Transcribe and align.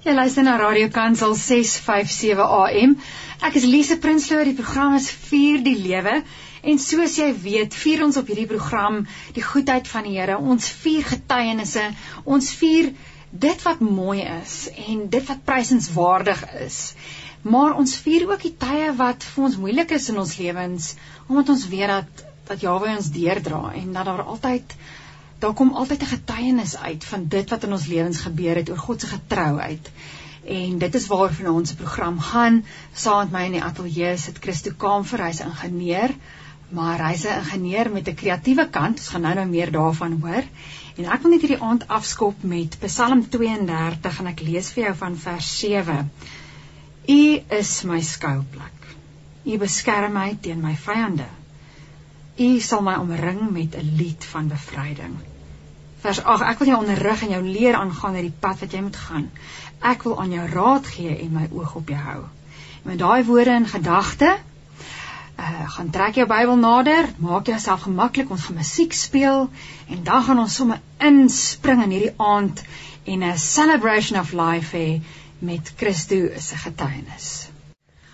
Jy 0.00 0.14
luister 0.16 0.40
na 0.40 0.54
Radio 0.56 0.88
Kansel 0.88 1.34
657 1.36 2.40
AM. 2.40 2.94
Ek 3.44 3.56
is 3.60 3.66
Lise 3.68 3.98
Prinsloo. 4.00 4.46
Die 4.48 4.54
program 4.56 4.94
is 4.96 5.10
Vier 5.12 5.58
die 5.60 5.74
Lewe. 5.76 6.22
En 6.64 6.80
soos 6.80 7.18
jy 7.20 7.26
weet, 7.36 7.76
vier 7.76 8.00
ons 8.06 8.16
op 8.16 8.30
hierdie 8.32 8.46
program 8.48 9.02
die 9.36 9.44
goedheid 9.44 9.90
van 9.92 10.08
die 10.08 10.14
Here. 10.14 10.38
Ons 10.40 10.70
vier 10.72 11.04
getuienisse. 11.04 11.84
Ons 12.24 12.48
vier 12.62 12.94
dit 13.44 13.66
wat 13.68 13.82
mooi 13.84 14.22
is 14.24 14.54
en 14.86 15.04
dit 15.12 15.28
wat 15.28 15.44
prysenswaardig 15.44 16.46
is. 16.64 16.80
Maar 17.44 17.76
ons 17.84 17.92
vier 18.00 18.24
ook 18.30 18.48
die 18.48 18.54
tye 18.64 18.94
wat 18.96 19.28
vir 19.34 19.50
ons 19.50 19.60
moeilik 19.60 19.92
is 20.00 20.08
in 20.08 20.24
ons 20.24 20.32
lewens, 20.40 20.94
omdat 21.28 21.52
ons 21.58 21.68
weet 21.76 21.92
dat 21.92 22.26
dat 22.50 22.64
Jahwe 22.64 22.96
ons 22.96 23.12
deurdra 23.14 23.66
en 23.78 23.92
dat 23.94 24.08
daar 24.08 24.24
altyd 24.24 24.72
daar 25.40 25.54
kom 25.56 25.72
altyd 25.72 26.02
'n 26.02 26.14
getuienis 26.14 26.76
uit 26.76 27.04
van 27.04 27.28
dit 27.28 27.50
wat 27.50 27.62
in 27.64 27.72
ons 27.72 27.86
lewens 27.86 28.18
gebeur 28.26 28.56
het 28.56 28.70
oor 28.70 28.78
God 28.78 29.00
se 29.00 29.06
getrouheid. 29.06 29.90
En 30.44 30.78
dit 30.78 30.94
is 30.94 31.06
waarvan 31.06 31.54
ons 31.54 31.72
program 31.72 32.20
gaan. 32.20 32.64
Saam 32.92 33.18
met 33.18 33.32
my 33.32 33.44
in 33.44 33.52
die 33.52 33.62
ateljee 33.62 34.16
sit 34.16 34.38
Christo 34.38 34.70
Kaamfer, 34.76 35.24
hy's 35.24 35.40
'n 35.40 35.52
ingenieur, 35.52 36.14
maar 36.68 37.06
hy's 37.06 37.24
'n 37.24 37.38
ingenieur 37.38 37.90
met 37.90 38.08
'n 38.08 38.14
kreatiewe 38.14 38.68
kant. 38.68 38.98
Ons 38.98 39.08
gaan 39.08 39.20
nou-nou 39.20 39.46
meer 39.46 39.72
daarvan 39.72 40.20
hoor. 40.20 40.44
En 40.96 41.04
ek 41.04 41.22
wil 41.22 41.30
net 41.30 41.40
hierdie 41.40 41.62
aand 41.62 41.88
afskop 41.88 42.42
met 42.42 42.76
Psalm 42.80 43.28
32 43.28 44.18
en 44.18 44.26
ek 44.26 44.40
lees 44.40 44.70
vir 44.70 44.84
jou 44.84 44.94
van 44.94 45.16
vers 45.16 45.58
7. 45.58 46.10
U 47.08 47.42
is 47.48 47.82
my 47.82 48.00
skuilplek. 48.00 48.88
U 49.44 49.58
beskerm 49.58 50.12
my 50.12 50.36
teen 50.40 50.60
my 50.60 50.76
vyande. 50.76 51.28
U 52.36 52.60
sal 52.60 52.82
my 52.82 52.94
omring 52.94 53.50
met 53.50 53.74
'n 53.76 53.96
lied 53.96 54.24
van 54.24 54.48
bevryding. 54.48 55.29
Vers 56.00 56.22
8: 56.24 56.46
Ek 56.48 56.58
wil 56.58 56.70
jou 56.72 56.78
onderrig 56.80 57.22
en 57.22 57.32
jou 57.34 57.42
leer 57.44 57.76
aangaan 57.76 58.14
oor 58.16 58.28
die 58.28 58.38
pad 58.44 58.62
wat 58.64 58.72
jy 58.72 58.80
moet 58.84 58.96
gaan. 58.96 59.26
Ek 59.84 60.04
wil 60.08 60.16
aan 60.20 60.32
jou 60.32 60.46
raad 60.48 60.86
gee 60.88 61.16
en 61.16 61.34
my 61.34 61.48
oog 61.52 61.74
op 61.80 61.92
jou 61.92 61.98
hou. 62.00 62.22
En 62.80 62.88
met 62.92 62.98
daai 63.02 63.24
woorde 63.28 63.56
in 63.60 63.68
gedagte, 63.68 64.30
uh 65.40 65.68
gaan 65.74 65.90
trek 65.90 66.16
jou 66.20 66.26
Bybel 66.28 66.56
nader, 66.56 67.08
maak 67.18 67.46
jouself 67.52 67.84
gemaklik, 67.86 68.30
ons 68.30 68.48
gaan 68.48 68.56
musiek 68.60 68.92
speel 68.92 69.48
en 69.88 70.02
dan 70.04 70.24
gaan 70.24 70.38
ons 70.38 70.54
sommer 70.54 70.80
inspring 70.98 71.84
in 71.84 71.96
hierdie 71.96 72.16
aand 72.16 72.64
en 73.04 73.24
'n 73.24 73.38
celebration 73.38 74.20
of 74.20 74.32
life 74.32 74.76
hê 74.76 75.00
met 75.38 75.72
Christo 75.76 76.28
se 76.38 76.56
getuienis. 76.56 77.48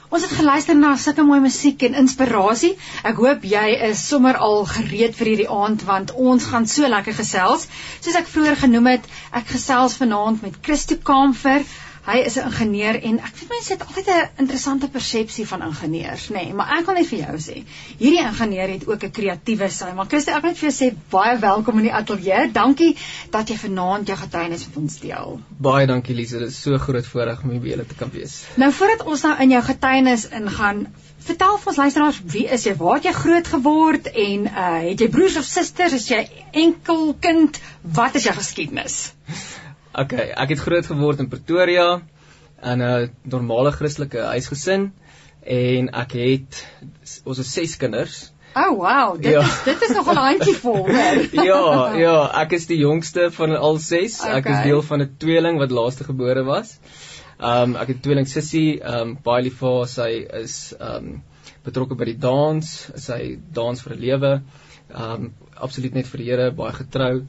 Ons 0.08 0.22
het 0.22 0.36
geluister 0.38 0.76
na 0.78 0.92
sulke 1.02 1.24
mooi 1.26 1.40
musiek 1.42 1.82
en 1.88 1.96
inspirasie. 2.02 2.72
Ek 3.10 3.18
hoop 3.22 3.46
jy 3.50 3.64
is 3.88 4.04
sommer 4.06 4.36
al 4.48 4.62
gereed 4.70 5.16
vir 5.18 5.30
hierdie 5.32 5.48
aand 5.50 5.82
want 5.88 6.12
ons 6.14 6.46
gaan 6.52 6.68
so 6.70 6.86
lekker 6.92 7.16
gesels. 7.18 7.66
Soos 8.04 8.18
ek 8.20 8.30
vroeër 8.30 8.60
genoem 8.60 8.92
het, 8.92 9.08
ek 9.40 9.50
gesels 9.56 9.98
vanaand 9.98 10.46
met 10.46 10.60
Christo 10.62 10.98
Kamfer. 11.10 11.66
Hy 12.06 12.20
is 12.22 12.36
'n 12.38 12.46
ingenieur 12.46 12.96
en 13.02 13.16
ek 13.18 13.34
weet 13.38 13.48
mense 13.50 13.72
het 13.72 13.80
altyd 13.82 14.08
'n 14.14 14.42
interessante 14.42 14.88
persepsie 14.88 15.46
van 15.52 15.62
ingenieurs, 15.68 16.28
nê, 16.30 16.44
nee, 16.44 16.52
maar 16.54 16.68
ek 16.78 16.86
wil 16.86 16.94
net 16.94 17.06
vir 17.06 17.18
jou 17.18 17.38
sê, 17.46 17.56
hierdie 17.98 18.22
ingenieur 18.22 18.68
het 18.74 18.86
ook 18.88 19.02
'n 19.04 19.10
kreatiewe 19.10 19.68
sy. 19.70 19.88
Maar 19.96 20.06
Christo, 20.06 20.30
ek 20.30 20.42
wil 20.42 20.50
net 20.50 20.58
vir 20.58 20.70
jou 20.70 20.76
sê 20.76 20.94
baie 21.10 21.38
welkom 21.38 21.78
in 21.78 21.88
die 21.88 21.92
ateljee. 21.92 22.52
Dankie 22.52 22.96
dat 23.30 23.48
jy 23.48 23.56
vanaand 23.56 24.06
jou 24.06 24.18
getuienis 24.18 24.66
met 24.68 24.76
ons 24.76 25.00
deel. 25.00 25.40
Baie 25.58 25.86
dankie 25.86 26.14
Lise, 26.14 26.38
dit 26.38 26.48
is 26.48 26.62
so 26.62 26.78
groot 26.78 27.06
voorreg 27.06 27.42
om 27.42 27.50
hier 27.50 27.60
by 27.60 27.68
julle 27.68 27.86
te 27.86 27.94
kan 27.94 28.10
wees. 28.12 28.44
Nou 28.56 28.72
voordat 28.72 29.06
ons 29.06 29.22
nou 29.22 29.34
in 29.40 29.50
jou 29.50 29.62
getuienis 29.62 30.28
ingaan, 30.28 30.86
vertel 31.18 31.58
vir 31.58 31.68
ons 31.72 31.76
luisteraars, 31.76 32.22
wie 32.24 32.46
is 32.46 32.64
jy? 32.64 32.76
Waar 32.76 32.94
het 32.94 33.04
jy 33.04 33.12
groot 33.12 33.46
geword 33.46 34.06
en 34.06 34.46
uh 34.46 34.80
het 34.90 35.00
jy 35.00 35.08
broers 35.08 35.36
of 35.36 35.44
susters? 35.44 35.92
Is 35.92 36.08
jy 36.08 36.28
enkel 36.52 37.16
kind? 37.20 37.60
Wat 37.82 38.14
is 38.14 38.30
jou 38.30 38.34
geskiedenis? 38.34 39.12
Okay, 39.96 40.28
ek 40.36 40.50
het 40.52 40.60
groot 40.60 40.84
geword 40.84 41.22
in 41.22 41.28
Pretoria 41.32 42.02
in 42.60 42.82
'n 42.84 43.10
normale 43.32 43.70
Christelike 43.72 44.20
huisgesin 44.28 44.90
en 45.40 45.86
ek 45.88 46.10
het 46.12 46.58
ons 47.24 47.38
het 47.38 47.46
6 47.46 47.76
kinders. 47.80 48.16
Oh 48.56 48.74
wow, 48.76 49.14
dit 49.16 49.32
ja. 49.32 49.40
is 49.40 49.62
dit 49.64 49.82
is 49.86 49.94
nog 49.96 50.10
'n 50.12 50.16
handjie 50.16 50.54
vol, 50.56 50.76
hoor. 50.88 51.20
ja, 51.48 51.94
ja, 51.96 52.18
ek 52.42 52.52
is 52.52 52.66
die 52.66 52.76
jongste 52.78 53.30
van 53.30 53.56
al 53.56 53.78
6. 53.78 54.20
Okay. 54.20 54.34
Ek 54.38 54.46
is 54.46 54.62
deel 54.64 54.82
van 54.82 55.00
'n 55.02 55.14
tweeling 55.18 55.58
wat 55.58 55.70
laaste 55.70 56.04
gebore 56.04 56.42
was. 56.44 56.76
Um 57.40 57.76
ek 57.76 57.88
het 57.88 58.02
tweeling 58.02 58.28
sussie, 58.28 58.82
um 58.84 59.16
baie 59.22 59.42
lief 59.42 59.56
vir 59.62 59.78
haar. 59.78 59.88
Sy 59.88 60.10
is 60.42 60.74
um 60.80 61.22
betrokke 61.64 61.96
by 61.96 62.04
die 62.04 62.18
dans, 62.18 62.90
sy 62.96 63.38
dans 63.52 63.80
vir 63.82 63.94
'n 63.96 64.00
lewe. 64.00 64.42
Um 64.92 65.32
absoluut 65.54 65.94
net 65.94 66.06
vir 66.06 66.18
die 66.18 66.28
Here, 66.30 66.50
baie 66.50 66.72
getrou. 66.72 67.24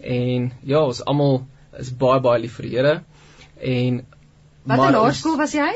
En 0.00 0.52
ja, 0.64 0.84
ons 0.84 1.04
almal 1.04 1.46
is 1.78 1.92
baie 1.96 2.20
baie 2.20 2.40
lief 2.42 2.58
vir 2.58 2.68
die 2.68 2.74
Here. 2.76 2.96
En 3.60 4.02
Wat 4.64 4.82
in 4.88 4.96
laerskool 4.98 5.38
was 5.40 5.54
jy? 5.56 5.70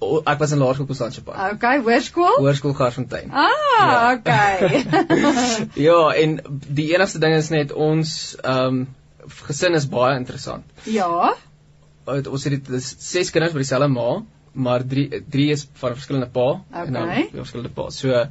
O, 0.00 0.20
ek 0.24 0.38
was 0.40 0.54
in 0.54 0.62
laerskool 0.62 0.86
op 0.88 0.96
Sanchapa. 0.96 1.34
Okay, 1.56 1.80
hoërskool? 1.84 2.38
Hoërskool 2.40 2.74
Garsfontein. 2.78 3.32
Ah, 3.36 3.50
ja. 3.76 3.88
okay. 4.14 4.84
ja, 5.88 5.98
en 6.22 6.38
die 6.48 6.86
enigste 6.94 7.20
ding 7.20 7.36
is 7.36 7.50
net 7.52 7.74
ons 7.76 8.16
ehm 8.40 8.80
um, 8.80 8.80
gesin 9.44 9.76
is 9.76 9.84
baie 9.90 10.14
interessant. 10.16 10.64
Ja. 10.88 11.34
Ons 12.08 12.46
het 12.48 12.56
dit 12.56 12.86
ses 12.88 13.30
kinders 13.30 13.52
by 13.54 13.60
dieselfde 13.60 13.90
ma, 13.92 14.22
maar 14.52 14.86
drie 14.88 15.20
drie 15.30 15.50
is 15.52 15.66
van 15.82 15.94
verskillende 15.98 16.30
pa 16.32 16.46
okay. 16.56 16.86
en 16.86 16.96
dan 16.96 17.12
verskillende 17.34 17.74
pa. 17.76 17.90
So 17.94 18.24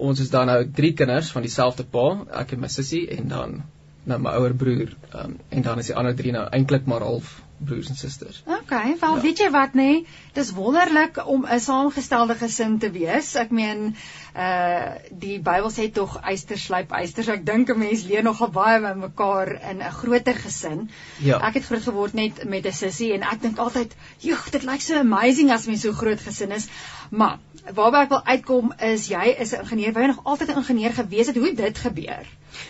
ons 0.00 0.22
is 0.24 0.32
dan 0.32 0.48
nou 0.48 0.62
drie 0.80 0.94
kinders 0.96 1.28
van 1.34 1.44
dieselfde 1.44 1.84
pa, 1.92 2.06
ek 2.40 2.56
en 2.56 2.64
my 2.64 2.72
sussie 2.72 3.04
en 3.18 3.28
dan 3.28 3.60
nou 4.04 4.18
my 4.20 4.32
ouer 4.40 4.54
broer 4.54 4.96
um, 5.14 5.38
en 5.48 5.62
dan 5.62 5.78
is 5.78 5.86
die 5.92 5.96
ander 5.96 6.16
drie 6.16 6.32
nou 6.32 6.46
eintlik 6.48 6.86
maar 6.86 7.04
half 7.04 7.40
broers 7.60 7.88
en 7.88 7.96
susters. 7.96 8.42
OK, 8.46 8.70
wel 8.70 9.16
ja. 9.16 9.20
weet 9.20 9.40
jy 9.42 9.50
wat 9.52 9.74
nê, 9.76 9.86
nee? 9.88 10.04
dis 10.32 10.52
wonderlik 10.56 11.18
om 11.26 11.44
'n 11.44 11.60
saamgestelde 11.60 12.34
gesin 12.40 12.78
te 12.78 12.90
wees. 12.90 13.34
Ek 13.36 13.50
meen 13.50 13.96
uh 14.36 14.94
die 15.10 15.38
Bybel 15.40 15.70
sê 15.74 15.90
tog 15.92 16.16
eyster 16.22 16.58
slyp 16.58 16.92
eyster. 16.96 17.24
So 17.24 17.32
ek 17.32 17.44
dink 17.46 17.70
'n 17.70 17.78
mens 17.78 18.04
leer 18.08 18.22
nogal 18.22 18.50
baie 18.50 18.80
by 18.80 18.94
mekaar 18.96 19.52
in 19.70 19.82
'n 19.82 19.92
groter 19.92 20.34
gesin. 20.34 20.88
Ja. 21.18 21.38
Ek 21.48 21.54
het 21.54 21.64
groot 21.64 21.82
geword 21.82 22.14
net 22.14 22.44
met 22.44 22.66
'n 22.66 22.72
sussie 22.72 23.12
en 23.12 23.22
ek 23.22 23.42
dink 23.42 23.58
altyd, 23.58 23.94
"Joeg, 24.18 24.50
dit 24.50 24.62
lyk 24.62 24.80
so 24.80 24.96
amazing 24.96 25.50
as 25.50 25.66
mens 25.66 25.82
so 25.82 25.92
groot 25.92 26.20
gesin 26.20 26.52
is." 26.52 26.68
Maar 27.10 27.38
waarby 27.74 28.02
ek 28.04 28.12
wil 28.12 28.22
uitkom 28.24 28.72
is 28.90 29.08
jy 29.10 29.34
is 29.38 29.52
'n 29.52 29.64
ingenieur, 29.64 29.92
wou 29.92 30.02
jy 30.02 30.10
nog 30.10 30.24
altyd 30.24 30.48
'n 30.48 30.60
ingenieur 30.62 30.92
gewees 30.92 31.26
het? 31.26 31.36
Hoe 31.36 31.46
het 31.46 31.56
dit 31.56 31.78
gebeur? 31.78 32.26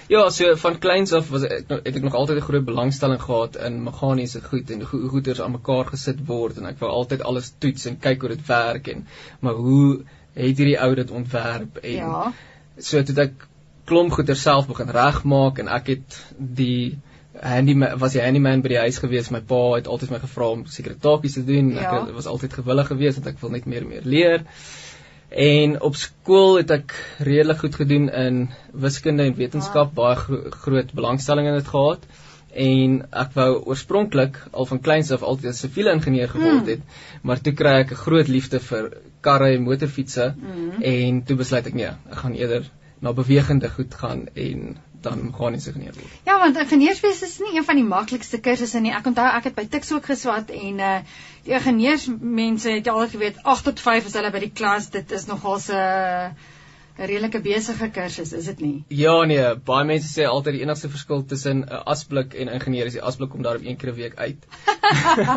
Ja, 0.08 0.30
so 0.30 0.56
van 0.56 0.78
kleins 0.78 1.12
af 1.12 1.28
was 1.30 1.42
ek 1.42 1.68
het 1.68 1.96
ek 1.96 2.02
nog 2.02 2.14
altyd 2.14 2.36
'n 2.36 2.48
groot 2.48 2.64
belangstelling 2.64 3.22
gehad 3.22 3.56
in 3.56 3.82
meganiese 3.82 4.42
goed 4.42 4.70
en 4.70 4.82
hoe 4.82 5.08
goeders 5.08 5.40
aan 5.40 5.52
mekaar 5.52 5.86
gesit 5.86 6.26
word 6.26 6.58
en 6.58 6.66
ek 6.66 6.78
wou 6.78 6.90
altyd 6.90 7.22
alles 7.22 7.52
toets 7.58 7.86
en 7.86 7.98
kyk 7.98 8.20
hoe 8.20 8.28
dit 8.28 8.46
werk 8.46 8.88
en 8.88 9.06
maar 9.40 9.54
hoe 9.54 10.02
het 10.34 10.56
hierdie 10.56 10.80
ou 10.80 10.94
dit 10.94 11.10
ontwerp 11.10 11.76
en 11.76 11.92
ja. 11.92 12.32
so 12.78 13.02
toe 13.02 13.22
ek 13.22 13.46
klomp 13.84 14.12
goeder 14.12 14.36
self 14.36 14.66
begin 14.66 14.90
regmaak 14.90 15.58
en 15.58 15.68
ek 15.68 15.86
het 15.86 16.18
die 16.38 16.98
handyman 17.42 17.98
was 17.98 18.12
die 18.12 18.22
handyman 18.22 18.62
by 18.62 18.68
die 18.74 18.82
huis 18.82 18.98
gewees 18.98 19.30
my 19.30 19.40
pa 19.40 19.62
het 19.76 19.86
altyd 19.86 20.10
my 20.10 20.18
gevra 20.18 20.50
om 20.56 20.66
sekere 20.66 20.98
taakies 20.98 21.38
te 21.38 21.44
doen 21.46 21.74
ja. 21.76 21.86
ek 22.02 22.14
was 22.14 22.26
altyd 22.26 22.52
gewillig 22.52 22.90
geweest 22.90 23.20
want 23.20 23.34
ek 23.34 23.42
wil 23.42 23.50
net 23.50 23.66
meer 23.66 23.86
en 23.86 23.92
meer 23.94 24.08
leer 24.14 24.46
En 25.30 25.76
op 25.80 25.94
skool 25.94 26.56
het 26.58 26.72
ek 26.74 26.94
redelik 27.22 27.60
goed 27.62 27.76
gedoen 27.78 28.08
in 28.10 28.40
wiskunde 28.72 29.28
en 29.28 29.36
wetenskap, 29.38 29.92
baie 29.94 30.16
gro 30.18 30.50
groot 30.64 30.90
belangstelling 30.92 31.46
in 31.46 31.54
dit 31.54 31.70
gehad. 31.70 32.02
En 32.50 32.96
ek 33.14 33.36
wou 33.38 33.50
oorspronklik 33.70 34.40
al 34.50 34.66
van 34.66 34.80
kleins 34.82 35.12
af 35.14 35.22
altyd 35.22 35.52
'n 35.52 35.58
siviele 35.58 35.92
ingenieur 35.94 36.28
geword 36.28 36.66
hmm. 36.66 36.68
het, 36.68 36.82
mm. 36.82 37.20
maar 37.22 37.40
toe 37.40 37.52
kry 37.52 37.76
ek 37.84 37.92
'n 37.92 38.02
groot 38.02 38.28
liefde 38.28 38.58
vir 38.58 38.90
karre 39.20 39.54
en 39.54 39.62
motorfietsse 39.62 40.34
mm. 40.34 40.82
en 40.82 41.22
toe 41.22 41.36
besluit 41.36 41.66
ek 41.66 41.74
nee, 41.74 41.94
ek 42.10 42.18
gaan 42.24 42.34
eerder 42.34 42.70
na 42.98 43.12
bewegende 43.12 43.70
goed 43.70 43.94
gaan 43.94 44.26
en 44.34 44.76
dan 45.02 45.24
meganies 45.30 45.66
ingenieur 45.70 45.94
word. 45.96 46.14
Ja, 46.28 46.38
want 46.42 46.56
ingenieurswese 46.60 47.24
is 47.24 47.38
nie 47.38 47.56
een 47.56 47.64
van 47.64 47.80
die 47.80 47.86
maklikste 47.86 48.40
kursusse 48.40 48.80
nie. 48.80 48.92
Ek 48.96 49.06
onthou 49.06 49.26
ek 49.26 49.50
het 49.50 49.58
by 49.58 49.66
Tix 49.72 49.92
ook 49.96 50.06
geswat 50.12 50.50
en 50.50 50.78
uh 50.78 50.94
die 51.44 51.54
ingenieursmense 51.56 52.70
het 52.70 52.88
al 52.92 53.06
geweet 53.08 53.38
8 53.42 53.64
tot 53.64 53.80
5 53.80 54.10
is 54.10 54.16
hulle 54.18 54.30
by 54.30 54.42
die 54.42 54.52
klas. 54.52 54.90
Dit 54.92 55.12
is 55.16 55.24
nogal 55.26 55.56
'n 55.56 55.76
uh, 55.76 56.30
'n 57.00 57.06
redelike 57.08 57.40
besige 57.40 57.86
kursus, 57.96 58.32
is 58.36 58.44
dit 58.50 58.58
nie? 58.60 58.84
Ja 58.92 59.14
nee, 59.24 59.44
baie 59.68 59.86
mense 59.88 60.08
sê 60.08 60.26
altyd 60.28 60.58
die 60.58 60.64
enigste 60.66 60.90
verskil 60.92 61.22
tussen 61.30 61.62
'n 61.64 61.78
asblik 61.92 62.34
en 62.34 62.50
ingenieur 62.52 62.90
is 62.90 62.96
die 62.98 63.04
asblik 63.10 63.30
kom 63.32 63.42
daar 63.46 63.56
op 63.56 63.64
een 63.64 63.78
keer 63.80 63.92
'n 63.92 63.96
week 63.96 64.16
uit. 64.18 64.44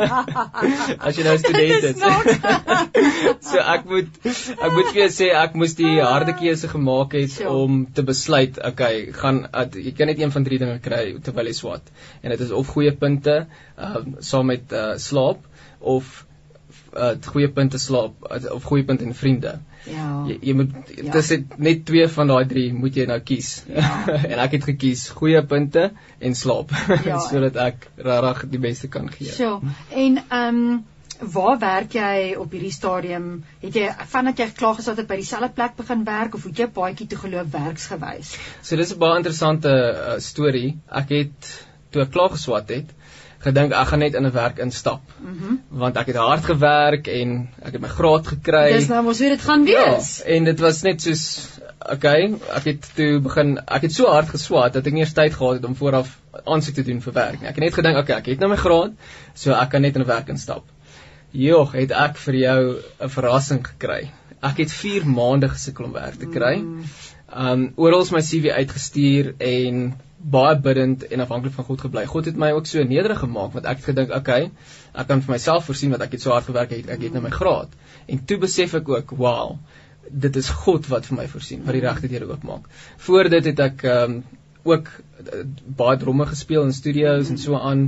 As 1.08 1.16
jy 1.16 1.24
nou 1.24 1.38
student 1.38 1.84
is. 1.92 2.04
so 3.50 3.64
ek 3.76 3.88
moet 3.94 4.20
ek 4.26 4.76
moet 4.76 4.92
vir 4.92 5.00
jou 5.04 5.10
sê 5.20 5.30
ek 5.44 5.56
moes 5.56 5.78
die 5.80 5.94
harde 6.02 6.36
keuse 6.42 6.68
gemaak 6.68 7.16
het 7.20 7.32
sure. 7.32 7.56
om 7.64 7.86
te 7.94 8.04
besluit, 8.04 8.60
okay, 8.72 9.08
gaan 9.22 9.48
at, 9.52 9.76
jy 9.76 9.96
kan 9.96 10.12
net 10.12 10.20
een 10.20 10.36
van 10.36 10.44
drie 10.44 10.60
dinge 10.60 10.80
kry 10.84 11.16
terwyl 11.24 11.48
jy 11.48 11.56
swat. 11.62 11.96
En 12.22 12.36
dit 12.36 12.40
is 12.40 12.52
of 12.52 12.76
goeie 12.76 12.92
punte, 12.92 13.48
ehm 13.78 13.98
um, 14.04 14.16
saam 14.20 14.52
met 14.52 14.72
uh, 14.72 14.98
slaap 14.98 15.48
of 15.80 16.26
uh, 16.96 17.14
goeie 17.34 17.50
punte 17.54 17.80
slaap 17.82 18.28
uh, 18.30 18.40
of 18.54 18.64
goeie 18.70 18.86
punte 18.88 19.06
en 19.08 19.16
vriende. 19.18 19.58
Ja. 19.90 20.08
Jy, 20.30 20.38
jy 20.50 20.56
moet 20.60 20.94
ja. 20.96 21.10
dis 21.16 21.32
net 21.58 21.84
twee 21.88 22.08
van 22.16 22.32
daai 22.32 22.46
drie 22.50 22.70
moet 22.74 22.96
jy 22.96 23.08
nou 23.10 23.20
kies. 23.26 23.52
Ja. 23.68 23.90
en 24.32 24.40
ek 24.46 24.58
het 24.60 24.70
gekies 24.72 25.10
goeie 25.18 25.42
punte 25.48 25.90
en 26.20 26.38
slaap 26.40 26.74
ja. 27.06 27.20
sodat 27.28 27.60
ek 27.68 27.90
regtig 27.98 28.50
die 28.56 28.64
beste 28.64 28.90
kan 28.94 29.12
gee. 29.12 29.32
So, 29.32 29.60
en 29.92 30.20
ehm 30.24 30.66
um, 30.66 30.82
waar 31.24 31.60
werk 31.60 31.94
jy 31.96 32.34
op 32.40 32.52
hierdie 32.52 32.72
stadium? 32.74 33.28
Het 33.62 33.78
jy 33.80 33.90
vandat 34.12 34.40
jy 34.42 34.48
klaar 34.58 34.76
gesat 34.80 34.98
het 35.00 35.08
by 35.08 35.20
dieselfde 35.22 35.54
plek 35.56 35.78
begin 35.78 36.02
werk 36.08 36.36
of 36.36 36.48
het 36.50 36.60
jy 36.60 36.68
baadjie 36.76 37.08
toe 37.08 37.20
geloop 37.22 37.52
werksgewys? 37.54 38.34
So 38.62 38.76
dis 38.76 38.92
'n 38.94 39.00
baie 39.00 39.22
interessante 39.22 39.70
uh, 39.70 40.18
storie. 40.20 40.78
Ek 40.92 41.14
het 41.16 41.54
toe 41.92 42.04
ek 42.04 42.12
klaar 42.12 42.34
geswat 42.34 42.70
het, 42.74 42.90
gedink 43.44 43.74
ek 43.74 43.88
gaan 43.92 44.00
net 44.00 44.16
in 44.16 44.26
'n 44.26 44.32
werk 44.32 44.60
instap. 44.60 45.02
Mm 45.20 45.60
want 45.84 45.98
ek 45.98 46.08
het 46.08 46.16
hard 46.16 46.46
gewerk 46.46 47.08
en 47.08 47.50
ek 47.62 47.74
het 47.74 47.82
my 47.82 47.88
graad 47.88 48.28
gekry. 48.28 48.74
Dis 48.74 48.88
nou 48.88 49.04
mos 49.04 49.20
hoe 49.20 49.30
dit 49.30 49.42
gaan 49.42 49.66
wees. 49.66 50.18
Ja, 50.18 50.26
en 50.36 50.44
dit 50.44 50.60
was 50.60 50.82
net 50.84 51.02
soos 51.02 51.24
okay, 51.92 52.36
ek 52.56 52.64
het 52.64 52.90
toe 52.96 53.20
begin 53.20 53.58
ek 53.66 53.88
het 53.88 53.94
so 53.94 54.08
hard 54.12 54.30
geswat 54.30 54.74
dat 54.74 54.88
ek 54.88 54.94
nie 54.94 55.04
eers 55.04 55.16
tyd 55.18 55.34
gehad 55.34 55.60
het 55.60 55.66
om 55.66 55.76
vooraf 55.76 56.14
aansoek 56.46 56.76
te 56.76 56.84
doen 56.84 57.02
vir 57.02 57.14
werk 57.14 57.42
nie. 57.42 57.50
Ek 57.50 57.56
het 57.56 57.66
net 57.66 57.74
gedink 57.74 57.98
okay, 57.98 58.18
ek 58.22 58.32
het 58.34 58.40
nou 58.40 58.50
my 58.54 58.60
graad, 58.60 58.94
so 59.36 59.54
ek 59.54 59.74
kan 59.74 59.82
net 59.82 59.96
in 59.96 60.04
'n 60.04 60.08
werk 60.08 60.30
instap. 60.30 60.64
Jogg, 61.34 61.74
het 61.74 61.92
ek 61.92 62.18
vir 62.18 62.36
jou 62.36 62.62
'n 63.02 63.10
verrassing 63.10 63.64
gekry. 63.68 64.12
Ek 64.42 64.58
het 64.58 64.72
4 64.72 65.06
maande 65.08 65.50
gesukkel 65.50 65.86
om 65.86 65.94
werk 65.94 66.20
te 66.20 66.28
kry. 66.28 66.58
Mm. 66.58 66.84
Um 67.34 67.74
oral 67.76 68.06
my 68.12 68.22
CV 68.22 68.52
uitgestuur 68.52 69.34
en 69.40 69.94
baie 70.24 70.56
bidend 70.60 71.08
en 71.08 71.20
afhanklik 71.20 71.54
van 71.54 71.66
God 71.68 71.82
gebly. 71.82 72.06
God 72.08 72.26
het 72.26 72.38
my 72.40 72.52
ook 72.56 72.68
so 72.70 72.84
nederig 72.84 73.20
gemaak 73.20 73.54
want 73.54 73.66
ek 73.70 73.82
het 73.82 73.90
gedink, 73.92 74.14
okay, 74.16 74.52
ek 74.94 75.08
kan 75.08 75.24
vir 75.26 75.36
myself 75.36 75.68
voorsien 75.68 75.92
wat 75.92 76.06
ek 76.06 76.16
het 76.18 76.24
so 76.24 76.32
hard 76.32 76.48
gewerk 76.48 76.72
het, 76.76 76.90
ek 76.90 77.08
het 77.08 77.16
nou 77.16 77.24
my 77.26 77.34
graad. 77.34 77.74
En 78.08 78.24
toe 78.26 78.38
besef 78.40 78.76
ek 78.80 78.90
ook, 78.90 79.12
wow, 79.20 79.58
dit 80.10 80.36
is 80.40 80.50
God 80.64 80.88
wat 80.92 81.10
vir 81.10 81.20
my 81.20 81.28
voorsien, 81.32 81.64
wat 81.68 81.76
die 81.76 81.84
regte 81.84 82.12
deure 82.12 82.32
oopmaak. 82.32 82.72
Voor 83.08 83.30
dit 83.30 83.52
het 83.52 83.60
ek 83.68 83.86
um 83.92 84.24
ook 84.64 84.88
uh, 84.88 85.42
baie 85.76 85.98
dromme 86.00 86.26
gespeel 86.26 86.64
in 86.64 86.74
studio's 86.74 87.30
en 87.30 87.38
so 87.38 87.60
aan 87.60 87.82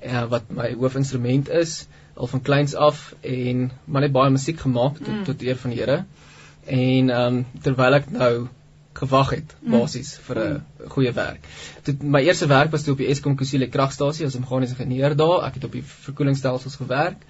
uh, 0.00 0.24
wat 0.32 0.48
my 0.48 0.70
hoofinstrument 0.72 1.50
is 1.52 1.82
al 2.16 2.30
van 2.32 2.40
kleins 2.40 2.74
af 2.74 3.14
en 3.20 3.66
maar 3.84 4.06
net 4.06 4.14
baie 4.14 4.32
musiek 4.32 4.60
gemaak 4.60 4.96
tot 4.96 5.12
mm. 5.12 5.24
tot 5.28 5.42
eer 5.42 5.58
van 5.60 5.74
die 5.74 5.80
Here. 5.80 5.98
En 6.64 7.10
ehm 7.10 7.34
um, 7.34 7.42
terwyl 7.62 7.98
ek 8.00 8.08
nou 8.10 8.48
gewag 9.00 9.30
het 9.34 9.54
mm. 9.60 9.74
basies 9.74 10.14
vir 10.28 10.38
'n 10.42 10.52
mm. 10.52 10.88
goeie 10.94 11.12
werk. 11.12 11.48
Toe 11.82 11.94
my 12.00 12.22
eerste 12.24 12.46
werk 12.46 12.70
was 12.70 12.82
toe 12.84 12.92
op 12.92 13.02
die 13.02 13.10
Eskom 13.12 13.36
Kusile 13.36 13.68
kragstasie 13.68 14.26
as 14.26 14.36
'n 14.36 14.44
meganiese 14.44 14.76
ingenieur 14.78 15.16
daar. 15.16 15.46
Ek 15.46 15.54
het 15.54 15.64
op 15.64 15.72
die 15.72 15.84
verkoelingsstelsels 15.84 16.76
gewerk. 16.76 17.22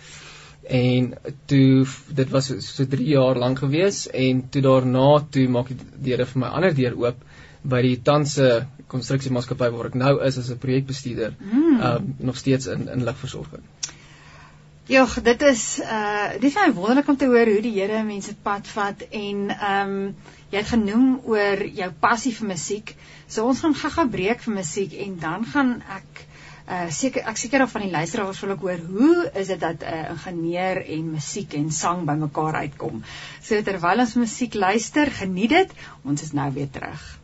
En 0.67 1.15
toe 1.47 1.87
dit 2.09 2.31
was 2.31 2.47
so, 2.47 2.61
so 2.61 2.87
3 2.87 3.07
jaar 3.07 3.39
lank 3.39 3.59
gewees 3.59 4.07
en 4.11 4.49
toe 4.51 4.63
daarna 4.63 5.27
toe 5.31 5.49
maak 5.49 5.69
die 5.69 6.13
Here 6.13 6.27
vir 6.27 6.41
my 6.41 6.49
ander 6.49 6.75
deur 6.75 6.97
oop 6.99 7.17
by 7.63 7.83
die 7.83 8.03
Tanse 8.03 8.67
konstruksiemaatskappy 8.87 9.71
waar 9.75 9.87
ek 9.87 9.95
nou 9.95 10.15
is 10.25 10.39
as 10.39 10.51
'n 10.51 10.59
projekbestuurder. 10.59 11.35
Mm. 11.41 11.81
um, 11.81 12.15
nog 12.19 12.37
steeds 12.37 12.67
in 12.67 12.89
in 12.89 13.05
ligversorging. 13.05 13.63
Ja, 14.87 15.07
dit 15.23 15.43
is 15.43 15.81
uh 15.83 16.31
dit 16.33 16.45
is 16.45 16.55
baie 16.55 16.73
wonderlik 16.73 17.09
om 17.09 17.17
te 17.17 17.27
hoor 17.27 17.49
hoe 17.51 17.63
die 17.63 17.75
Here 17.75 18.05
mense 18.05 18.35
pad 18.43 18.69
vat 18.71 19.03
en 19.11 19.49
ehm 19.51 19.91
um, 19.91 20.15
jy 20.53 20.63
het 20.63 20.71
genoem 20.71 21.21
oor 21.27 21.65
jou 21.81 21.91
passie 22.01 22.33
vir 22.37 22.49
musiek. 22.53 22.95
So 23.27 23.47
ons 23.51 23.61
gaan 23.65 23.75
gaga 23.75 24.07
breek 24.11 24.45
vir 24.45 24.55
musiek 24.61 24.95
en 25.07 25.19
dan 25.23 25.47
gaan 25.53 25.77
ek 25.99 26.25
uh 26.67 26.87
seker 26.91 27.29
ek 27.31 27.39
seker 27.39 27.63
of 27.63 27.71
van 27.71 27.85
die 27.87 27.93
luisteraars 27.93 28.41
wil 28.43 28.57
ek 28.57 28.65
hoor 28.67 28.81
hoe 28.91 29.31
is 29.43 29.53
dit 29.53 29.61
dat 29.61 29.83
'n 29.83 29.93
uh, 29.95 30.11
ingenieur 30.15 30.83
en 30.97 31.13
musiek 31.13 31.55
en 31.55 31.71
sang 31.71 32.07
bymekaar 32.07 32.55
uitkom. 32.63 33.05
So 33.41 33.63
terwyl 33.63 34.01
ons 34.01 34.15
musiek 34.15 34.55
luister, 34.55 35.11
geniet 35.11 35.51
dit. 35.51 35.71
Ons 36.05 36.23
is 36.23 36.33
nou 36.33 36.51
weer 36.53 36.71
terug. 36.71 37.16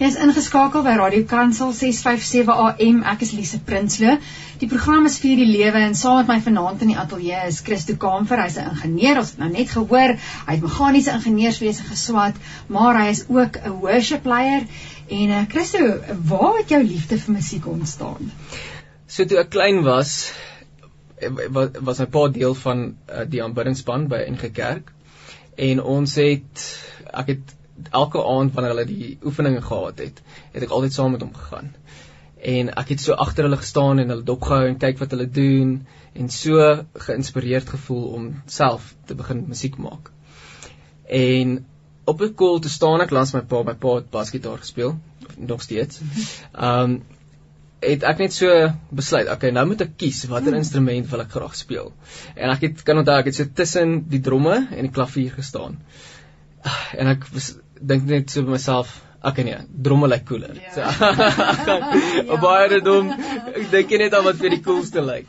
Jy 0.00 0.08
is 0.08 0.14
ingeskakel 0.16 0.80
by 0.80 0.94
Radio 0.96 1.26
Kansel 1.28 1.74
657 1.76 2.48
AM. 2.48 3.02
Ek 3.10 3.20
is 3.20 3.34
Lise 3.36 3.58
Prinsloo. 3.60 4.14
Die 4.62 4.68
program 4.70 5.04
is 5.04 5.18
vir 5.20 5.36
die 5.36 5.48
lewe 5.50 5.82
en 5.84 5.92
saam 5.98 6.22
met 6.22 6.30
my 6.30 6.36
vanaand 6.46 6.86
in 6.86 6.94
die 6.94 6.96
ateljee 7.02 7.42
is 7.50 7.58
Christo 7.66 7.98
Kaamfer. 8.00 8.40
Hy's 8.40 8.56
'n 8.56 8.70
ingenieur. 8.70 9.20
Ons 9.20 9.34
het 9.34 9.42
nou 9.42 9.50
net 9.50 9.68
gehoor 9.74 10.14
hy 10.14 10.54
het 10.54 10.64
meganiese 10.64 11.12
ingenieurswese 11.18 11.84
geswat, 11.90 12.40
maar 12.72 12.96
hy 12.96 13.10
is 13.10 13.22
ook 13.28 13.60
'n 13.60 13.76
worship 13.84 14.24
leier. 14.24 14.64
En 15.10 15.36
uh, 15.36 15.44
Christo, 15.52 16.00
waar 16.32 16.56
het 16.62 16.72
jou 16.72 16.82
liefde 16.82 17.18
vir 17.18 17.34
musiek 17.36 17.68
ontstaan? 17.68 18.32
So 19.06 19.28
toe 19.28 19.44
ek 19.44 19.52
klein 19.52 19.84
was, 19.84 20.32
was 21.84 22.00
my 22.00 22.06
pa 22.06 22.28
deel 22.28 22.54
van 22.54 22.86
uh, 22.88 23.28
die 23.28 23.44
aanbiddingspan 23.44 24.08
by 24.08 24.24
NG 24.32 24.48
Kerk 24.48 24.94
en 25.60 25.84
ons 25.84 26.14
het 26.16 26.68
ek 27.12 27.36
het 27.36 27.59
elke 27.90 28.24
aand 28.24 28.54
wanneer 28.54 28.74
hulle 28.74 28.86
die 28.86 29.18
oefeninge 29.24 29.62
gehad 29.62 29.98
het, 29.98 30.22
het 30.52 30.62
ek 30.62 30.70
altyd 30.76 30.92
saam 30.92 31.12
met 31.16 31.24
hom 31.24 31.34
gegaan. 31.34 31.74
En 32.40 32.70
ek 32.80 32.94
het 32.94 33.00
so 33.00 33.12
agter 33.12 33.44
hulle 33.44 33.60
gestaan 33.60 33.98
en 33.98 34.08
hulle 34.08 34.24
dopgehou 34.24 34.68
en 34.68 34.78
kyk 34.80 34.98
wat 35.02 35.10
hulle 35.16 35.28
doen 35.28 35.74
en 36.14 36.28
so 36.32 36.70
geïnspireerd 37.06 37.68
gevoel 37.68 38.06
om 38.16 38.30
self 38.46 38.94
te 39.06 39.14
begin 39.14 39.44
musiek 39.48 39.76
maak. 39.76 40.10
En 41.06 41.58
op 42.04 42.22
'n 42.22 42.34
koel 42.34 42.58
te 42.58 42.68
staan 42.68 43.00
ek 43.00 43.10
langs 43.10 43.32
my 43.34 43.40
pa, 43.40 43.62
my 43.62 43.74
pa 43.74 43.94
het 43.94 44.10
basgitaar 44.10 44.58
gespeel 44.58 44.98
nog 45.36 45.62
steeds. 45.62 46.00
Um 46.54 47.02
het 47.80 48.02
ek 48.04 48.18
net 48.18 48.34
so 48.36 48.48
besluit, 48.92 49.28
okay, 49.32 49.50
nou 49.50 49.64
moet 49.70 49.80
ek 49.80 49.96
kies 49.96 50.24
watter 50.28 50.52
hmm. 50.52 50.60
instrument 50.60 51.06
wil 51.08 51.22
ek 51.24 51.30
graag 51.32 51.56
speel. 51.56 51.92
En 52.36 52.52
ek 52.52 52.66
het 52.66 52.82
kan 52.84 53.00
onthou 53.00 53.16
ek 53.22 53.30
het 53.30 53.38
so 53.38 53.48
tussen 53.56 54.02
die 54.12 54.20
dromme 54.20 54.66
en 54.68 54.88
die 54.88 54.92
klavier 54.92 55.32
gestaan. 55.32 55.78
En 57.00 57.08
ek 57.14 57.24
was 57.32 57.54
dink 57.80 58.04
net 58.10 58.30
so 58.30 58.44
vir 58.44 58.58
myself 58.58 58.98
Okay 59.20 59.44
nee, 59.44 59.56
dromme 59.68 60.08
lyk 60.08 60.22
cooler. 60.24 60.54
Ja. 60.56 60.70
So, 60.72 60.80
ja. 62.30 62.36
baie 62.40 62.78
dom. 62.80 63.10
Ek 63.52 63.66
dink 63.68 63.92
net 64.00 64.14
aan 64.16 64.24
wat 64.24 64.38
vir 64.40 64.54
die 64.54 64.62
coolste 64.64 65.04
lyk. 65.04 65.28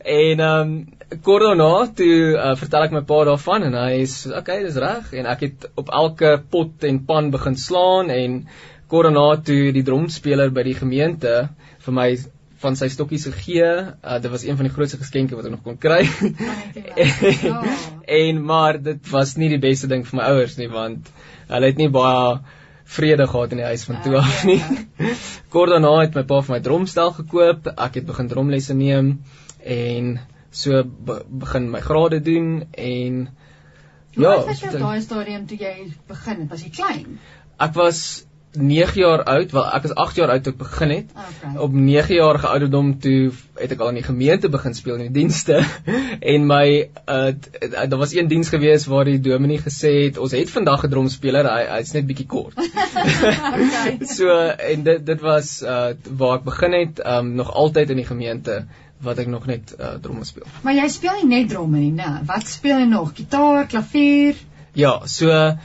En 0.00 0.40
ehm 0.40 0.70
um, 0.70 1.18
kort 1.24 1.44
daarna 1.44 1.68
toe 1.96 2.16
uh, 2.36 2.54
vertel 2.60 2.86
ek 2.86 2.96
my 2.96 3.02
pa 3.08 3.18
daarvan 3.28 3.68
en 3.68 3.76
hy 3.76 4.00
is 4.04 4.16
okay, 4.28 4.58
dis 4.64 4.80
reg 4.80 5.12
en 5.16 5.28
ek 5.28 5.44
het 5.44 5.68
op 5.80 5.92
elke 6.00 6.34
pot 6.52 6.84
en 6.88 6.98
pan 7.08 7.30
begin 7.32 7.56
slaan 7.56 8.12
en 8.12 8.42
kort 8.92 9.08
daarna 9.08 9.28
toe 9.44 9.70
die 9.76 9.84
dromspeler 9.84 10.52
by 10.52 10.64
die 10.66 10.76
gemeente 10.76 11.34
vir 11.84 11.96
my 12.00 12.10
van 12.62 12.76
sy 12.78 12.88
stokkies 12.90 13.28
gegee. 13.30 13.66
Uh, 14.02 14.18
dit 14.22 14.30
was 14.32 14.44
een 14.46 14.56
van 14.58 14.66
die 14.66 14.74
grootste 14.74 14.98
geskenke 14.98 15.36
wat 15.38 15.46
ek 15.46 15.54
nog 15.56 15.64
kon 15.66 15.78
kry. 15.78 16.04
Oh, 17.48 17.64
en 18.08 18.38
maar 18.44 18.78
dit 18.82 19.10
was 19.12 19.36
nie 19.38 19.48
die 19.52 19.60
beste 19.62 19.86
ding 19.90 20.02
vir 20.06 20.16
my 20.18 20.24
ouers 20.32 20.56
nie 20.58 20.66
want 20.72 21.10
hulle 21.48 21.70
het 21.70 21.78
nie 21.78 21.88
baie 21.92 22.40
vrede 22.88 23.26
gehad 23.28 23.52
in 23.52 23.60
die 23.60 23.66
huis 23.68 23.84
van 23.84 24.00
toe 24.02 24.14
ja, 24.16 24.22
af 24.22 24.42
ja, 24.42 24.48
nie. 24.48 24.58
Ja. 24.98 25.14
Kort 25.54 25.72
daarna 25.72 25.92
het 26.00 26.16
my 26.16 26.24
pa 26.28 26.40
vir 26.44 26.56
my 26.56 26.60
drumstel 26.64 27.12
gekoop. 27.20 27.68
Ek 27.76 28.00
het 28.00 28.08
begin 28.08 28.30
drumlesse 28.32 28.76
neem 28.76 29.12
en 29.62 30.14
so 30.50 30.82
be 30.84 31.20
begin 31.28 31.70
my 31.70 31.82
grade 31.84 32.22
doen 32.24 32.64
en 32.72 33.28
ja, 34.16 34.30
wat 34.30 34.46
was 34.48 34.62
jou 34.64 34.72
daai 34.74 35.02
stadium 35.04 35.46
toe 35.46 35.58
jy 35.60 35.74
begin? 36.08 36.48
Was 36.50 36.64
jy 36.64 36.72
klein? 36.74 37.18
Ek 37.60 37.76
was 37.76 38.24
9 38.52 39.00
jaar 39.00 39.22
oud, 39.24 39.52
wel 39.52 39.66
ek 39.76 39.82
was 39.82 39.94
8 39.94 40.16
jaar 40.16 40.30
oud 40.32 40.42
toe 40.42 40.52
ek 40.54 40.58
begin 40.58 40.90
het. 40.90 41.10
Okay. 41.12 41.50
Op 41.62 41.72
9 41.72 42.14
jarige 42.14 42.48
ouderdom 42.48 42.94
toe 42.98 43.30
het 43.58 43.74
ek 43.74 43.82
al 43.84 43.92
in 43.92 44.00
die 44.00 44.06
gemeente 44.06 44.48
begin 44.48 44.74
speel 44.74 44.96
in 44.96 45.12
die 45.12 45.20
dienste 45.20 45.60
en 46.34 46.46
my 46.48 46.64
uh 47.04 47.32
daar 47.68 47.98
was 48.00 48.14
een 48.16 48.30
diens 48.30 48.48
gewees 48.48 48.86
waar 48.88 49.04
die 49.04 49.20
dominee 49.20 49.60
gesê 49.60 49.92
het 50.06 50.18
ons 50.18 50.32
het 50.32 50.50
vandag 50.50 50.86
'n 50.86 50.90
drumspeler, 50.90 51.48
hy 51.50 51.62
hy's 51.76 51.92
net 51.92 52.06
bietjie 52.08 52.26
kort. 52.26 52.56
okay. 52.58 53.98
So 54.16 54.32
en 54.72 54.82
dit 54.82 55.06
dit 55.06 55.20
was 55.20 55.62
uh 55.62 55.92
waar 56.08 56.38
ek 56.38 56.44
begin 56.44 56.78
het, 56.80 57.02
um 57.04 57.34
nog 57.34 57.52
altyd 57.52 57.90
in 57.90 58.00
die 58.02 58.08
gemeente 58.08 58.64
wat 59.00 59.18
ek 59.18 59.26
nog 59.30 59.46
net 59.46 59.74
uh 59.78 59.96
drum 60.02 60.24
speel. 60.24 60.46
Maar 60.62 60.74
jy 60.74 60.88
speel 60.88 61.20
nie 61.22 61.28
net 61.36 61.50
drum 61.52 61.74
nie, 61.74 61.92
né? 61.92 62.24
Wat 62.26 62.46
speel 62.46 62.78
jy 62.78 62.88
nog? 62.88 63.12
Gitaar, 63.14 63.66
klavier? 63.66 64.34
Ja, 64.72 65.00
so 65.06 65.28
uh, 65.28 65.58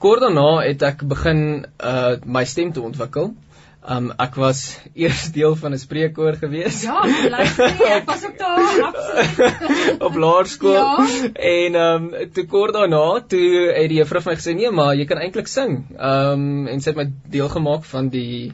kort 0.00 0.24
daarna 0.24 0.48
het 0.64 0.82
ek 0.86 1.04
begin 1.08 1.40
uh 1.78 2.16
my 2.24 2.44
stem 2.48 2.72
te 2.72 2.82
ontwikkel. 2.82 3.34
Um 3.80 4.10
ek 4.20 4.36
was 4.40 4.62
eers 5.02 5.28
deel 5.32 5.54
van 5.56 5.72
'n 5.72 5.80
spreekkoor 5.80 6.36
gewees. 6.40 6.82
Ja, 6.84 7.00
luister, 7.34 7.76
ek 7.98 8.08
was 8.08 8.24
ook 8.28 8.38
daar 8.38 8.82
absoluut. 8.88 10.02
op 10.08 10.16
laerskool. 10.24 10.74
Ja. 10.74 11.08
En 11.52 11.78
um 11.84 12.10
toe 12.32 12.46
kort 12.46 12.76
daarna, 12.76 13.20
toe 13.20 13.72
het 13.76 13.88
die 13.92 14.00
juffrou 14.00 14.22
vir 14.22 14.32
my 14.32 14.38
gesê, 14.40 14.54
"Nee, 14.56 14.70
maar 14.70 14.94
jy 14.96 15.06
kan 15.06 15.20
eintlik 15.20 15.48
sing." 15.48 15.78
Um 15.96 16.66
en 16.68 16.80
sy 16.80 16.90
het 16.90 16.96
my 16.96 17.08
deel 17.28 17.48
gemaak 17.48 17.84
van 17.84 18.08
die 18.08 18.52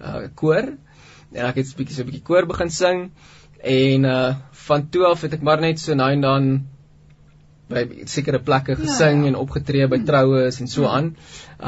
uh 0.00 0.26
koor. 0.34 0.74
En 1.32 1.44
ek 1.46 1.62
het 1.62 1.66
'n 1.66 1.76
bietjie 1.76 1.96
so 1.96 2.02
'n 2.02 2.10
bietjie 2.10 2.26
koor 2.26 2.46
begin 2.46 2.70
sing. 2.70 3.10
En 3.62 4.04
uh 4.04 4.34
van 4.68 4.88
toe 4.88 5.04
af 5.06 5.22
het 5.22 5.32
ek 5.32 5.42
maar 5.42 5.60
net 5.60 5.78
so 5.80 5.94
nou 5.94 6.10
en 6.12 6.20
dan 6.20 6.66
by 7.68 7.84
sekere 8.08 8.40
plekke 8.44 8.74
ja, 8.74 8.80
gesing 8.80 9.22
ja, 9.22 9.26
ja. 9.26 9.32
en 9.32 9.40
opgetree 9.40 9.88
by 9.90 10.00
troues 10.08 10.60
en 10.60 10.70
so 10.72 10.86
mm. 10.86 10.94
aan. 10.96 11.10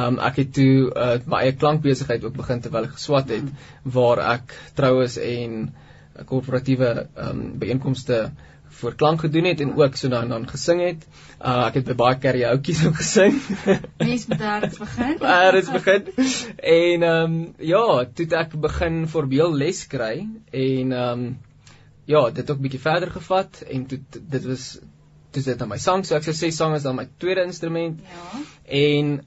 Um 0.05 0.21
ek 0.31 0.43
het 0.45 0.53
toe 0.57 0.75
uh, 0.91 1.17
my 1.27 1.45
eie 1.45 1.57
klankbesigheid 1.61 2.25
ook 2.25 2.37
begin 2.41 2.63
terwyl 2.65 2.89
ek 2.89 2.97
geswat 2.99 3.33
het 3.33 3.47
mm. 3.47 3.73
waar 3.97 4.23
ek 4.37 4.55
troues 4.79 5.19
en 5.21 5.75
korporatiewe 6.29 6.95
um 7.17 7.43
byeenkomste 7.61 8.31
voor 8.81 8.95
klank 8.95 9.21
gedoen 9.21 9.45
het 9.45 9.61
en 9.61 9.75
ook 9.77 9.97
so 9.97 10.09
dan 10.09 10.29
dan 10.29 10.49
gesing 10.49 10.81
het. 10.85 11.05
Uh 11.41 11.67
ek 11.67 11.81
het 11.81 11.91
by 11.91 11.97
baie 11.99 12.19
karaoke's 12.23 12.85
ook 12.87 12.97
gesing. 13.01 13.37
Mens 14.05 14.27
moet 14.27 14.39
daar 14.39 14.63
eens 14.63 14.79
begin. 14.79 15.17
Daar 15.27 15.59
is 15.59 15.71
begin. 15.71 16.09
En 16.57 17.03
ehm 17.03 17.35
um, 17.35 17.55
ja, 17.59 18.05
toe 18.15 18.27
ek 18.43 18.57
begin 18.61 19.07
voorbeeld 19.09 19.55
les 19.55 19.87
kry 19.87 20.17
en 20.51 20.93
ehm 20.93 21.25
um, 21.25 21.39
ja, 22.05 22.31
dit 22.31 22.51
ook 22.51 22.61
bietjie 22.61 22.81
verder 22.81 23.11
gevat 23.11 23.63
en 23.71 23.87
toe 23.87 24.01
dit 24.21 24.45
was 24.45 24.79
dis 25.33 25.45
dit 25.45 25.63
aan 25.63 25.71
my 25.71 25.79
sang, 25.79 26.05
so 26.05 26.17
ek 26.17 26.27
sou 26.27 26.37
sê 26.37 26.51
sang 26.55 26.75
is 26.75 26.87
dan 26.87 26.97
my 26.99 27.09
tweede 27.23 27.45
instrument. 27.47 28.01
Ja. 28.03 28.45
En 28.81 29.21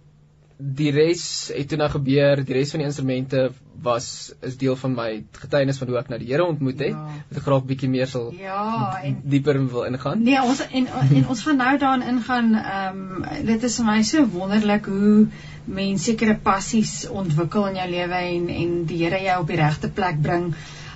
die 0.63 0.91
res 0.93 1.23
het 1.51 1.67
toe 1.71 1.77
nou 1.81 1.89
gebeur, 1.91 2.41
die 2.45 2.55
res 2.55 2.71
van 2.71 2.83
die 2.83 2.87
instrumente 2.87 3.47
was 3.83 4.05
is 4.45 4.55
deel 4.61 4.77
van 4.79 4.93
my 4.95 5.07
getuienis 5.35 5.79
van 5.81 5.89
hoe 5.91 5.97
ek 5.99 6.11
na 6.11 6.19
die 6.21 6.29
Here 6.29 6.45
ontmoet 6.45 6.79
het. 6.85 6.93
Ja. 6.93 7.23
Wat 7.29 7.39
ek 7.41 7.47
graag 7.47 7.65
bietjie 7.71 7.89
meer 7.91 8.07
sal 8.07 8.29
Ja, 8.37 8.99
en 9.03 9.17
dieper 9.33 9.59
wil 9.59 9.89
ingaan. 9.89 10.21
Nee, 10.23 10.39
ons 10.41 10.61
en 10.63 10.87
en 10.87 11.27
ons 11.27 11.41
gaan 11.47 11.59
nou 11.59 11.73
daarin 11.81 12.05
ingaan. 12.13 12.53
Ehm 12.61 13.01
um, 13.17 13.25
dit 13.49 13.67
is 13.69 13.79
vir 13.81 13.89
my 13.89 13.97
so 14.07 14.23
wonderlik 14.37 14.87
hoe 14.91 15.27
mense 15.65 16.11
sekere 16.11 16.35
passies 16.35 16.95
ontwikkel 17.09 17.67
in 17.71 17.81
jou 17.81 17.89
lewe 17.97 18.23
en 18.29 18.47
en 18.53 18.79
die 18.87 19.03
Here 19.03 19.19
jou 19.25 19.41
op 19.41 19.51
die 19.51 19.59
regte 19.59 19.91
plek 19.91 20.21
bring. 20.21 20.53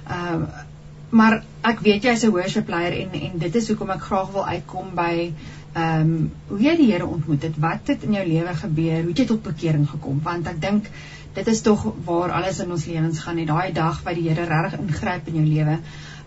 Ehm 0.08 0.48
uh, 0.48 0.66
maar 1.10 1.44
ek 1.64 1.80
weet 1.86 2.04
jy 2.04 2.12
is 2.12 2.24
'n 2.24 2.32
worship 2.32 2.70
leier 2.70 2.94
en 3.02 3.14
en 3.14 3.38
dit 3.40 3.56
is 3.56 3.68
hoekom 3.68 3.90
ek 3.90 4.02
graag 4.10 4.32
wil 4.32 4.46
uitkom 4.46 4.96
by 4.96 5.34
ehm 5.74 6.02
um, 6.02 6.32
hoe 6.48 6.60
jy 6.62 6.76
die 6.78 6.92
Here 6.92 7.06
ontmoet 7.06 7.44
het, 7.44 7.58
wat 7.62 7.88
het 7.88 8.04
in 8.04 8.14
jou 8.14 8.26
lewe 8.28 8.54
gebeur, 8.56 9.02
hoe 9.02 9.14
het 9.14 9.18
jy 9.18 9.26
tot 9.26 9.44
bekering 9.44 9.88
gekom? 9.90 10.20
Want 10.24 10.48
ek 10.48 10.62
dink 10.62 10.90
dit 11.34 11.48
is 11.48 11.62
tog 11.62 11.94
waar 12.06 12.32
alles 12.32 12.60
in 12.60 12.72
ons 12.72 12.86
lewens 12.86 13.20
gaan, 13.20 13.36
net 13.36 13.48
daai 13.48 13.74
dag 13.74 14.02
wat 14.04 14.16
die 14.16 14.30
Here 14.30 14.46
regtig 14.50 14.80
ingryp 14.80 15.28
in 15.28 15.36
jou 15.42 15.46
lewe. 15.46 15.80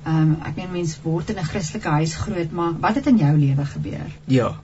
Ehm 0.05 0.17
um, 0.17 0.37
ek 0.47 0.57
meen 0.57 0.73
mense 0.73 0.99
word 1.03 1.31
in 1.31 1.39
'n 1.39 1.51
Christelike 1.53 1.89
huis 1.89 2.15
groot, 2.17 2.53
maar 2.53 2.73
wat 2.81 2.95
het 2.95 3.07
in 3.07 3.19
jou 3.19 3.37
lewe 3.37 3.65
gebeur? 3.65 4.11
Ja. 4.27 4.57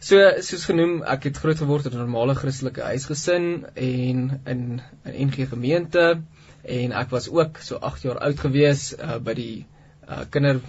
So 0.00 0.16
soos 0.40 0.64
genoem, 0.64 1.02
ek 1.02 1.24
het 1.30 1.36
groot 1.36 1.58
geword 1.58 1.86
in 1.86 1.92
'n 1.92 2.04
normale 2.04 2.34
Christelike 2.34 2.82
huisgesin 2.82 3.66
en 3.74 4.40
in 4.44 4.80
'n 5.04 5.28
NG 5.28 5.48
gemeente 5.48 6.20
en 6.66 6.92
ek 6.92 7.10
was 7.14 7.28
ook 7.30 7.60
so 7.62 7.78
8 7.78 8.02
jaar 8.08 8.18
oud 8.28 8.40
gewees 8.42 8.90
uh, 8.98 9.18
by 9.22 9.34
die 9.38 9.66
uh, 10.08 10.24
kinder 10.30 10.60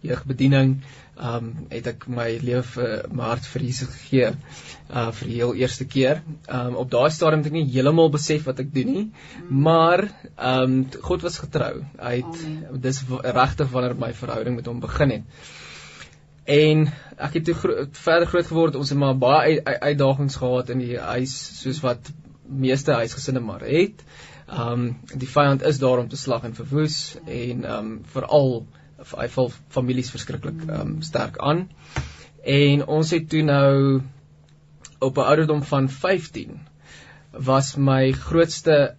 jeugbediening 0.00 0.78
um 1.20 1.48
het 1.68 1.88
ek 1.90 2.06
my 2.08 2.28
lewe 2.40 2.62
vir 2.64 2.92
my 3.12 3.26
hart 3.28 3.46
vir 3.52 3.64
Jesus 3.66 3.90
gegee 3.92 4.30
uh 4.30 5.10
vir 5.16 5.28
die 5.28 5.36
heel 5.36 5.54
eerste 5.60 5.84
keer. 5.84 6.22
Um 6.48 6.78
op 6.80 6.90
daai 6.92 7.10
stadium 7.12 7.42
het 7.42 7.50
ek 7.50 7.56
nie 7.58 7.66
heeltemal 7.74 8.12
besef 8.14 8.46
wat 8.48 8.62
ek 8.64 8.70
doen 8.74 8.92
nie, 8.94 9.06
mm. 9.08 9.50
maar 9.66 10.06
um 10.52 10.78
God 11.08 11.26
was 11.26 11.36
getrou. 11.42 11.82
Hy 12.00 12.14
het 12.22 12.44
Amen. 12.46 12.80
dis 12.86 13.02
regtig 13.10 13.72
wanneer 13.74 13.98
my 14.00 14.12
verhouding 14.16 14.56
met 14.56 14.70
hom 14.72 14.80
begin 14.80 15.16
het. 15.18 15.52
En 16.50 16.88
ek 17.20 17.36
het 17.38 17.44
toe 17.50 17.58
gro 17.60 17.86
verder 18.06 18.32
groot 18.32 18.48
geword. 18.48 18.80
Ons 18.80 18.94
het 18.94 18.98
maar 18.98 19.20
baie 19.20 19.60
uitdagings 19.60 20.40
gehad 20.40 20.72
in 20.72 20.80
die 20.86 20.96
huis 20.96 21.36
soos 21.60 21.84
wat 21.84 22.10
meeste 22.50 22.96
huisgesinne 22.96 23.44
maar 23.44 23.62
het. 23.68 24.00
Um 24.50 25.00
die 25.14 25.28
vyand 25.28 25.62
is 25.62 25.78
daar 25.78 25.98
om 25.98 26.08
te 26.08 26.16
slag 26.16 26.44
en 26.44 26.54
verwoes 26.54 27.16
en 27.26 27.64
um 27.64 27.90
veral 28.12 28.66
hy 29.16 29.28
val 29.32 29.52
families 29.72 30.10
verskriklik 30.12 30.64
um, 30.68 30.96
sterk 31.02 31.38
aan. 31.38 31.68
En 32.44 32.86
ons 32.86 33.10
het 33.14 33.28
toe 33.30 33.42
nou 33.42 34.02
op 35.00 35.16
'n 35.16 35.28
ouderdom 35.32 35.62
van 35.62 35.88
15 35.88 36.60
was 37.32 37.76
my 37.76 38.12
grootste 38.12 38.96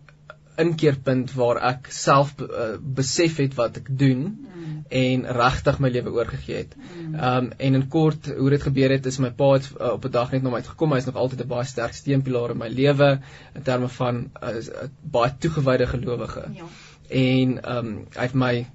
inkeerpunt 0.61 1.33
waar 1.37 1.59
ek 1.71 1.89
self 1.95 2.33
uh, 2.41 2.75
besef 2.81 3.39
het 3.41 3.55
wat 3.57 3.79
ek 3.81 3.89
doen 4.03 4.23
mm. 4.27 4.77
en 5.01 5.25
regtig 5.37 5.79
my 5.83 5.89
lewe 5.93 6.13
oorgegee 6.19 6.61
het. 6.63 6.75
Mm. 6.77 7.15
Um 7.31 7.49
en 7.57 7.79
in 7.79 7.87
kort 7.87 8.29
hoe 8.37 8.49
dit 8.53 8.63
gebeur 8.67 8.95
het 8.95 9.09
is 9.11 9.19
my 9.23 9.31
pa 9.41 9.53
het 9.57 9.71
uh, 9.73 9.95
op 9.97 10.05
'n 10.05 10.11
dag 10.11 10.31
net 10.31 10.43
na 10.43 10.53
my 10.53 10.63
gekom. 10.67 10.93
Hy's 10.93 11.09
nog 11.09 11.19
altyd 11.23 11.43
'n 11.45 11.51
baie 11.55 11.65
sterk 11.65 11.93
steunpilaar 11.93 12.55
in 12.55 12.63
my 12.63 12.69
lewe 12.69 13.19
in 13.55 13.63
terme 13.63 13.89
van 13.89 14.15
'n 14.15 14.55
uh, 14.55 14.87
baie 15.01 15.35
toegewyde 15.39 15.87
gelowige. 15.87 16.47
Ja 16.55 16.71
en 17.11 17.61
ehm 17.61 17.77
um, 17.77 17.95
hy 18.15 18.25
het 18.25 18.33
my 18.33 18.67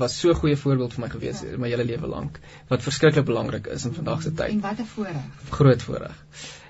was 0.00 0.18
so 0.20 0.30
'n 0.30 0.40
goeie 0.40 0.56
voorbeeld 0.56 0.94
vir 0.94 1.02
my 1.04 1.08
gewees 1.08 1.40
ja. 1.40 1.56
my 1.58 1.68
hele 1.68 1.84
lewe 1.84 2.06
lank 2.06 2.40
wat 2.68 2.82
verskriklik 2.82 3.24
belangrik 3.24 3.66
is 3.66 3.84
in 3.84 3.94
vandag 3.94 4.22
se 4.22 4.32
tyd. 4.32 4.50
En 4.50 4.60
wat 4.60 4.78
'n 4.78 4.86
voorreg. 4.94 5.24
Groot 5.50 5.82
voorreg. 5.82 6.24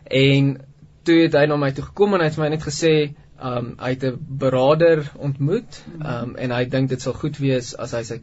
En 0.05 0.57
toe 1.03 1.19
het 1.23 1.33
hy 1.33 1.47
na 1.47 1.57
my 1.57 1.73
toe 1.73 1.85
gekom 1.85 2.15
en 2.15 2.21
hy 2.21 2.27
het 2.27 2.37
my 2.37 2.49
net 2.49 2.63
gesê 2.63 2.93
ehm 2.93 3.24
um, 3.51 3.75
hy 3.81 3.91
het 3.95 4.07
'n 4.09 4.39
beraader 4.45 5.05
ontmoet 5.29 5.83
mm. 5.87 6.07
um, 6.15 6.37
en 6.37 6.57
hy 6.57 6.65
dink 6.77 6.89
dit 6.93 7.03
sal 7.03 7.17
goed 7.21 7.39
wees 7.43 7.75
as 7.87 7.93
hy 7.97 8.03
sy 8.11 8.21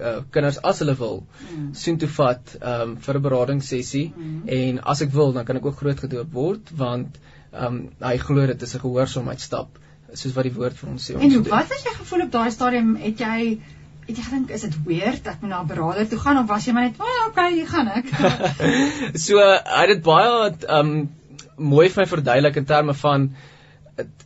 uh, 0.00 0.20
kinders 0.34 0.60
as 0.70 0.82
hulle 0.84 0.94
wil 1.00 1.18
mm. 1.22 1.72
sien 1.82 1.98
toe 1.98 2.10
vat 2.18 2.54
um, 2.60 2.96
vir 3.06 3.18
'n 3.18 3.26
beradingssessie 3.28 4.06
mm. 4.14 4.38
en 4.60 4.80
as 4.94 5.02
ek 5.06 5.12
wil 5.16 5.32
dan 5.32 5.48
kan 5.48 5.56
ek 5.56 5.66
ook 5.66 5.82
groot 5.82 6.06
gedoop 6.06 6.32
word 6.32 6.72
want 6.84 7.18
um, 7.52 7.88
hy 8.04 8.16
glo 8.18 8.46
dit 8.46 8.62
is 8.62 8.74
'n 8.74 8.84
gehoorsaamheidstap 8.86 9.84
soos 10.14 10.34
wat 10.36 10.46
die 10.48 10.54
woord 10.54 10.76
vir 10.76 10.90
ons 10.90 11.10
sê. 11.10 11.16
En 11.20 11.42
wat 11.50 11.68
het 11.68 11.84
jy 11.84 11.92
gevoel 11.98 12.22
op 12.24 12.30
daai 12.32 12.50
stadium? 12.50 12.94
Het 12.96 13.20
jy 13.20 13.60
het 14.08 14.16
jy 14.16 14.24
gedink 14.24 14.52
is 14.56 14.64
dit 14.64 14.76
weird 14.86 15.24
dat 15.24 15.34
ek 15.34 15.42
na 15.42 15.60
'n 15.62 15.68
beraader 15.68 16.08
toe 16.08 16.18
gaan 16.18 16.38
of 16.38 16.48
was 16.48 16.66
jy 16.66 16.72
maar 16.72 16.86
net, 16.88 17.00
"O, 17.00 17.04
oh, 17.04 17.26
okay, 17.28 17.52
hier 17.52 17.68
gaan 17.68 17.88
ek." 17.88 18.06
so, 19.26 19.36
hy 19.38 19.82
het 19.84 19.88
dit 19.88 20.02
baie 20.02 20.56
um 20.80 21.10
mooi 21.58 21.88
vir 21.88 22.02
my 22.02 22.08
verduidelik 22.08 22.56
in 22.56 22.64
terme 22.64 22.94
van 22.94 23.30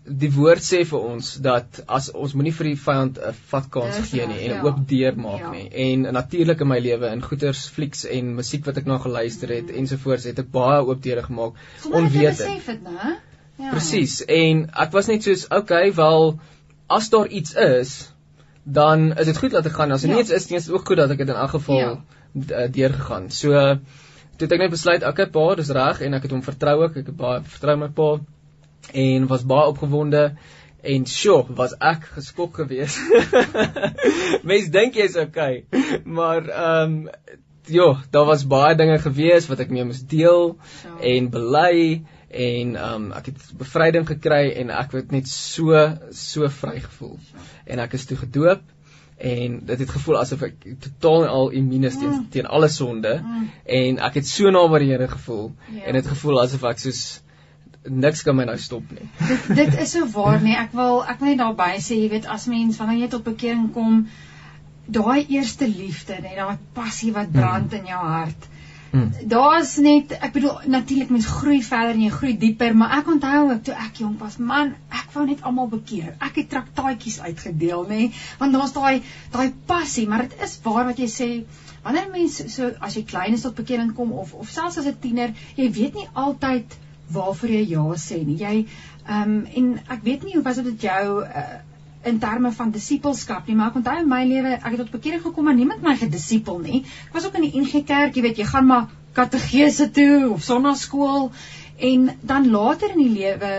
die 0.05 0.31
woord 0.35 0.65
sê 0.65 0.83
vir 0.85 1.05
ons 1.13 1.29
dat 1.45 1.81
as 1.87 2.11
ons 2.13 2.35
moenie 2.37 2.53
vir 2.53 2.71
die 2.73 2.79
vyand 2.85 3.19
'n 3.19 3.37
vatkans 3.53 4.01
gee 4.11 4.27
nie 4.29 4.41
en 4.47 4.57
ja. 4.57 4.63
oop 4.67 4.83
deur 4.89 5.17
maak 5.17 5.41
ja. 5.41 5.51
nie 5.51 5.69
en 5.87 6.03
natuurlik 6.19 6.61
in 6.61 6.69
my 6.69 6.79
lewe 6.79 7.13
in 7.17 7.23
goeters 7.25 7.69
flieks 7.77 8.05
en 8.05 8.35
musiek 8.37 8.67
wat 8.67 8.81
ek 8.83 8.91
nou 8.91 8.99
geluister 9.01 9.55
het 9.57 9.71
mm. 9.71 9.79
ensovoorts 9.83 10.29
het 10.29 10.39
ek 10.45 10.51
baie 10.53 10.83
oop 10.85 11.03
deure 11.03 11.23
gemaak 11.23 11.57
onwetend. 11.91 12.49
Besef 12.49 12.67
dit, 12.67 12.83
né? 12.83 13.17
Ja. 13.57 13.71
Presies. 13.71 14.21
En 14.27 14.65
ek 14.85 14.95
was 14.97 15.09
net 15.11 15.27
soos, 15.27 15.47
okay, 15.53 15.93
wel 15.95 16.39
as 16.93 17.09
daar 17.13 17.29
iets 17.29 17.55
is, 17.55 17.93
dan 18.65 19.13
is 19.13 19.29
dit 19.29 19.39
goed 19.39 19.55
dat 19.57 19.67
ek 19.69 19.77
gaan. 19.77 19.93
As 19.93 20.05
er 20.05 20.13
ja. 20.13 20.21
niks 20.21 20.31
is, 20.31 20.49
dan 20.49 20.59
is 20.59 20.69
dit 20.69 20.75
ook 20.75 20.87
goed 20.89 21.03
dat 21.03 21.13
ek 21.15 21.23
dit 21.25 21.29
in 21.29 21.39
elk 21.39 21.55
geval 21.57 21.83
ja. 21.83 21.93
Eh, 22.33 22.69
deur 22.73 22.95
gegaan. 22.97 23.29
So 23.31 23.53
toe 23.53 24.47
het 24.47 24.55
ek 24.57 24.63
net 24.65 24.73
besluit, 24.73 25.03
okay, 25.05 25.27
pa, 25.29 25.43
dis 25.59 25.73
reg 25.77 26.01
en 26.07 26.17
ek 26.17 26.25
het 26.27 26.33
hom 26.33 26.45
vertrou. 26.45 26.79
Ek 26.89 27.01
het 27.03 27.11
baie 27.17 27.43
vertrou 27.45 27.77
my 27.83 27.91
pa 27.93 28.15
en 28.91 29.27
was 29.31 29.47
baie 29.47 29.71
opgewonde 29.71 30.25
en 30.83 31.07
sjoe, 31.07 31.45
was 31.55 31.77
ek 31.79 32.09
geskok 32.17 32.59
geweest. 32.63 32.99
Mense 34.49 34.73
dink 34.75 34.99
jy's 34.99 35.17
okay. 35.17 35.65
Maar 36.05 36.49
ehm 36.49 36.99
um, 37.07 37.09
ja, 37.71 38.03
daar 38.11 38.27
was 38.27 38.47
baie 38.47 38.75
dinge 38.75 38.99
gewees 38.99 39.47
wat 39.47 39.63
ek 39.63 39.71
mee 39.71 39.85
moes 39.87 40.03
deel 40.11 40.57
so. 40.59 40.97
en 40.99 41.31
bely 41.31 42.03
en 42.33 42.77
um 42.81 43.09
ek 43.15 43.31
het 43.31 43.49
bevryding 43.61 44.07
gekry 44.09 44.49
en 44.63 44.73
ek 44.75 44.97
het 44.99 45.13
net 45.15 45.29
so 45.31 45.79
so 46.11 46.49
vry 46.49 46.81
gevoel. 46.83 47.19
En 47.67 47.83
ek 47.85 47.95
is 47.99 48.09
toe 48.11 48.19
gedoop 48.19 48.65
en 49.23 49.59
dit 49.67 49.79
het 49.79 49.91
gevoel 49.91 50.19
asof 50.19 50.43
ek 50.49 50.65
totaal 50.83 51.27
en 51.27 51.31
al 51.31 51.53
immuun 51.61 51.87
is 51.87 51.99
teen, 52.01 52.11
mm. 52.11 52.25
teen 52.35 52.49
alle 52.49 52.69
sonde 52.73 53.13
mm. 53.21 53.45
en 53.79 54.01
ek 54.09 54.19
het 54.19 54.27
so 54.27 54.51
na 54.51 54.65
by 54.73 54.81
die 54.83 54.89
Here 54.91 55.07
gevoel 55.13 55.53
ja. 55.71 55.85
en 55.87 55.99
dit 56.01 56.09
gevoel 56.11 56.41
asof 56.43 56.65
ek 56.73 56.83
soos 56.83 57.03
niks 57.89 58.23
kan 58.23 58.37
my 58.37 58.45
nou 58.47 58.59
stop 58.59 58.91
nie. 58.95 59.09
dit 59.31 59.49
dit 59.57 59.81
is 59.85 59.95
so 59.97 60.07
waar 60.15 60.41
nie. 60.43 60.55
Ek 60.59 60.75
wil 60.77 61.03
ek 61.03 61.21
wil 61.21 61.33
net 61.33 61.43
daarby 61.43 61.73
sê, 61.83 61.99
jy 61.99 62.13
weet 62.13 62.29
as 62.31 62.47
mens 62.51 62.79
wanneer 62.81 63.07
jy 63.07 63.11
tot 63.17 63.27
bekering 63.27 63.71
kom, 63.75 64.05
daai 64.87 65.27
eerste 65.27 65.69
liefde, 65.71 66.19
net 66.23 66.39
daai 66.39 66.59
passie 66.77 67.13
wat 67.15 67.33
brand 67.35 67.71
mm. 67.73 67.79
in 67.81 67.93
jou 67.95 68.03
hart. 68.15 68.49
Hmm. 68.93 69.09
Daar's 69.25 69.79
net 69.81 70.11
ek 70.19 70.35
bedoel 70.35 70.67
natuurlik 70.69 71.09
mens 71.15 71.25
groei 71.25 71.63
verder 71.65 71.95
en 71.97 72.03
jy 72.05 72.11
groei 72.13 72.33
dieper, 72.37 72.75
maar 72.77 72.99
ek 72.99 73.07
onthou 73.09 73.39
ook 73.47 73.63
toe 73.65 73.77
ek 73.87 74.03
jonk 74.03 74.21
was, 74.21 74.37
man, 74.37 74.75
ek 74.93 75.15
wou 75.15 75.25
net 75.25 75.47
almal 75.49 75.71
bekeer. 75.73 76.11
Ek 76.21 76.37
het 76.43 76.51
traktaatjies 76.53 77.17
uitgedeel, 77.25 77.87
nê, 77.89 78.11
want 78.43 78.53
daar's 78.53 78.75
daai 78.77 79.01
daai 79.33 79.55
passie, 79.71 80.05
maar 80.11 80.27
dit 80.27 80.37
is 80.45 80.59
waar 80.67 80.85
wat 80.91 81.01
jy 81.01 81.09
sê, 81.09 81.31
wanneer 81.87 82.13
mense 82.13 82.51
so 82.53 82.69
as 82.85 82.99
jy 82.99 83.07
klein 83.09 83.39
is 83.39 83.47
tot 83.47 83.57
bekering 83.57 83.95
kom 83.97 84.13
of 84.13 84.37
of 84.37 84.53
selfs 84.53 84.77
as 84.83 84.91
'n 84.93 85.01
tiener, 85.01 85.33
jy 85.57 85.73
weet 85.73 85.97
nie 85.97 86.09
altyd 86.13 86.77
waarvoor 87.13 87.53
jy 87.57 87.67
ja 87.75 87.85
sê 88.01 88.23
nie. 88.25 88.39
Jy 88.41 88.55
ehm 89.03 89.37
um, 89.37 89.45
en 89.59 89.69
ek 89.97 90.03
weet 90.07 90.25
nie 90.25 90.35
hoe 90.37 90.47
was 90.47 90.63
dit 90.63 90.89
jou 90.89 91.23
uh, 91.23 91.45
in 92.07 92.19
terme 92.19 92.51
van 92.53 92.71
disippelskap 92.75 93.47
nie, 93.47 93.55
maar 93.59 93.71
ek 93.71 93.79
onthou 93.81 93.99
in 94.01 94.09
my 94.11 94.25
lewe, 94.27 94.57
ek 94.59 94.71
het 94.73 94.81
tot 94.85 94.95
bekering 94.97 95.23
gekom 95.23 95.47
maar 95.47 95.59
niemand 95.59 95.83
my 95.87 95.95
gedisipel 95.99 96.59
nie. 96.63 96.83
Ek 97.09 97.15
was 97.19 97.27
ook 97.27 97.39
in 97.39 97.47
die 97.47 97.61
NG 97.61 97.85
Kerk, 97.87 98.17
jy 98.17 98.25
weet, 98.27 98.43
jy 98.43 98.49
gaan 98.51 98.67
maar 98.67 98.89
kategese 99.13 99.91
toe 99.91 100.33
of 100.33 100.43
sonnaskool 100.43 101.31
en 101.83 102.11
dan 102.21 102.51
later 102.51 102.95
in 102.97 103.05
die 103.05 103.15
lewe 103.21 103.55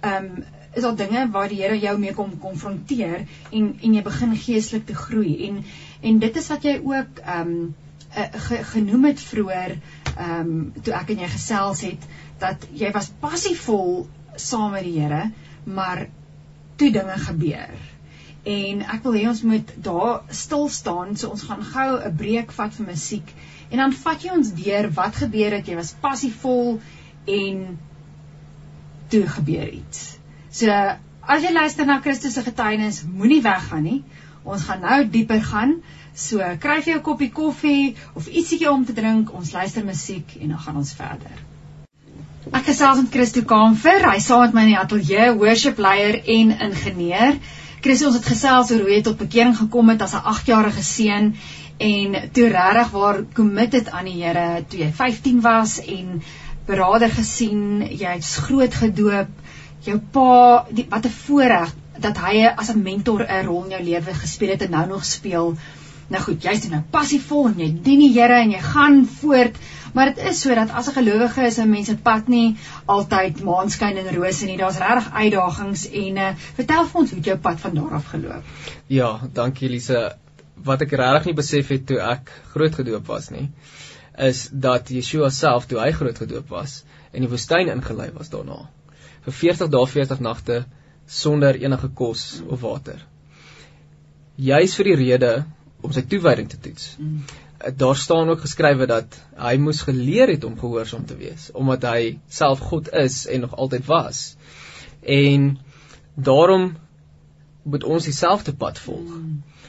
ehm 0.00 0.30
um, 0.36 0.44
is 0.76 0.82
daar 0.84 0.96
dinge 0.96 1.22
waar 1.32 1.48
die 1.48 1.62
Here 1.62 1.78
jou 1.80 1.98
mee 1.98 2.12
kom 2.12 2.34
konfronteer 2.38 3.22
en 3.50 3.68
en 3.80 3.94
jy 3.94 4.02
begin 4.04 4.36
geestelik 4.36 4.86
te 4.86 4.94
groei 4.94 5.48
en 5.48 5.62
en 6.02 6.18
dit 6.18 6.36
is 6.36 6.48
wat 6.52 6.64
jy 6.68 6.76
ook 6.84 7.22
ehm 7.24 7.52
um, 7.54 7.74
ge, 8.48 8.58
genoem 8.72 9.04
het 9.10 9.20
vroeër 9.20 9.76
ehm 10.16 10.40
um, 10.40 10.72
toe 10.82 10.94
ek 10.98 11.14
en 11.14 11.24
jy 11.24 11.30
gesels 11.32 11.80
het 11.88 12.04
dat 12.38 12.66
jy 12.72 12.92
was 12.92 13.10
passievol 13.20 14.06
saam 14.36 14.72
met 14.76 14.84
die 14.84 14.98
Here 15.00 15.30
maar 15.64 16.06
toe 16.76 16.90
dinge 16.94 17.18
gebeur. 17.18 17.76
En 18.46 18.82
ek 18.94 19.02
wil 19.02 19.16
hê 19.18 19.24
ons 19.26 19.42
moet 19.42 19.70
daar 19.82 20.20
stil 20.30 20.68
staan, 20.70 21.16
so 21.18 21.32
ons 21.34 21.46
gaan 21.48 21.64
gou 21.66 21.88
'n 21.98 22.16
breek 22.16 22.52
vat 22.52 22.74
vir 22.74 22.86
musiek 22.86 23.32
en 23.70 23.78
dan 23.82 23.92
vat 23.92 24.22
jy 24.22 24.30
ons 24.30 24.52
deur 24.54 24.90
wat 24.94 25.16
gebeur 25.22 25.56
het. 25.56 25.66
Jy 25.66 25.74
was 25.74 25.94
passievol 26.00 26.78
en 27.26 27.78
toe 29.10 29.26
gebeur 29.26 29.68
iets. 29.68 30.18
So 30.50 30.70
as 30.70 31.42
jy 31.42 31.52
luister 31.52 31.86
na 31.86 32.00
Christus 32.00 32.34
se 32.38 32.42
getuienis, 32.46 33.02
moenie 33.02 33.42
weggaan 33.42 33.82
nie. 33.82 34.04
Ons 34.44 34.62
gaan 34.68 34.80
nou 34.80 35.00
dieper 35.10 35.42
gaan. 35.42 35.80
So 36.14 36.38
kry 36.62 36.80
vir 36.82 36.92
jou 36.92 37.00
'n 37.00 37.08
koppie 37.10 37.32
koffie 37.32 37.96
of 38.14 38.28
ietsiekie 38.28 38.70
om 38.70 38.84
te 38.84 38.92
drink. 38.92 39.34
Ons 39.34 39.52
luister 39.52 39.84
musiek 39.84 40.36
en 40.40 40.48
dan 40.48 40.58
gaan 40.58 40.76
ons 40.76 40.94
verder. 40.94 41.45
Ek 42.54 42.68
gesels 42.68 43.00
met 43.00 43.10
Christo 43.10 43.42
Kamfer. 43.42 44.04
Hy 44.06 44.18
saam 44.22 44.44
met 44.44 44.52
my 44.54 44.62
in 44.66 44.68
die 44.70 44.78
ateljee, 44.78 45.32
worship 45.34 45.80
leier 45.82 46.20
en 46.30 46.52
ingenieur. 46.68 47.40
Christo, 47.82 48.06
ons 48.06 48.18
het 48.20 48.28
gesels 48.30 48.70
oor 48.70 48.84
hoe 48.84 48.92
jy 48.92 49.00
tot 49.02 49.18
bekering 49.18 49.56
gekom 49.58 49.90
het 49.90 50.04
as 50.04 50.14
'n 50.14 50.22
8-jarige 50.32 50.84
seun 50.86 51.32
en 51.82 52.14
toe 52.36 52.46
regtig 52.52 52.92
waar 52.92 53.18
committed 53.34 53.90
aan 53.90 54.06
die 54.06 54.22
Here 54.22 54.62
toe 54.62 54.78
jy 54.78 54.92
15 54.92 55.40
was 55.40 55.80
en 55.80 56.22
beraader 56.66 57.10
gesien, 57.10 57.82
jy's 57.90 58.36
groot 58.36 58.74
gedoop. 58.74 59.28
Jou 59.82 59.98
pa, 59.98 60.66
die, 60.70 60.86
wat 60.88 61.06
'n 61.06 61.18
voorreg 61.26 61.74
dat 61.98 62.16
hy 62.18 62.46
as 62.46 62.70
'n 62.70 62.82
mentor 62.82 63.26
'n 63.26 63.46
rol 63.46 63.64
in 63.64 63.70
jou 63.70 63.82
lewe 63.82 64.14
gespeel 64.14 64.54
het 64.54 64.62
en 64.62 64.70
nou 64.70 64.86
nog 64.86 65.04
speel. 65.04 65.56
Nou 66.08 66.22
goed, 66.22 66.42
jy's 66.42 66.68
nou 66.68 66.82
passievol 66.90 67.48
en 67.48 67.58
jy 67.58 67.72
dien 67.82 67.98
die 67.98 68.12
Here 68.14 68.38
en 68.38 68.50
jy 68.50 68.60
gaan 68.60 69.04
voort, 69.20 69.56
maar 69.96 70.12
dit 70.12 70.18
is 70.30 70.40
so 70.44 70.54
dat 70.54 70.74
as 70.76 70.88
'n 70.90 70.96
gelowige 70.98 71.46
is 71.46 71.58
'n 71.58 71.70
mens 71.70 71.86
se 71.86 71.96
pad 71.96 72.28
nie 72.28 72.56
altyd 72.84 73.42
maanskyn 73.42 73.96
en 73.96 74.14
rose 74.14 74.44
nie. 74.44 74.56
Daar's 74.56 74.78
regtig 74.78 75.12
uitdagings 75.12 75.88
en 75.90 76.16
uh, 76.16 76.34
vertel 76.60 76.86
vir 76.86 77.00
ons 77.00 77.10
hoe 77.10 77.20
jou 77.20 77.38
pad 77.38 77.60
van 77.60 77.74
daar 77.74 77.94
af 78.00 78.06
geloop. 78.06 78.44
Ja, 78.86 79.20
dankie 79.32 79.68
Elise. 79.68 80.16
Wat 80.64 80.80
ek 80.80 80.92
regtig 80.92 81.24
nie 81.24 81.34
besef 81.34 81.68
het 81.68 81.86
toe 81.86 82.00
ek 82.00 82.30
groot 82.52 82.74
gedoop 82.74 83.06
was 83.06 83.30
nie, 83.30 83.50
is 84.18 84.48
dat 84.52 84.88
Yeshua 84.88 85.30
self 85.30 85.66
toe 85.66 85.80
hy 85.80 85.92
groot 85.92 86.18
gedoop 86.18 86.48
was 86.48 86.84
in 87.12 87.24
die 87.24 87.30
woestyn 87.30 87.68
ingelei 87.68 88.10
was 88.12 88.30
daarna. 88.30 88.68
Vir 89.24 89.32
40 89.32 89.68
dae 89.68 89.86
40 89.86 90.20
nagte 90.20 90.64
sonder 91.06 91.54
enige 91.54 91.88
kos 91.88 92.42
of 92.48 92.60
water. 92.60 93.00
Juis 94.36 94.74
vir 94.74 94.84
die 94.84 94.96
rede 95.02 95.44
om 95.82 95.92
sy 95.92 96.02
toewyding 96.02 96.48
te 96.48 96.58
toets. 96.60 96.96
Daar 97.76 97.96
staan 97.96 98.28
ook 98.28 98.40
geskrywe 98.44 98.86
dat 98.86 99.16
hy 99.40 99.56
moes 99.56 99.80
geleer 99.86 100.28
het 100.28 100.44
om 100.44 100.58
gehoorsaam 100.58 101.06
te 101.06 101.16
wees 101.16 101.50
omdat 101.52 101.86
hy 101.88 102.18
self 102.28 102.60
God 102.70 102.90
is 102.92 103.24
en 103.26 103.46
nog 103.46 103.56
altyd 103.56 103.86
was. 103.86 104.36
En 105.02 105.56
daarom 106.14 106.74
moet 107.62 107.84
ons 107.84 108.04
dieselfde 108.04 108.54
pad 108.54 108.78
volg. 108.78 109.16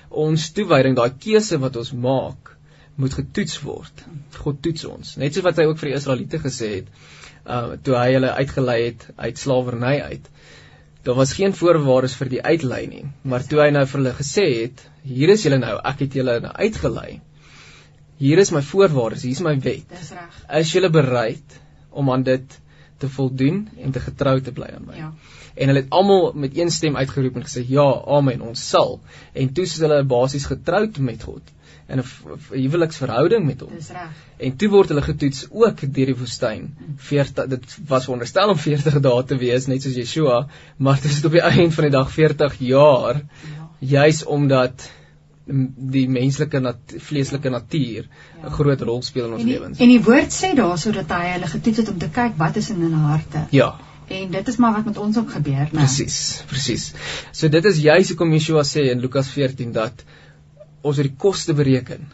Ons 0.10 0.51
toewyding, 0.51 0.96
daai 0.98 1.15
keuse 1.20 1.58
wat 1.60 1.75
ons 1.82 1.94
maak, 1.94 2.51
moet 2.98 3.13
getoets 3.13 3.60
word. 3.65 4.03
God 4.38 4.62
toets 4.65 4.86
ons. 4.89 5.15
Net 5.22 5.34
soos 5.34 5.46
wat 5.46 5.60
hy 5.60 5.67
ook 5.70 5.79
vir 5.82 5.91
die 5.91 5.98
Israeliete 5.98 6.41
gesê 6.44 6.70
het, 6.79 6.91
uh 7.48 7.77
toe 7.84 7.96
hy 7.98 8.08
hulle 8.17 8.34
uitgelei 8.38 8.77
het 8.84 9.08
uit 9.15 9.39
slawerny 9.39 9.96
uit. 10.12 10.29
Daar 11.08 11.15
was 11.15 11.34
geen 11.38 11.53
voorwaardes 11.56 12.17
vir 12.20 12.32
die 12.34 12.41
uitlei 12.44 12.82
nie, 12.91 13.06
maar 13.24 13.46
toe 13.48 13.62
hy 13.63 13.70
nou 13.72 13.86
vir 13.88 14.01
hulle 14.01 14.15
gesê 14.17 14.46
het, 14.50 14.82
hier 15.08 15.32
is 15.32 15.46
julle 15.46 15.60
nou, 15.62 15.77
ek 15.91 16.03
het 16.03 16.17
julle 16.20 16.39
nou 16.44 16.51
uitgelei. 16.51 17.22
Hier 18.17 18.39
is 18.41 18.51
my 18.51 18.63
voorwaardes, 18.65 19.25
hier 19.27 19.38
is 19.38 19.43
my 19.45 19.55
wet. 19.62 19.89
Dis 19.89 20.13
reg. 20.15 20.38
Is 20.59 20.71
julle 20.74 20.89
bereid 20.93 21.59
om 21.89 22.09
aan 22.12 22.24
dit 22.25 22.59
te 22.97 23.09
voldoen 23.13 23.67
en 23.77 23.93
te 23.93 24.01
getrou 24.01 24.39
te 24.41 24.53
bly 24.57 24.71
aan 24.74 24.88
my? 24.88 24.95
Ja. 24.97 25.12
En 25.57 25.71
hulle 25.71 25.83
het 25.83 25.93
almal 25.93 26.31
met 26.33 26.57
een 26.57 26.71
stem 26.74 26.97
uitgeroep 26.97 27.38
en 27.38 27.45
gesê 27.45 27.63
ja, 27.69 27.86
amen, 28.17 28.41
ons 28.41 28.63
sal. 28.69 28.97
En 29.33 29.53
toe 29.53 29.65
is 29.69 29.77
hulle 29.81 30.01
basies 30.09 30.50
getroud 30.50 30.97
met 30.97 31.24
God 31.29 31.53
in 31.88 32.01
'n 32.01 32.05
huweliksverhouding 32.50 33.45
met 33.45 33.62
hom. 33.62 33.71
Dis 33.74 33.89
reg. 33.95 34.09
En 34.38 34.55
toe 34.55 34.69
word 34.69 34.89
hulle 34.91 35.01
getoets 35.01 35.45
ook 35.50 35.81
deur 35.81 36.12
die 36.12 36.17
woestyn. 36.17 36.75
40 36.97 37.47
dit 37.53 37.77
was 37.88 38.03
veronderstel 38.03 38.50
om 38.50 38.57
40 38.57 39.00
dae 39.00 39.24
te 39.24 39.38
wees 39.38 39.67
net 39.67 39.81
soos 39.81 39.95
Yeshua, 39.95 40.47
maar 40.77 41.00
dit 41.01 41.12
is 41.12 41.24
op 41.25 41.31
die 41.31 41.41
einde 41.41 41.71
van 41.71 41.83
die 41.83 41.95
dag 41.95 42.12
40 42.12 42.59
jaar. 42.59 43.21
Ja. 43.53 43.69
Juis 43.79 44.24
omdat 44.25 44.89
die 45.48 46.08
menslike 46.12 46.60
nat 46.60 46.96
vleeslike 47.10 47.50
natuur 47.50 48.04
'n 48.04 48.44
ja. 48.44 48.50
groot 48.50 48.81
rol 48.81 49.01
speel 49.03 49.25
in 49.25 49.33
ons 49.33 49.44
lewens. 49.44 49.79
En 49.79 49.90
die 49.90 50.01
woord 50.03 50.33
sê 50.36 50.53
daarso 50.55 50.92
dat 50.92 51.10
hy 51.10 51.33
hulle 51.33 51.48
getoets 51.48 51.77
het 51.77 51.90
om 51.90 51.98
te 51.98 52.10
kyk 52.10 52.38
wat 52.38 52.55
is 52.55 52.70
in 52.70 52.81
hulle 52.81 53.03
harte. 53.12 53.48
Ja. 53.51 53.75
En 54.07 54.31
dit 54.31 54.48
is 54.48 54.55
maar 54.55 54.74
wat 54.74 54.86
met 54.86 54.98
ons 54.98 55.18
ook 55.18 55.31
gebeur, 55.31 55.68
né? 55.72 55.83
Presies, 55.83 56.44
presies. 56.48 56.94
So 57.31 57.50
dit 57.50 57.66
is 57.66 57.79
juis 57.83 58.07
hoekom 58.07 58.31
Yeshua 58.31 58.64
sê 58.64 58.88
in 58.92 59.00
Lukas 59.00 59.27
14 59.27 59.72
dat 59.72 60.03
ons 60.81 60.98
het 60.98 61.07
die 61.07 61.16
koste 61.18 61.53
bereken 61.53 62.07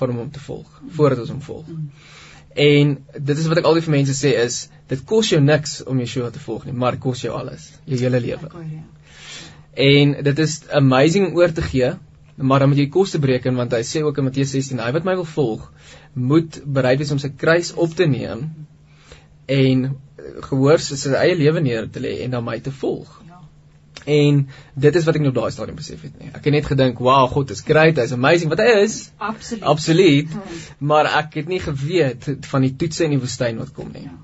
van 0.00 0.08
hom 0.08 0.18
om 0.18 0.30
te 0.30 0.40
volg 0.40 0.82
voordat 0.96 1.18
ons 1.18 1.30
hom 1.30 1.40
volg. 1.40 1.68
En 2.54 2.96
dit 3.14 3.38
is 3.38 3.46
wat 3.46 3.58
ek 3.58 3.64
altyd 3.64 3.84
vir 3.84 3.96
mense 3.96 4.16
sê 4.16 4.34
is 4.44 4.68
dit 4.88 5.04
kos 5.04 5.28
jou 5.30 5.40
niks 5.40 5.82
om 5.86 6.00
Yeshua 6.00 6.30
te 6.30 6.42
volg 6.42 6.64
nie, 6.64 6.72
maar 6.72 6.96
dit 6.96 7.00
kos 7.00 7.22
jou 7.22 7.34
alles, 7.36 7.70
jou 7.84 8.00
hele 8.00 8.20
lewe. 8.20 8.50
Ja. 8.72 8.82
En 9.80 10.16
dit 10.22 10.38
is 10.38 10.60
amazing 10.70 11.28
om 11.28 11.36
oor 11.38 11.52
te 11.52 11.62
gee, 11.62 11.92
maar 12.40 12.62
dan 12.62 12.72
moet 12.72 12.80
jy 12.82 12.88
koste 12.92 13.20
bereken 13.22 13.56
want 13.58 13.72
hy 13.76 13.82
sê 13.86 14.02
ook 14.04 14.18
in 14.18 14.28
Matteus 14.28 14.52
16, 14.56 14.80
hy 14.80 14.92
wat 14.96 15.06
my 15.06 15.14
wil 15.18 15.28
volg, 15.28 15.66
moet 16.14 16.60
bereid 16.64 17.00
wees 17.02 17.12
om 17.14 17.20
sy 17.22 17.32
kruis 17.36 17.72
op 17.76 17.94
te 17.96 18.08
neem 18.10 18.46
en 19.50 19.88
gehoor 20.50 20.82
sy 20.82 21.14
eie 21.18 21.36
lewe 21.36 21.62
neer 21.64 21.88
te 21.90 22.02
lê 22.02 22.20
en 22.24 22.36
dan 22.36 22.46
my 22.46 22.58
te 22.64 22.72
volg. 22.72 23.18
En 24.08 24.38
dit 24.80 24.96
is 24.96 25.04
wat 25.04 25.18
ek 25.18 25.24
nou 25.24 25.32
daai 25.36 25.50
stadium 25.52 25.76
besef 25.76 26.00
het 26.06 26.14
nie. 26.16 26.30
Ek 26.32 26.44
het 26.48 26.54
net 26.54 26.66
gedink, 26.66 26.98
"Wow, 27.04 27.28
God 27.28 27.50
is 27.50 27.60
great, 27.60 27.98
hy's 28.00 28.12
amazing." 28.16 28.48
Wat 28.48 28.58
hy 28.58 28.80
is? 28.82 29.10
Absoluut. 29.18 29.64
Absoluut. 29.64 30.32
Hmm. 30.32 30.86
Maar 30.88 31.10
ek 31.18 31.34
het 31.34 31.48
nie 31.48 31.60
geweet 31.60 32.30
van 32.40 32.62
die 32.62 32.76
toetse 32.76 33.04
in 33.04 33.10
die 33.10 33.20
woestyn 33.20 33.58
wat 33.58 33.72
kom 33.72 33.92
nie. 33.92 34.02
Ja. 34.02 34.16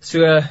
So 0.00 0.24
eh, 0.24 0.44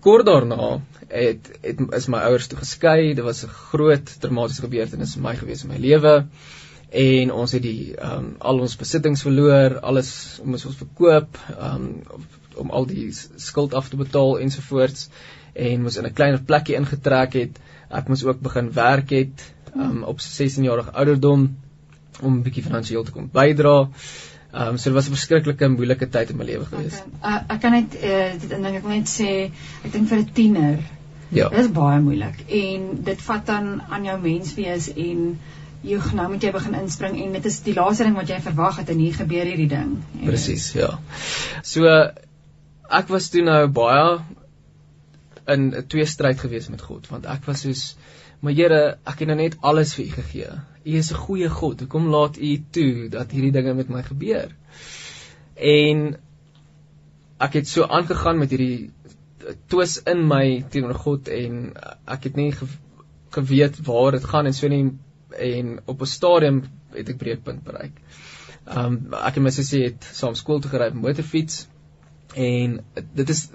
kort 0.00 0.26
daarna 0.26 0.80
het 1.12 1.48
het 1.60 1.80
is 1.96 2.06
my 2.06 2.18
ouers 2.28 2.46
toe 2.46 2.58
geskei. 2.58 3.14
Dit 3.14 3.24
was 3.24 3.44
'n 3.44 3.48
groot 3.48 4.20
traumatiese 4.20 4.62
gebeurtenis 4.62 5.14
vir 5.14 5.22
my 5.22 5.36
gewees 5.36 5.62
in 5.64 5.70
my 5.70 5.78
lewe. 5.78 6.26
En 6.90 7.32
ons 7.32 7.52
het 7.52 7.62
die 7.62 7.96
ehm 7.96 8.18
um, 8.18 8.34
al 8.38 8.60
ons 8.60 8.76
besittings 8.76 9.22
verloor, 9.22 9.78
alles 9.80 10.40
moes 10.44 10.64
ons 10.64 10.76
verkoop, 10.76 11.38
ehm 11.58 11.74
um, 11.74 12.26
om 12.54 12.70
al 12.70 12.86
die 12.86 13.12
skuld 13.36 13.74
af 13.74 13.88
te 13.88 13.96
betaal 13.96 14.38
ensovoorts 14.38 15.08
en 15.52 15.82
moes 15.82 15.96
in 15.96 16.06
'n 16.06 16.12
kleiner 16.12 16.42
plekkie 16.42 16.76
ingetrek 16.76 17.32
het. 17.32 17.58
Ek 17.90 18.08
moes 18.08 18.24
ook 18.24 18.40
begin 18.40 18.72
werk 18.72 19.10
het 19.10 19.52
um, 19.76 20.02
op 20.02 20.20
16 20.20 20.64
jarige 20.64 20.92
ouderdom 20.92 21.56
om 22.20 22.36
'n 22.36 22.42
bietjie 22.42 22.62
finansiëel 22.62 23.04
te 23.04 23.10
kon 23.10 23.30
bydra. 23.32 23.80
Ehm 23.80 24.31
um, 24.52 24.78
so 24.78 24.90
dit 24.90 24.94
was 24.94 25.08
'n 25.08 25.16
verskriklike 25.16 25.68
moeilike 25.68 26.08
tyd 26.08 26.30
in 26.30 26.36
my 26.36 26.44
lewe 26.44 26.64
gewees. 26.64 26.98
Okay. 27.00 27.34
Uh, 27.34 27.40
ek 27.48 27.60
kan 27.60 27.72
net 27.72 27.94
uh, 27.94 28.32
dit 28.40 28.48
ding 28.48 28.66
ek 28.66 28.82
wil 28.82 28.96
net 28.96 29.08
sê, 29.08 29.50
ek 29.84 29.92
dink 29.92 30.08
vir 30.08 30.18
'n 30.18 30.32
tiener 30.32 30.82
Ja. 31.32 31.48
Dit 31.48 31.64
is 31.64 31.70
baie 31.72 32.00
moeilik 32.04 32.42
en 32.52 32.88
dit 33.06 33.22
vat 33.24 33.46
dan 33.48 33.68
aan 33.88 34.04
jou 34.04 34.18
menswees 34.20 34.90
en 34.92 35.22
jy 35.82 36.00
nou 36.18 36.26
moet 36.30 36.44
jy 36.44 36.50
begin 36.54 36.76
inspring 36.78 37.16
en 37.22 37.38
dit 37.38 37.46
is 37.48 37.56
die 37.64 37.74
laaste 37.74 38.04
ding 38.04 38.18
wat 38.18 38.28
jy 38.28 38.40
verwag 38.44 38.82
het 38.82 38.92
en 38.92 39.00
hier 39.00 39.16
gebeur 39.16 39.48
hierdie 39.48 39.70
ding. 39.70 39.94
Presies, 40.26 40.68
ja. 40.76 40.90
So 41.64 41.88
ek 41.88 43.08
was 43.08 43.30
toe 43.32 43.46
nou 43.46 43.62
baie 43.72 44.20
in 45.48 45.72
'n 45.72 45.86
twee 45.88 46.04
stryd 46.06 46.38
gewees 46.44 46.68
met 46.68 46.84
God 46.84 47.08
want 47.08 47.26
ek 47.26 47.48
was 47.48 47.64
soos 47.64 47.96
maar 48.42 48.56
Here 48.58 48.82
ek 49.06 49.22
het 49.22 49.30
nou 49.30 49.38
net 49.38 49.56
alles 49.62 49.94
vir 49.94 50.04
u 50.04 50.10
gegee. 50.16 50.50
U 50.82 50.96
is 50.98 51.12
'n 51.12 51.22
goeie 51.26 51.48
God. 51.48 51.80
Hoekom 51.80 52.08
laat 52.10 52.38
u 52.38 52.50
toe 52.70 53.08
dat 53.08 53.30
hierdie 53.30 53.52
dinge 53.52 53.74
met 53.74 53.88
my 53.88 54.02
gebeur? 54.02 54.50
En 55.54 56.16
ek 57.38 57.52
het 57.52 57.68
so 57.68 57.86
aangegaan 57.86 58.38
met 58.38 58.50
hierdie 58.50 58.90
twis 59.66 59.96
in 60.06 60.26
my 60.28 60.64
teenoor 60.70 60.94
God 60.94 61.28
en 61.28 61.72
ek 62.06 62.28
het 62.28 62.36
nie 62.36 62.52
geweet 63.30 63.80
waar 63.86 64.12
dit 64.12 64.24
gaan 64.24 64.46
en 64.46 64.54
so 64.54 64.68
nie 64.68 64.92
en 65.38 65.78
op 65.84 66.02
'n 66.02 66.06
stadium 66.06 66.62
het 66.92 67.08
ek 67.08 67.18
breekpunt 67.18 67.64
bereik. 67.64 67.92
Um 68.66 69.14
ek 69.14 69.36
en 69.36 69.42
my 69.42 69.50
sussie 69.50 69.84
het 69.84 70.04
saam 70.12 70.34
skool 70.34 70.60
toe 70.60 70.70
gery 70.70 70.92
met 70.92 71.02
motorfiets 71.02 71.66
en 72.34 72.80
dit 73.14 73.28
is 73.28 73.50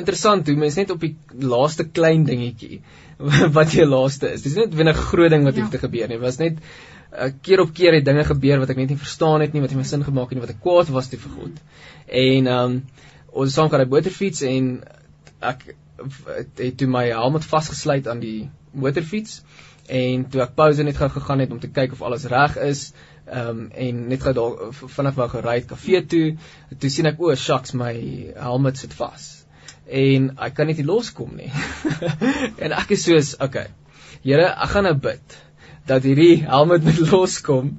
interessant 0.00 0.46
hoe 0.46 0.56
mense 0.56 0.80
net 0.80 0.90
op 0.94 1.00
die 1.00 1.14
laaste 1.40 1.84
klein 1.88 2.24
dingetjie 2.28 2.80
wat 3.56 3.74
jou 3.76 3.86
laaste 3.86 4.32
is. 4.34 4.42
Dis 4.42 4.56
net 4.58 4.74
wenig 4.74 4.98
groot 5.10 5.30
ding 5.30 5.44
wat 5.46 5.56
ja. 5.56 5.66
het 5.66 5.76
te 5.76 5.82
gebeur 5.82 6.08
nie. 6.10 6.18
Was 6.22 6.40
net 6.42 6.58
'n 6.58 7.28
uh, 7.28 7.30
keer 7.42 7.60
op 7.60 7.74
keer 7.76 7.94
het 7.94 8.04
dinge 8.04 8.24
gebeur 8.24 8.58
wat 8.58 8.70
ek 8.70 8.80
net 8.80 8.94
nie 8.94 8.98
verstaan 8.98 9.40
het 9.44 9.52
nie, 9.52 9.60
wat 9.60 9.70
nie 9.70 9.78
my 9.78 9.84
sin 9.84 10.04
gemaak 10.04 10.30
het 10.30 10.38
nie, 10.38 10.46
wat 10.46 10.54
ek 10.54 10.62
kwaad 10.64 10.88
was 10.88 11.08
te 11.08 11.18
vir 11.20 11.32
God. 11.38 11.62
En 12.08 12.46
ehm 12.46 12.72
um, 12.72 12.82
ons 13.32 13.52
saam 13.52 13.68
gaan 13.72 13.84
by 13.84 13.96
motorfiets 13.96 14.42
en 14.44 14.82
ek 15.40 15.74
het 16.58 16.76
toe 16.78 16.88
my 16.88 17.06
helm 17.08 17.40
vasgesluit 17.40 18.08
aan 18.08 18.20
die 18.20 18.50
motorfiets 18.72 19.42
en 19.86 20.26
toe 20.30 20.42
ek 20.44 20.54
pouse 20.56 20.82
net 20.82 20.96
gou 20.96 21.08
gegaan 21.10 21.42
het 21.44 21.52
om 21.52 21.60
te 21.60 21.70
kyk 21.70 21.92
of 21.92 22.02
alles 22.02 22.24
reg 22.30 22.56
is 22.56 22.92
ehm 23.26 23.48
um, 23.48 23.70
en 23.70 24.08
net 24.08 24.22
gou 24.22 24.32
daar 24.34 24.72
vinnig 24.72 25.14
wou 25.14 25.28
gery 25.28 25.54
het 25.60 25.68
kafee 25.70 26.02
toe 26.06 26.26
toe 26.78 26.90
sien 26.90 27.06
ek 27.06 27.20
o, 27.20 27.34
shucks 27.34 27.74
my 27.74 27.94
helm 28.36 28.68
sit 28.74 28.94
vas 28.98 29.41
en 29.86 30.28
ek 30.38 30.54
kan 30.56 30.68
net 30.70 30.80
nie 30.80 30.88
loskom 30.88 31.36
nie. 31.36 31.50
en 32.64 32.74
ek 32.76 32.94
is 32.96 33.06
soos, 33.06 33.34
okay. 33.42 33.68
Here, 34.22 34.52
ek 34.52 34.74
gaan 34.74 34.86
nou 34.88 34.94
bid 34.98 35.40
dat 35.86 36.04
hierdie 36.06 36.44
helmet 36.46 36.84
moet 36.86 37.00
loskom. 37.10 37.72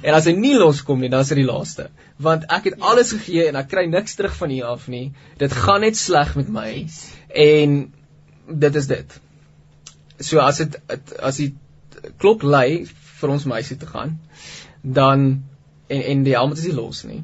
en 0.00 0.14
as 0.14 0.28
hy 0.28 0.32
nie 0.36 0.54
loskom 0.56 1.02
nie, 1.02 1.10
dan 1.12 1.24
is 1.24 1.32
dit 1.32 1.42
die 1.42 1.48
laaste. 1.48 1.88
Want 2.22 2.46
ek 2.52 2.70
het 2.70 2.78
alles 2.80 3.12
gegee 3.12 3.48
en 3.50 3.58
ek 3.60 3.68
kry 3.72 3.84
niks 3.90 4.16
terug 4.16 4.36
van 4.38 4.54
U 4.56 4.60
af 4.72 4.88
nie. 4.92 5.10
Dit 5.40 5.52
gaan 5.52 5.84
net 5.84 5.98
sleg 6.00 6.34
met 6.38 6.48
my. 6.52 6.70
En 7.28 7.76
dit 8.48 8.80
is 8.80 8.88
dit. 8.88 9.18
So 10.22 10.40
as 10.40 10.62
dit 10.62 10.78
as 11.20 11.40
die 11.42 11.52
klok 12.22 12.42
lui 12.42 12.84
vir 13.20 13.34
ons 13.34 13.44
meisie 13.46 13.76
te 13.78 13.86
gaan, 13.86 14.16
dan 14.82 15.44
en 15.92 16.02
en 16.02 16.24
die 16.24 16.34
helmet 16.36 16.58
is 16.58 16.70
nie 16.70 16.78
los 16.78 17.04
nie, 17.04 17.20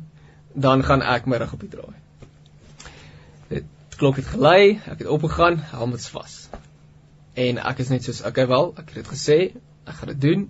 dan 0.54 0.84
gaan 0.84 1.02
ek 1.02 1.26
my 1.26 1.40
rug 1.40 1.56
op 1.56 1.64
die 1.64 1.72
draai. 1.72 1.96
Klok 3.98 4.20
het 4.20 4.28
gelei, 4.30 4.78
ek 4.86 5.00
het 5.02 5.08
opgegaan, 5.10 5.56
helmet 5.72 5.98
is 6.04 6.10
vas. 6.14 6.34
En 7.38 7.58
ek 7.58 7.80
is 7.82 7.88
net 7.90 8.04
soos, 8.06 8.20
okay 8.26 8.46
wel, 8.50 8.72
ek 8.78 8.92
het 8.92 9.00
dit 9.00 9.08
gesê, 9.10 9.38
ek 9.88 9.96
gaan 10.00 10.12
dit 10.12 10.20
doen. 10.22 10.44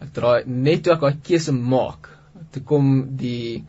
Ek 0.00 0.12
draai 0.16 0.46
net 0.48 0.84
toe 0.84 0.94
ek 0.94 1.04
daai 1.04 1.18
keuse 1.28 1.52
maak. 1.56 2.08
Toe 2.54 2.62
kom 2.64 2.88
die 3.20 3.64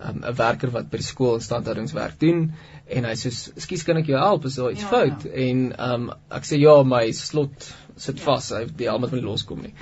um, 0.00 0.20
'n 0.20 0.24
um, 0.30 0.36
werker 0.36 0.72
wat 0.72 0.88
by 0.92 1.00
die 1.00 1.06
skool 1.06 1.36
instandhoudingswerk 1.38 2.18
doen 2.20 2.54
en 2.88 3.04
hy 3.04 3.14
sê, 3.20 3.32
"Ekskuus, 3.56 3.84
kan 3.84 4.00
ek 4.00 4.06
jou 4.06 4.18
help? 4.18 4.44
Is 4.44 4.56
daar 4.56 4.72
iets 4.72 4.86
ja, 4.86 4.88
fout?" 4.88 5.24
Ja. 5.24 5.30
En 5.30 5.60
um, 5.90 6.10
ek 6.30 6.48
sê, 6.48 6.60
"Ja, 6.60 6.82
my 6.82 7.12
slot 7.12 7.74
sit 7.96 8.18
ja. 8.18 8.24
vas. 8.24 8.50
Hy 8.50 8.64
die 8.64 8.88
helmet 8.88 9.10
moet 9.10 9.20
nie 9.20 9.28
loskom 9.28 9.62
nie." 9.62 9.74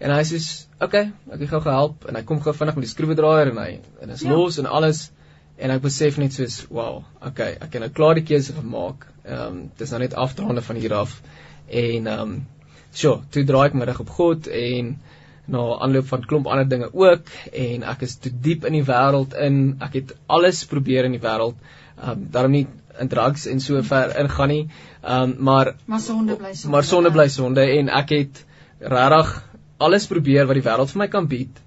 En 0.00 0.10
hy 0.10 0.22
sê, 0.22 0.40
"Oké, 0.80 0.84
okay, 0.84 1.12
ek 1.32 1.48
gaan 1.48 1.62
gou 1.62 1.72
help." 1.72 2.08
En 2.08 2.16
hy 2.16 2.22
kom 2.22 2.40
gou 2.40 2.54
vinnig 2.54 2.74
met 2.74 2.84
die 2.84 2.94
skroewedraaier 2.94 3.52
en 3.52 3.58
hy 3.58 3.80
en 4.02 4.10
is 4.10 4.22
ja. 4.22 4.32
los 4.32 4.58
en 4.58 4.66
alles. 4.66 5.10
En 5.58 5.74
ek 5.74 5.82
besef 5.82 6.18
net 6.22 6.32
soos, 6.32 6.66
"Wow, 6.70 7.02
okay, 7.20 7.52
ek 7.60 7.72
het 7.72 7.80
nou 7.82 7.90
klaar 7.90 8.14
die 8.14 8.24
keuse 8.24 8.52
gemaak. 8.52 9.06
Ehm 9.24 9.46
um, 9.46 9.70
dis 9.76 9.90
nou 9.90 10.00
net 10.00 10.14
afdraande 10.14 10.62
van 10.62 10.76
hier 10.76 10.94
af." 10.94 11.20
En 11.66 12.06
ehm 12.06 12.20
um, 12.20 12.46
so, 12.90 13.22
toe 13.30 13.44
draai 13.44 13.66
ek 13.66 13.74
my 13.74 13.84
rug 13.84 14.00
op 14.00 14.10
God 14.10 14.46
en 14.46 14.98
na 15.46 15.64
aanloop 15.80 16.06
van 16.06 16.24
klomp 16.24 16.46
ander 16.46 16.68
dinge 16.68 16.90
ook 16.92 17.30
en 17.52 17.82
ek 17.82 18.02
is 18.06 18.16
te 18.16 18.30
diep 18.30 18.64
in 18.64 18.72
die 18.72 18.84
wêreld 18.84 19.34
in. 19.34 19.76
Ek 19.80 19.94
het 20.00 20.16
alles 20.26 20.64
probeer 20.64 21.04
in 21.04 21.16
die 21.16 21.24
wêreld. 21.24 21.56
Ehm 21.98 22.10
um, 22.10 22.26
daarom 22.30 22.52
nie 22.52 22.66
in 23.00 23.08
drugs 23.08 23.46
en 23.46 23.60
so 23.60 23.82
ver 23.82 24.16
ingaan 24.20 24.48
nie. 24.48 24.68
Ehm 25.02 25.22
um, 25.22 25.36
maar 25.38 25.74
maar 25.86 26.00
sonde 26.00 26.36
bly 26.36 26.54
sonde. 26.54 26.76
Maar 26.76 26.84
sonde 26.84 27.10
bly 27.10 27.28
sonde 27.28 27.64
en 27.78 27.88
ek 27.88 28.14
het 28.16 28.44
regtig 28.78 29.32
alles 29.78 30.06
probeer 30.06 30.46
wat 30.46 30.58
die 30.58 30.66
wêreld 30.68 30.94
vir 30.94 31.02
my 31.02 31.08
kan 31.08 31.26
bied 31.26 31.60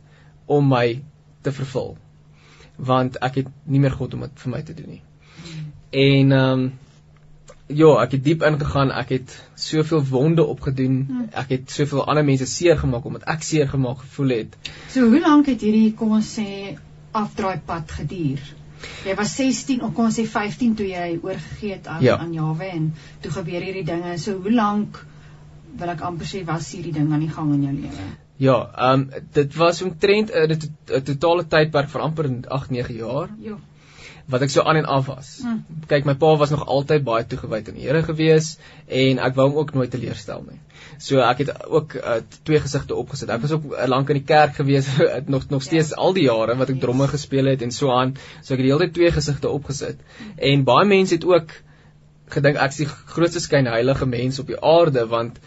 om 0.45 0.67
my 0.67 1.01
te 1.41 1.51
vervul. 1.51 1.97
Want 2.81 3.19
ek 3.21 3.41
het 3.41 3.49
nie 3.69 3.79
meer 3.79 3.93
God 3.93 4.15
om 4.17 4.25
dit 4.25 4.45
vir 4.45 4.51
my 4.51 4.61
te 4.65 4.77
doen 4.77 4.95
nie. 4.95 5.03
En 5.91 6.31
ehm 6.31 6.61
um, 6.61 6.71
ja, 7.71 7.89
ek 8.03 8.15
het 8.17 8.23
diep 8.23 8.45
ingegaan. 8.47 8.91
Ek 8.91 9.13
het 9.15 9.33
soveel 9.55 10.03
wonde 10.09 10.43
opgedoen. 10.43 11.03
Hmm. 11.07 11.27
Ek 11.31 11.53
het 11.55 11.71
soveel 11.71 12.05
ander 12.05 12.25
mense 12.27 12.47
seer 12.49 12.79
gemaak 12.79 13.05
omdat 13.05 13.27
ek 13.31 13.45
seer 13.47 13.69
gemaak 13.69 14.01
gevoel 14.05 14.35
het. 14.37 14.57
So 14.91 15.07
hoe 15.11 15.21
lank 15.21 15.51
het 15.51 15.61
hierdie 15.61 15.93
kom 15.97 16.15
ons 16.17 16.33
sê 16.39 16.75
afdraai 17.11 17.61
pad 17.65 17.91
geduur? 17.99 18.41
Jy 19.05 19.15
was 19.17 19.35
16 19.37 19.83
of 19.85 19.93
kom 19.93 20.09
ons 20.09 20.17
sê 20.17 20.25
15 20.27 20.75
toe 20.79 20.87
jy 20.89 21.19
oorgegee 21.21 21.77
het 21.77 21.87
aan 21.87 22.03
ja. 22.03 22.17
aan 22.17 22.33
Jawe 22.33 22.67
en 22.71 22.91
toe 23.21 23.31
gebeur 23.37 23.67
hierdie 23.67 23.85
dinge. 23.87 24.17
So 24.17 24.41
hoe 24.41 24.53
lank 24.53 24.99
wil 25.77 25.93
ek 25.93 26.03
amper 26.07 26.27
sê 26.27 26.43
was 26.47 26.71
hierdie 26.75 26.95
ding 26.95 27.11
aan 27.13 27.23
die 27.23 27.31
gang 27.31 27.53
in 27.55 27.63
jou 27.69 27.75
lewe? 27.77 28.09
Ja, 28.35 28.71
ehm 28.75 28.99
um, 28.99 29.09
dit 29.31 29.55
was 29.55 29.81
omtrent 29.81 30.31
'n 30.31 31.03
totale 31.03 31.47
tydperk 31.47 31.89
van 31.89 32.01
amper 32.01 32.29
8 32.47 32.69
9 32.69 32.95
jaar. 32.95 33.29
Ja 33.39 33.57
wat 34.31 34.43
ek 34.45 34.51
so 34.53 34.63
aan 34.67 34.79
en 34.79 34.85
af 34.85 35.07
was. 35.09 35.31
Hmm. 35.43 35.61
Kyk, 35.89 36.05
my 36.07 36.15
pa 36.19 36.33
was 36.39 36.51
nog 36.53 36.65
altyd 36.65 37.03
baie 37.07 37.25
toegewyd 37.27 37.69
aan 37.69 37.79
die 37.79 37.87
Here 37.87 38.01
gewees 38.05 38.53
en 38.87 39.21
ek 39.23 39.35
wou 39.37 39.47
hom 39.49 39.57
ook 39.61 39.73
nooit 39.75 39.91
teleurstel 39.93 40.43
nie. 40.47 40.59
So 41.01 41.23
ek 41.25 41.43
het 41.43 41.51
ook 41.65 41.95
uh, 41.99 42.19
twee 42.47 42.61
gesigte 42.63 42.97
opgesit. 42.97 43.31
Ek 43.33 43.43
was 43.43 43.55
ook 43.57 43.65
uh, 43.71 43.87
lank 43.91 44.11
in 44.13 44.21
die 44.21 44.27
kerk 44.27 44.55
gewees, 44.59 44.89
nog 45.35 45.49
nog 45.49 45.65
steeds 45.65 45.95
ja. 45.95 46.01
al 46.05 46.15
die 46.17 46.27
jare 46.27 46.55
wat 46.59 46.69
ek 46.69 46.77
yes. 46.77 46.85
dromme 46.85 47.09
gespeel 47.11 47.51
het 47.51 47.65
en 47.65 47.75
so 47.75 47.91
aan. 47.93 48.15
So 48.41 48.53
ek 48.53 48.61
het 48.61 48.67
die 48.67 48.73
hele 48.73 48.87
tyd 48.87 48.95
twee 48.99 49.15
gesigte 49.17 49.51
opgesit. 49.51 49.99
Hmm. 50.17 50.37
En 50.51 50.67
baie 50.69 50.87
mense 50.93 51.17
het 51.17 51.27
ook 51.27 51.57
gedink 52.31 52.61
ek 52.63 52.71
is 52.71 52.85
die 52.85 52.91
grootste 52.91 53.41
skynheilige 53.43 54.07
mens 54.07 54.39
op 54.39 54.47
die 54.47 54.59
aarde 54.63 55.03
want 55.11 55.41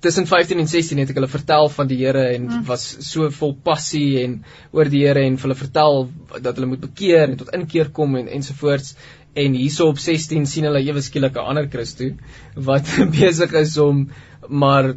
tussen 0.00 0.26
15 0.26 0.58
en 0.58 0.68
16 0.68 0.98
het 1.02 1.10
ek 1.12 1.18
hulle 1.20 1.30
vertel 1.30 1.68
van 1.74 1.90
die 1.90 1.98
Here 2.00 2.24
en 2.34 2.46
mm. 2.46 2.64
was 2.68 2.84
so 3.06 3.28
vol 3.34 3.54
passie 3.64 4.22
en 4.22 4.40
oor 4.74 4.90
die 4.90 5.04
Here 5.06 5.24
en 5.26 5.38
hulle 5.42 5.58
vertel 5.58 6.08
dat 6.40 6.56
hulle 6.56 6.70
moet 6.72 6.82
bekeer 6.82 7.28
en 7.28 7.36
tot 7.40 7.52
inkeer 7.56 7.92
kom 7.94 8.16
en 8.18 8.30
ensovoorts 8.38 8.94
en 9.38 9.58
hierso 9.58 9.88
op 9.92 10.00
16 10.02 10.46
sien 10.50 10.66
hulle 10.68 10.82
ewe 10.82 11.02
skielik 11.04 11.36
'n 11.36 11.52
ander 11.52 11.68
Christus 11.70 12.14
wat 12.54 12.90
besig 13.18 13.54
is 13.62 13.76
om 13.78 14.08
maar 14.48 14.94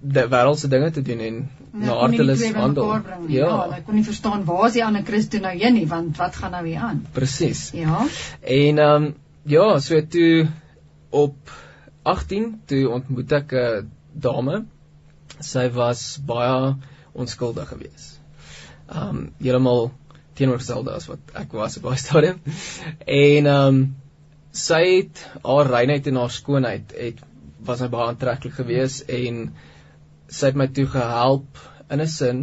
die 0.00 0.26
wêreldse 0.32 0.68
dinge 0.68 0.90
te 0.90 1.02
doen 1.02 1.20
en 1.20 1.40
ja, 1.72 1.86
na 1.86 1.96
hartelis 2.00 2.44
handel. 2.56 2.92
Ja, 3.28 3.46
ja 3.46 3.76
ek 3.76 3.84
kon 3.86 3.94
nie 3.94 4.04
verstaan 4.04 4.44
waar 4.48 4.66
is 4.68 4.78
die 4.78 4.84
ander 4.84 5.04
Christus 5.06 5.42
nou 5.44 5.52
heen 5.56 5.76
nie 5.76 5.86
want 5.88 6.16
wat 6.18 6.36
gaan 6.36 6.56
nou 6.56 6.64
hier 6.66 6.80
aan? 6.80 7.02
Presies. 7.12 7.70
Ja. 7.76 8.06
En 8.40 8.78
ehm 8.78 9.04
um, 9.04 9.14
ja, 9.44 9.78
so 9.80 10.00
toe 10.06 10.48
op 11.10 11.36
18 12.12 12.52
toe 12.70 12.84
ontmoet 12.90 13.32
ek 13.40 13.54
'n 13.54 13.90
dame. 14.26 14.64
Sy 15.40 15.68
was 15.74 16.18
baie 16.26 16.74
onskuldig 17.12 17.68
geweest. 17.68 18.20
Um 18.88 19.32
heeltemal 19.38 19.90
teenoorgestelde 20.34 20.94
as 20.96 21.08
wat 21.10 21.34
ek 21.34 21.52
was 21.52 21.76
op 21.78 21.88
daai 21.88 21.98
stadium. 22.06 22.40
En 23.06 23.50
um 23.54 23.82
sy 24.52 24.82
het 24.84 25.26
haar 25.44 25.70
reinheid 25.70 26.06
en 26.10 26.22
haar 26.22 26.32
skoonheid 26.34 26.94
het 26.98 27.20
was 27.66 27.82
my 27.84 27.90
baie 27.92 28.08
aantreklik 28.10 28.56
geweest 28.58 29.10
en 29.10 29.44
sy 30.30 30.50
het 30.50 30.58
my 30.58 30.66
toe 30.74 30.86
gehelp 30.86 31.60
in 31.90 32.00
'n 32.00 32.08
sin 32.08 32.42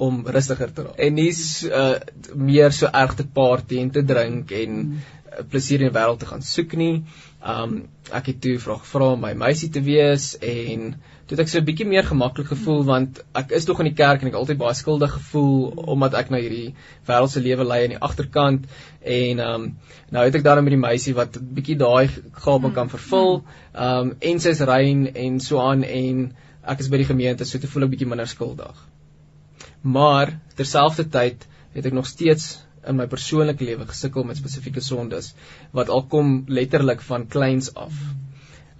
om 0.00 0.26
rustiger 0.26 0.72
te 0.72 0.82
raak. 0.82 0.96
En 0.96 1.14
nie 1.14 1.32
uh, 1.68 1.96
meer 2.34 2.72
so 2.72 2.86
erg 2.86 3.14
te 3.14 3.26
party 3.26 3.80
en 3.80 3.90
te 3.90 4.04
drink 4.04 4.50
en 4.50 4.76
mm 4.76 5.19
plesier 5.48 5.80
in 5.80 5.88
die 5.88 5.96
wêreld 5.96 6.20
te 6.20 6.28
gaan 6.28 6.42
soek 6.44 6.74
nie. 6.78 7.02
Um 7.40 7.88
ek 8.12 8.32
het 8.32 8.40
toe 8.44 8.58
vra 8.60 8.76
gevra 8.80 9.12
om 9.14 9.20
my 9.22 9.32
meisie 9.38 9.70
te 9.72 9.80
wees 9.86 10.34
en 10.42 10.94
toe 11.26 11.36
het 11.36 11.44
ek 11.44 11.50
so 11.52 11.58
'n 11.60 11.64
bietjie 11.64 11.86
meer 11.86 12.04
gemaklik 12.04 12.48
gevoel 12.50 12.82
want 12.84 13.20
ek 13.40 13.52
is 13.58 13.64
tog 13.64 13.80
in 13.80 13.88
die 13.90 13.94
kerk 13.94 14.22
en 14.22 14.28
ek 14.28 14.34
altyd 14.34 14.58
baie 14.58 14.74
skuldig 14.74 15.12
gevoel 15.12 15.84
omdat 15.94 16.14
ek 16.14 16.30
nou 16.30 16.40
hierdie 16.40 16.74
wêreldse 17.06 17.40
lewe 17.40 17.64
lei 17.64 17.84
aan 17.84 17.94
die 17.94 18.02
agterkant 18.08 18.66
en 19.02 19.40
um 19.40 19.66
nou 20.10 20.24
het 20.24 20.34
ek 20.34 20.44
dan 20.44 20.64
met 20.64 20.74
die 20.74 20.84
meisie 20.86 21.14
wat 21.14 21.38
bietjie 21.38 21.76
daai 21.76 22.08
gawe 22.32 22.72
kan 22.72 22.88
vervul. 22.88 23.44
Um 23.74 24.16
en 24.20 24.40
sy's 24.40 24.60
rein 24.60 25.06
en 25.14 25.40
so 25.40 25.60
aan 25.60 25.84
en 25.84 26.32
ek 26.64 26.80
is 26.80 26.88
by 26.88 26.96
die 26.96 27.12
gemeente 27.12 27.44
so 27.44 27.58
te 27.58 27.68
voel 27.68 27.84
ek 27.84 27.94
bietjie 27.94 28.08
minder 28.08 28.26
skuldig. 28.26 28.74
Maar 29.82 30.38
terselfdertyd 30.56 31.46
het 31.74 31.86
ek 31.86 31.94
nog 31.94 32.06
steeds 32.06 32.58
in 32.86 32.96
my 32.96 33.06
persoonlike 33.06 33.64
lewe 33.64 33.86
gesukkel 33.88 34.24
met 34.24 34.38
spesifieke 34.40 34.80
sondes 34.84 35.34
wat 35.76 35.92
al 35.92 36.06
kom 36.12 36.44
letterlik 36.48 37.02
van 37.04 37.26
kleins 37.28 37.74
af. 37.74 37.92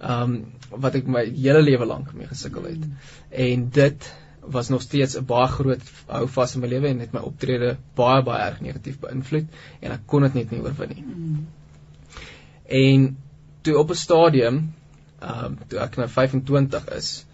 Um 0.01 0.35
wat 0.71 0.95
ek 0.95 1.07
my 1.11 1.25
hele 1.27 1.61
lewe 1.61 1.85
lank 1.85 2.13
mee 2.15 2.29
gesukkel 2.29 2.69
het. 2.69 2.83
En 3.29 3.69
dit 3.75 4.11
was 4.41 4.69
nog 4.69 4.81
steeds 4.81 5.17
'n 5.17 5.25
baie 5.25 5.47
groot 5.47 5.81
hou 6.07 6.27
vas 6.27 6.55
in 6.55 6.61
my 6.61 6.67
lewe 6.67 6.87
en 6.87 6.99
het 6.99 7.13
my 7.13 7.19
optrede 7.19 7.77
baie 7.95 8.23
baie 8.23 8.45
erg 8.49 8.61
negatief 8.61 8.99
beïnvloed 8.99 9.47
en 9.81 9.91
ek 9.91 10.05
kon 10.05 10.21
dit 10.21 10.33
net 10.33 10.51
nie 10.51 10.61
oorwin 10.61 10.89
nie. 10.95 11.03
En 12.65 13.17
toe 13.61 13.77
op 13.77 13.89
'n 13.89 13.95
stadium 13.95 14.73
um 15.21 15.57
toe 15.67 15.79
ek 15.79 15.97
nou 15.97 16.07
25 16.09 16.89
is 16.97 17.25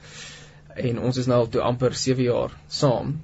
en 0.75 0.99
ons 0.99 1.17
is 1.17 1.27
nou 1.27 1.39
al 1.39 1.49
toe 1.49 1.61
amper 1.61 1.93
7 1.93 2.23
jaar 2.23 2.51
saam 2.67 3.21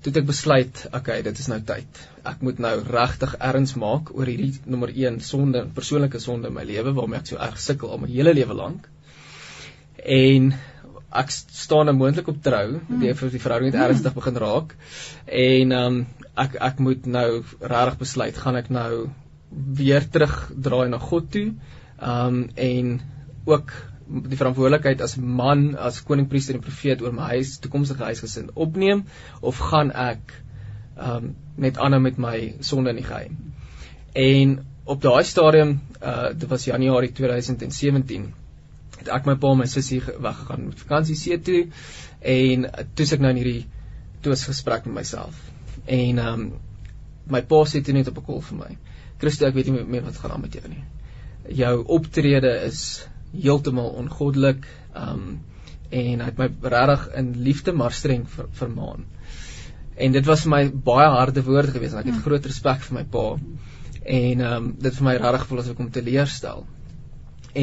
toe 0.00 0.12
ek 0.16 0.28
besluit, 0.30 0.80
okay, 0.96 1.20
dit 1.26 1.42
is 1.42 1.48
nou 1.52 1.58
tyd. 1.66 2.00
Ek 2.28 2.40
moet 2.44 2.60
nou 2.62 2.72
regtig 2.86 3.34
erns 3.50 3.74
maak 3.80 4.12
oor 4.16 4.28
hierdie 4.30 4.54
nommer 4.64 4.92
1 4.92 5.20
sonde, 5.24 5.66
persoonlike 5.76 6.20
sonde 6.22 6.48
in 6.48 6.56
my 6.56 6.64
lewe 6.68 6.94
waarmee 6.96 7.20
ek 7.20 7.30
so 7.32 7.40
erg 7.40 7.60
sukkel 7.60 7.92
al 7.92 8.00
my 8.04 8.08
hele 8.12 8.32
lewe 8.36 8.56
lank. 8.56 8.88
En 10.00 10.54
ek 11.20 11.32
staan 11.34 11.90
nou 11.90 11.96
moontlik 11.98 12.30
op 12.32 12.40
trou, 12.44 12.64
hmm. 12.78 13.02
die 13.02 13.12
vir 13.18 13.34
die 13.34 13.42
verhouding 13.42 13.72
het 13.72 13.80
hmm. 13.80 13.90
ernstig 13.90 14.16
begin 14.16 14.40
raak. 14.40 14.74
En 15.42 15.76
um, 15.76 16.00
ek 16.38 16.56
ek 16.70 16.82
moet 16.86 17.08
nou 17.10 17.28
regtig 17.60 18.00
besluit, 18.04 18.40
gaan 18.44 18.60
ek 18.60 18.72
nou 18.72 18.92
weer 19.50 20.06
terugdraai 20.06 20.88
na 20.92 21.00
God 21.02 21.30
toe. 21.34 21.48
Um, 22.00 22.44
en 22.56 23.00
ook 23.50 23.72
die 24.10 24.38
verantwoordelikheid 24.38 25.02
as 25.04 25.16
man, 25.16 25.76
as 25.78 26.00
koningpriester 26.06 26.56
en 26.56 26.64
profeet 26.64 27.02
oor 27.04 27.14
my 27.14 27.30
huis, 27.36 27.58
toekomstige 27.62 28.04
huisgesin 28.08 28.50
opneem 28.54 29.04
of 29.40 29.60
gaan 29.70 29.92
ek 29.94 30.34
ehm 31.00 31.30
um, 31.30 31.30
net 31.60 31.78
aanhou 31.78 32.00
met 32.00 32.18
my 32.20 32.36
sonde 32.64 32.92
in 32.92 32.98
die 33.00 33.04
geheim. 33.04 33.36
En 34.16 34.58
op 34.84 35.02
daai 35.02 35.24
stadium, 35.24 35.80
uh 36.02 36.30
dit 36.36 36.48
was 36.48 36.64
Januarie 36.64 37.12
2017, 37.12 38.26
het 38.98 39.10
ek 39.16 39.28
my 39.28 39.36
pa 39.40 39.52
en 39.54 39.60
my 39.62 39.68
sussie 39.70 40.00
weggegaan 40.00 40.66
met 40.68 40.82
vakansie 40.84 41.16
see 41.16 41.38
toe 41.38 41.60
en 42.20 42.66
toe 42.94 43.06
ek 43.06 43.22
nou 43.22 43.30
in 43.34 43.40
hierdie 43.40 43.66
toes 44.24 44.44
gesprek 44.48 44.88
met 44.88 45.00
myself. 45.02 45.38
En 45.86 46.18
ehm 46.18 46.34
um, 46.34 46.50
my 47.30 47.42
pa 47.46 47.62
sê 47.68 47.84
toe 47.84 47.94
net 47.94 48.08
op 48.10 48.18
'n 48.18 48.26
kol 48.26 48.40
vir 48.40 48.58
my. 48.58 48.70
Christo, 49.20 49.46
ek 49.46 49.54
weet 49.54 49.68
nie 49.70 49.84
meer 49.84 50.02
wat 50.02 50.16
gaan 50.16 50.32
aan 50.32 50.40
met 50.40 50.54
jou 50.56 50.68
nie. 50.68 50.84
Jou 51.56 51.84
optrede 51.86 52.52
is 52.66 53.06
heeltemal 53.32 53.94
ongoddelik. 54.02 54.66
Um 54.94 55.40
en 55.90 56.20
hy 56.22 56.26
het 56.28 56.38
my 56.38 56.46
regtig 56.70 57.08
in 57.18 57.30
liefde 57.42 57.72
maar 57.74 57.90
streng 57.92 58.28
ver, 58.30 58.46
vermaan. 58.54 59.08
En 59.98 60.12
dit 60.14 60.26
was 60.26 60.44
vir 60.46 60.52
my 60.52 60.60
baie 60.86 61.08
harde 61.10 61.42
woorde 61.42 61.74
gewees 61.74 61.96
ek 61.98 62.06
het 62.06 62.14
mm. 62.14 62.22
groot 62.26 62.46
respek 62.46 62.84
vir 62.86 62.96
my 63.00 63.02
pa. 63.16 63.24
En 64.00 64.44
ehm 64.44 64.54
um, 64.60 64.68
dit 64.78 65.00
vir 65.00 65.08
my 65.08 65.16
regtig 65.18 65.42
gevoel 65.44 65.62
asof 65.64 65.74
ek 65.74 65.82
hom 65.82 65.90
teleurstel. 65.96 66.62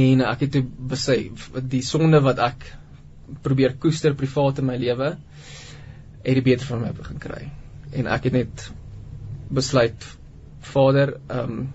En 0.02 0.26
ek 0.28 0.44
het 0.46 0.54
toe 0.58 0.66
besef 0.92 1.48
die 1.72 1.82
sonde 1.82 2.20
wat 2.26 2.44
ek 2.44 2.68
probeer 3.44 3.78
koester 3.80 4.16
privaat 4.16 4.60
in 4.60 4.68
my 4.68 4.76
lewe 4.80 5.14
het 6.28 6.36
dit 6.36 6.44
beter 6.44 6.68
van 6.68 6.84
my 6.84 6.92
begin 6.92 7.24
kry. 7.24 7.48
En 7.96 8.12
ek 8.12 8.28
het 8.28 8.36
net 8.42 8.70
besluit 9.48 10.12
Vader, 10.74 11.18
ehm 11.32 11.60
um, 11.60 11.68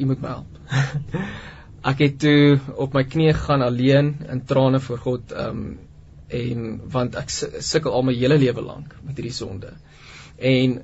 U 0.00 0.06
moet 0.08 0.22
my 0.24 0.28
help. 0.32 0.60
ek 1.86 2.02
het 2.04 2.18
toe 2.20 2.58
op 2.76 2.94
my 2.94 3.04
knieë 3.08 3.34
gegaan 3.36 3.62
alleen 3.64 4.14
in 4.28 4.44
trane 4.44 4.80
voor 4.84 4.98
God 4.98 5.32
um, 5.32 5.78
en 6.28 6.66
want 6.92 7.16
ek 7.18 7.32
sukkel 7.32 7.92
al 7.92 8.04
my 8.06 8.14
hele 8.14 8.38
lewe 8.38 8.62
lank 8.62 8.94
met 9.02 9.16
hierdie 9.16 9.34
sonde. 9.34 9.72
En 10.36 10.80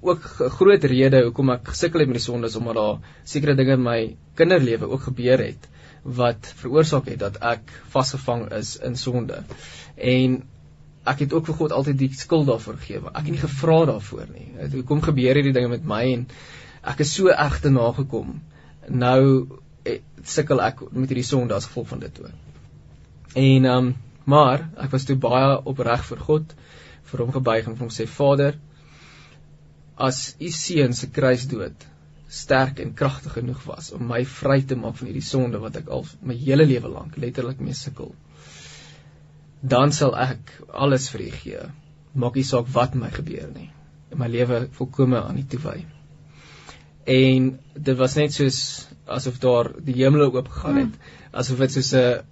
ook 0.00 0.24
'n 0.40 0.54
groot 0.58 0.84
rede 0.84 1.22
hoekom 1.22 1.50
ek 1.50 1.68
gesukkel 1.68 2.00
het 2.00 2.08
met 2.08 2.18
die 2.18 2.24
sonde 2.24 2.46
is 2.46 2.56
omdat 2.56 2.74
daar 2.74 2.98
sekere 3.24 3.54
dinge 3.54 3.72
in 3.72 3.82
my 3.82 4.16
kinderlewe 4.34 4.88
ook 4.88 5.02
gebeur 5.02 5.38
het 5.38 5.68
wat 6.02 6.52
veroorsaak 6.56 7.06
het 7.06 7.18
dat 7.18 7.36
ek 7.36 7.72
vasgevang 7.88 8.50
is 8.52 8.76
in 8.76 8.96
sonde. 8.96 9.44
En 9.96 10.42
ek 11.04 11.18
het 11.18 11.32
ook 11.32 11.46
vir 11.46 11.54
God 11.54 11.72
altyd 11.72 11.98
die 11.98 12.12
skuld 12.12 12.46
daarvoor 12.46 12.76
gegee. 12.76 13.00
Ek 13.12 13.24
het 13.24 13.30
nie 13.30 13.44
gevra 13.44 13.84
daarvoor 13.84 14.26
nie. 14.32 14.48
Hoekom 14.72 15.02
gebeur 15.02 15.34
hierdie 15.34 15.52
dinge 15.52 15.68
met 15.68 15.84
my 15.84 16.02
en 16.12 16.26
ek 16.82 17.00
is 17.04 17.14
so 17.14 17.28
erg 17.28 17.60
te 17.60 17.70
nagekom. 17.70 18.40
Nou 18.88 19.46
sukkel 20.34 20.62
ek 20.64 20.82
met 20.90 21.10
hierdie 21.10 21.26
sonde 21.26 21.56
as 21.56 21.68
gevolg 21.68 21.88
van 21.92 22.04
dit 22.06 22.22
ook. 22.22 22.38
En 23.34 23.64
ehm 23.64 23.76
um, 23.76 23.92
maar 24.30 24.66
ek 24.84 24.92
was 24.94 25.06
toe 25.08 25.16
baie 25.16 25.54
opreg 25.66 26.02
vir 26.06 26.18
God 26.26 26.50
vir 27.10 27.22
hom 27.24 27.32
gebuig 27.34 27.66
en 27.66 27.76
vir 27.76 27.86
hom 27.86 27.94
sê 27.94 28.06
Vader 28.06 28.58
as 30.08 30.20
u 30.38 30.50
seun 30.54 30.92
se 30.94 31.08
kruisdood 31.16 31.86
sterk 32.40 32.82
en 32.84 32.92
kragtig 32.94 33.32
genoeg 33.38 33.64
was 33.66 33.90
om 33.96 34.04
my 34.06 34.20
vry 34.34 34.60
te 34.62 34.76
maak 34.78 35.00
van 35.00 35.10
hierdie 35.10 35.26
sonde 35.30 35.58
wat 35.64 35.80
ek 35.80 35.88
al 35.96 36.04
my 36.22 36.36
hele 36.44 36.68
lewe 36.68 36.92
lank 36.92 37.16
letterlik 37.24 37.64
mee 37.64 37.74
sukkel 37.74 38.12
dan 39.74 39.92
sal 39.92 40.14
ek 40.16 40.52
alles 40.72 41.10
vir 41.12 41.26
u 41.26 41.30
gee. 41.42 41.64
Maak 42.14 42.38
nie 42.38 42.46
saak 42.48 42.70
wat 42.74 42.94
my 42.94 43.10
gebeur 43.12 43.50
nie. 43.52 43.68
My 44.16 44.28
lewe 44.28 44.68
volkome 44.78 45.20
aan 45.20 45.38
u 45.38 45.44
toewy 45.44 45.82
en 47.04 47.58
dit 47.74 47.96
was 47.96 48.16
net 48.20 48.34
soos 48.34 48.60
asof 49.10 49.38
daar 49.42 49.72
die 49.84 49.96
hemel 50.02 50.28
oop 50.28 50.48
gegaan 50.48 50.76
het 50.76 50.94
mm. 50.94 51.36
asof 51.42 51.58
dit 51.64 51.76
soos 51.78 51.92
'n 51.94 52.22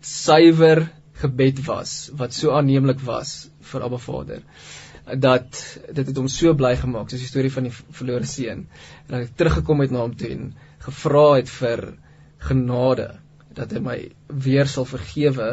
suiwer 0.00 0.88
gebed 1.22 1.64
was 1.66 2.10
wat 2.22 2.32
so 2.34 2.50
aanneemlik 2.50 3.00
was 3.00 3.48
vir 3.60 3.82
Abba 3.82 3.98
Vader 3.98 4.42
dat 5.04 5.78
dit 5.92 6.06
het 6.06 6.16
hom 6.16 6.28
so 6.28 6.54
bly 6.54 6.76
gemaak 6.76 7.10
soos 7.10 7.20
die 7.20 7.30
storie 7.30 7.52
van 7.52 7.68
die 7.68 7.74
verlore 7.74 8.26
seun 8.26 8.66
en 8.66 9.12
dat 9.12 9.20
ek 9.20 9.36
teruggekom 9.36 9.80
het 9.80 9.90
na 9.90 10.06
hom 10.06 10.16
toe 10.16 10.30
en 10.30 10.54
gevra 10.86 11.26
het 11.36 11.48
vir 11.48 11.86
genade 12.48 13.10
dat 13.54 13.72
hy 13.72 13.80
my 13.80 13.98
weer 14.46 14.68
sal 14.70 14.86
vergewe 14.88 15.48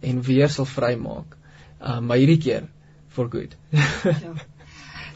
en 0.00 0.22
weer 0.22 0.50
sal 0.50 0.66
vrymaak. 0.68 1.36
Uh, 1.78 2.00
maar 2.00 2.18
hierdie 2.20 2.40
keer 2.42 2.68
for 3.14 3.30
good. 3.30 3.54
Ja. 3.70 4.34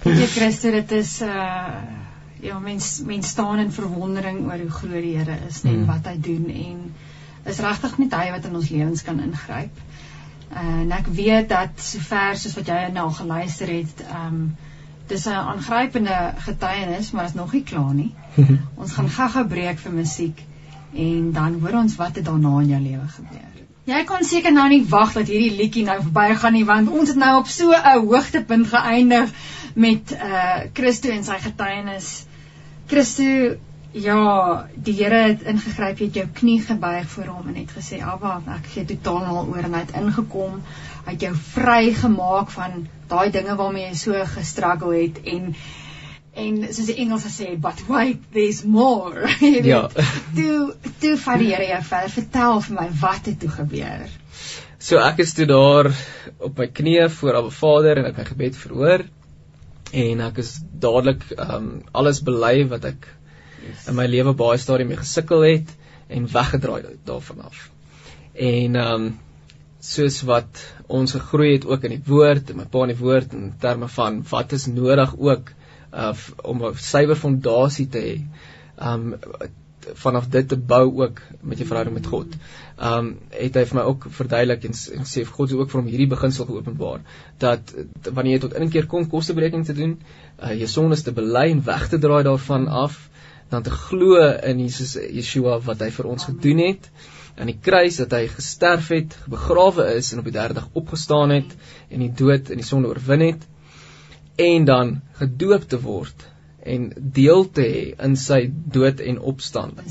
Jy 0.02 0.26
Christus 0.26 0.74
dit 0.74 0.92
is 0.98 1.10
uh 1.22 2.11
ja 2.42 2.58
mens 2.58 3.00
mens 3.06 3.28
staan 3.28 3.62
in 3.62 3.72
verwondering 3.72 4.44
oor 4.46 4.58
hoe 4.58 4.76
groot 4.80 5.02
die 5.02 5.16
Here 5.16 5.38
is 5.48 5.62
en 5.64 5.74
hmm. 5.74 5.86
wat 5.86 6.06
hy 6.10 6.16
doen 6.20 6.48
en 6.50 6.80
is 7.50 7.58
regtig 7.62 7.98
net 7.98 8.14
hy 8.18 8.30
wat 8.34 8.44
in 8.50 8.58
ons 8.58 8.70
lewens 8.70 9.02
kan 9.06 9.20
ingryp 9.22 9.82
en 10.52 10.92
ek 10.92 11.08
weet 11.16 11.48
dat 11.48 11.80
sover 11.80 12.36
soos 12.36 12.54
wat 12.58 12.68
jy 12.68 12.80
nou 12.92 13.08
geluister 13.16 13.72
het, 13.72 14.04
ehm 14.08 14.26
um, 14.26 14.44
dis 15.08 15.26
'n 15.26 15.34
aangrypende 15.34 16.34
getuienis, 16.38 17.10
maar 17.10 17.24
is 17.24 17.34
nog 17.34 17.52
nie 17.52 17.62
klaar 17.62 17.94
nie. 17.94 18.14
ons 18.80 18.92
gaan 18.92 19.08
gou-gou 19.10 19.46
breek 19.46 19.78
vir 19.78 19.92
musiek 19.92 20.44
en 20.94 21.32
dan 21.32 21.58
hoor 21.60 21.74
ons 21.80 21.96
wat 21.96 22.16
het 22.16 22.24
daarna 22.24 22.60
in 22.60 22.68
jou 22.68 22.80
lewe 22.80 23.08
gebeur. 23.08 23.50
Jy 23.84 24.04
kan 24.04 24.24
seker 24.24 24.52
nou 24.52 24.68
nie 24.68 24.84
wag 24.88 25.12
dat 25.12 25.26
hierdie 25.26 25.56
liedjie 25.56 25.84
nou 25.84 25.98
verbygaan 26.02 26.52
nie 26.52 26.64
want 26.64 26.88
ons 26.88 27.08
het 27.08 27.18
nou 27.18 27.38
op 27.38 27.46
so 27.46 27.72
'n 27.72 28.06
hoogtepunt 28.06 28.66
geëindig 28.66 29.30
met 29.74 30.12
uh 30.12 30.60
Christo 30.72 31.08
en 31.08 31.24
sy 31.24 31.38
getuienis. 31.38 32.26
Christo 32.90 33.58
Ja, 33.92 34.68
die 34.72 34.94
Here 34.96 35.18
het 35.28 35.42
ingegryp, 35.44 35.98
het 36.00 36.14
jou 36.16 36.24
knie 36.32 36.56
gebuig 36.64 37.10
voor 37.12 37.26
hom 37.28 37.48
en 37.50 37.58
het 37.60 37.74
gesê, 37.76 38.00
"Abba, 38.00 38.40
ek 38.54 38.70
gee 38.72 38.84
totaal 38.84 39.24
al 39.24 39.48
oor 39.48 39.64
en 39.64 39.74
hy 39.74 39.80
het 39.80 39.92
ingekom. 40.00 40.62
Hy 41.04 41.12
het 41.12 41.20
jou 41.20 41.34
vrygemaak 41.34 42.50
van 42.50 42.88
daai 43.08 43.30
dinge 43.30 43.56
waarmee 43.56 43.88
jy 43.88 43.94
so 43.94 44.24
gestruggle 44.24 45.02
het 45.02 45.20
en 45.24 45.54
en 46.34 46.72
soos 46.72 46.86
die 46.86 46.96
Engels 46.96 47.26
sê, 47.40 47.60
but 47.60 47.86
wait, 47.88 48.22
there's 48.32 48.64
more." 48.64 49.28
ja. 49.72 49.88
Toe 50.34 50.74
toe 51.00 51.16
vat 51.16 51.38
die 51.38 51.54
Here 51.54 51.68
jou 51.68 51.82
verder. 51.82 52.10
Vertel 52.10 52.60
vir 52.60 52.80
my 52.80 52.88
wat 53.00 53.26
het 53.26 53.40
toe 53.40 53.50
gebeur. 53.50 54.08
So 54.78 54.98
ek 54.98 55.18
is 55.18 55.32
toe 55.32 55.46
daar 55.46 55.92
op 56.38 56.58
my 56.58 56.66
knieë 56.66 57.10
voor 57.10 57.36
Abba 57.36 57.50
Vader 57.50 57.98
en 57.98 58.04
ek 58.04 58.16
het 58.16 58.24
my 58.24 58.24
gebed 58.24 58.56
verhoor 58.56 59.04
en 59.92 60.20
ek 60.24 60.40
is 60.42 60.54
dadelik 60.84 61.24
um, 61.36 61.82
alles 61.92 62.22
bely 62.24 62.64
wat 62.70 62.86
ek 62.88 63.08
yes. 63.60 63.88
in 63.90 63.98
my 63.98 64.06
lewe 64.08 64.32
baie 64.38 64.60
stadium 64.60 64.92
mee 64.92 65.00
gesukkel 65.00 65.44
het 65.44 65.74
en 66.12 66.28
weggedraai 66.32 66.96
daarvan 67.08 67.44
af. 67.48 67.68
En 68.32 68.76
um, 68.80 69.06
soos 69.82 70.20
wat 70.28 70.62
ons 70.86 71.12
gegroei 71.16 71.52
het 71.54 71.66
ook 71.68 71.84
in 71.88 71.96
die 71.96 72.04
woord 72.06 72.52
en 72.52 72.60
my 72.62 72.68
pa 72.70 72.84
in 72.86 72.94
die 72.94 73.00
woord 73.00 73.34
in 73.36 73.50
terme 73.60 73.88
van 73.92 74.20
wat 74.30 74.54
is 74.56 74.68
nodig 74.70 75.16
ook 75.18 75.52
uh, 75.92 76.12
om 76.42 76.64
'n 76.64 76.76
suiwer 76.78 77.16
fondasie 77.16 77.88
te 77.88 78.04
hê. 78.06 78.14
Um, 78.80 79.16
vanaf 79.98 80.28
dit 80.28 80.48
te 80.48 80.56
bou 80.56 80.84
ook 81.02 81.20
met 81.40 81.58
jou 81.58 81.66
verhouding 81.66 81.96
met 81.96 82.06
God. 82.06 82.36
Ehm 82.82 82.98
um, 82.98 83.10
het 83.30 83.54
hy 83.54 83.62
vir 83.70 83.76
my 83.78 83.82
ook 83.86 84.08
verduidelik 84.10 84.64
en, 84.66 84.72
en 84.96 85.04
sê 85.06 85.22
God 85.28 85.52
het 85.52 85.58
ook 85.60 85.70
vir 85.70 85.80
hom 85.80 85.90
hierdie 85.92 86.08
beginsel 86.10 86.48
geopenbaar 86.48 87.04
dat 87.44 87.70
wanneer 88.08 88.34
jy 88.34 88.40
tot 88.42 88.56
inkeer 88.58 88.88
kom 88.90 89.04
kosteberekening 89.12 89.68
te 89.68 89.76
doen, 89.76 89.92
uh, 90.42 90.50
jou 90.50 90.66
sondes 90.72 91.04
te 91.06 91.14
bely 91.14 91.44
en 91.52 91.60
weg 91.68 91.84
te 91.92 92.00
draai 92.02 92.24
daarvan 92.26 92.66
af 92.66 92.96
dan 93.52 93.62
te 93.62 93.70
glo 93.70 94.18
in 94.50 94.64
Jesus 94.64 94.96
Yeshua 94.96 95.60
wat 95.68 95.84
hy 95.84 95.92
vir 95.94 96.08
ons 96.10 96.26
gedoen 96.30 96.64
het 96.64 96.88
aan 97.36 97.52
die 97.52 97.58
kruis 97.68 98.00
dat 98.02 98.16
hy 98.18 98.26
gesterf 98.32 98.90
het, 98.96 99.14
begrawe 99.30 99.86
is 99.94 100.10
en 100.12 100.24
op 100.24 100.28
die 100.28 100.34
derde 100.34 100.58
dag 100.58 100.68
opgestaan 100.82 101.36
het 101.36 101.54
en 101.88 102.02
die 102.02 102.10
dood 102.24 102.50
en 102.50 102.64
die 102.64 102.66
sonde 102.66 102.90
oorwin 102.90 103.24
het 103.28 103.46
en 104.42 104.66
dan 104.66 104.92
gedoop 105.22 105.70
te 105.70 105.78
word 105.86 106.26
en 106.66 106.90
deel 106.98 107.46
te 107.46 107.62
hê 107.62 107.86
in 108.06 108.18
sy 108.18 108.42
dood 108.50 109.00
en 109.02 109.18
opstanding. 109.32 109.88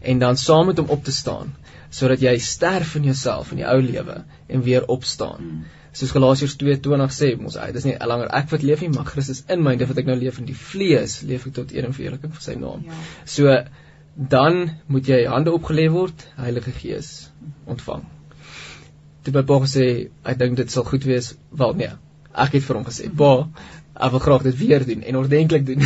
En 0.00 0.18
dan 0.20 0.36
saam 0.36 0.68
met 0.70 0.80
hom 0.80 0.90
op 0.92 1.04
te 1.04 1.12
staan 1.12 1.54
sodat 1.90 2.22
jy 2.22 2.38
sterf 2.38 2.96
in 2.96 3.04
jouself 3.04 3.52
in 3.52 3.62
die 3.62 3.68
ou 3.68 3.80
lewe 3.80 4.22
en 4.48 4.62
weer 4.62 4.86
opstaan. 4.86 5.42
Hmm 5.42 5.64
soos 5.96 6.12
Galasiërs 6.12 6.56
2:20 6.60 7.12
sê, 7.16 7.28
mos 7.40 7.56
hy, 7.56 7.70
dis 7.72 7.86
nie 7.88 7.96
langer 8.10 8.28
ek 8.36 8.50
wat 8.52 8.64
leef 8.66 8.82
nie, 8.84 8.90
maar 8.92 9.06
Christus 9.08 9.42
in 9.52 9.62
my, 9.64 9.76
dit 9.80 9.88
wat 9.88 10.00
ek 10.02 10.08
nou 10.10 10.16
leef 10.20 10.40
in 10.42 10.48
die 10.48 10.56
vlees, 10.56 11.20
leef 11.28 11.46
ek 11.48 11.54
tot 11.56 11.72
eer 11.72 11.88
en 11.88 11.96
verheerliking 11.96 12.34
vir 12.36 12.44
sy 12.44 12.56
naam. 12.60 12.84
Ja. 12.84 12.98
So 13.36 13.56
dan 14.16 14.60
moet 14.92 15.08
jy 15.08 15.22
hande 15.28 15.52
opgelê 15.56 15.88
word, 15.92 16.26
Heilige 16.40 16.72
Gees 16.76 17.30
ontvang. 17.68 18.04
Toe 19.24 19.32
by 19.34 19.42
Paul 19.48 19.64
gesê, 19.64 19.86
ek 20.24 20.38
dink 20.40 20.60
dit 20.60 20.72
sal 20.72 20.86
goed 20.88 21.04
wees, 21.08 21.34
wel 21.50 21.74
nee. 21.80 21.90
Ek 22.36 22.56
het 22.56 22.64
vir 22.64 22.78
hom 22.78 22.84
gesê, 22.84 23.08
"Pa, 23.16 23.48
ek 23.96 24.12
wil 24.12 24.24
graag 24.24 24.42
dit 24.44 24.56
weer 24.58 24.84
doen 24.84 25.02
en 25.02 25.16
ordentlik 25.16 25.66
doen." 25.66 25.80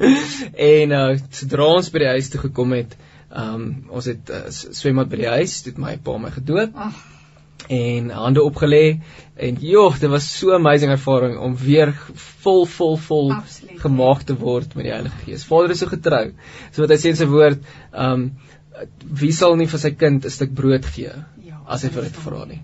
en 0.74 0.92
uh 0.92 1.18
sodra 1.30 1.66
ons 1.76 1.90
by 1.90 1.98
die 1.98 2.12
huis 2.14 2.30
toe 2.30 2.40
gekom 2.46 2.72
het, 2.78 2.96
ehm 3.30 3.54
um, 3.54 3.70
ons 3.90 4.10
het 4.10 4.30
uh, 4.30 4.44
swembad 4.50 5.08
by 5.10 5.16
die 5.16 5.32
huis, 5.38 5.64
het 5.64 5.78
my 5.78 5.96
pa 6.02 6.18
my 6.18 6.30
gedoop. 6.34 6.74
Ag 6.74 7.00
en 7.70 8.10
hande 8.10 8.42
opgelê 8.42 9.00
en 9.36 9.58
joh, 9.60 9.98
dit 10.00 10.10
was 10.10 10.26
so 10.38 10.50
'n 10.50 10.60
amazing 10.60 10.90
ervaring 10.90 11.38
om 11.38 11.56
weer 11.56 11.92
vol 12.42 12.66
vol 12.66 12.96
vol 12.96 13.32
Absoluut. 13.32 13.80
gemaak 13.80 14.22
te 14.22 14.34
word 14.34 14.74
met 14.74 14.84
die 14.84 14.92
Heilige 14.92 15.24
Gees. 15.24 15.44
Vader 15.44 15.70
is 15.70 15.78
so 15.78 15.86
getrou. 15.86 16.32
So 16.72 16.82
wat 16.82 16.90
hy 16.90 16.96
sê 16.96 17.08
in 17.10 17.16
sy 17.16 17.26
woord, 17.26 17.62
ehm 17.92 18.12
um, 18.12 18.32
wie 19.20 19.32
sal 19.32 19.56
nie 19.56 19.66
vir 19.66 19.78
sy 19.78 19.90
kind 19.90 20.24
'n 20.24 20.30
stuk 20.30 20.54
brood 20.54 20.84
gee 20.84 21.12
ja, 21.44 21.60
as 21.66 21.82
hy 21.82 21.88
vir 21.88 22.02
dit 22.02 22.16
vra 22.16 22.44
nie. 22.44 22.62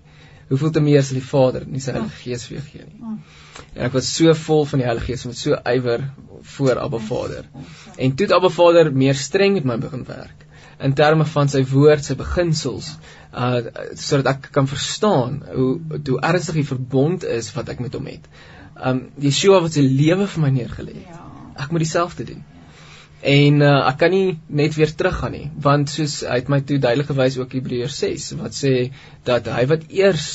Hoeveel 0.49 0.71
te 0.71 0.81
meer 0.81 1.03
sal 1.03 1.19
die 1.19 1.29
Vader 1.29 1.67
nie 1.67 1.81
sy 1.81 1.93
Heilige 1.93 2.23
Gees 2.23 2.47
vir 2.47 2.59
jou 2.59 2.65
gee 2.73 2.85
nie. 2.87 3.19
En 3.75 3.85
ek 3.87 3.93
was 3.93 4.09
so 4.15 4.35
vol 4.35 4.65
van 4.65 4.81
die 4.81 4.87
Heilige 4.87 5.07
Gees 5.07 5.27
met 5.27 5.37
so 5.37 5.59
ywer 5.65 6.11
voor 6.43 6.79
Abba 6.79 6.99
Vader. 6.99 7.45
En 7.99 8.17
toe 8.17 8.27
het 8.27 8.35
Abba 8.35 8.49
Vader 8.49 8.93
meer 8.93 9.15
streng 9.15 9.55
met 9.55 9.65
my 9.65 9.77
begin 9.77 10.05
werk 10.05 10.46
in 10.79 10.95
terme 10.95 11.25
van 11.25 11.49
sy 11.49 11.63
woord, 11.71 12.05
sy 12.05 12.17
beginsels, 12.19 12.97
uh 13.33 13.61
sodat 14.01 14.33
ek 14.35 14.51
kan 14.53 14.69
verstaan 14.69 15.41
hoe 15.53 15.71
hoe 15.97 16.19
ernstig 16.31 16.61
die 16.61 16.69
verbond 16.69 17.25
is 17.25 17.53
wat 17.57 17.73
ek 17.73 17.81
met 17.85 17.97
hom 17.97 18.11
het. 18.11 18.27
Um 18.77 19.07
Yeshua 19.21 19.63
wat 19.65 19.77
sy 19.77 19.87
lewe 19.87 20.27
vir 20.27 20.45
my 20.45 20.53
neergelê 20.53 20.99
het. 20.99 21.15
Ja. 21.15 21.23
Ek 21.65 21.73
moet 21.73 21.87
dieselfde 21.87 22.27
doen. 22.29 22.45
En 23.27 23.63
uh, 23.65 23.87
ek 23.89 23.97
kan 24.03 24.13
nie 24.13 24.37
net 24.47 24.77
weer 24.77 24.93
teruggaan 24.93 25.33
nie, 25.33 25.47
want 25.65 25.89
soos 25.91 26.21
hy 26.29 26.37
het 26.43 26.51
my 26.53 26.61
toe 26.61 26.77
duidelik 26.79 27.09
gewys 27.09 27.39
ook 27.41 27.57
Hebreërs 27.57 27.97
6 28.05 28.27
wat 28.43 28.55
sê 28.55 28.75
dat 29.25 29.49
hy 29.51 29.65
wat 29.71 29.89
eers 29.89 30.29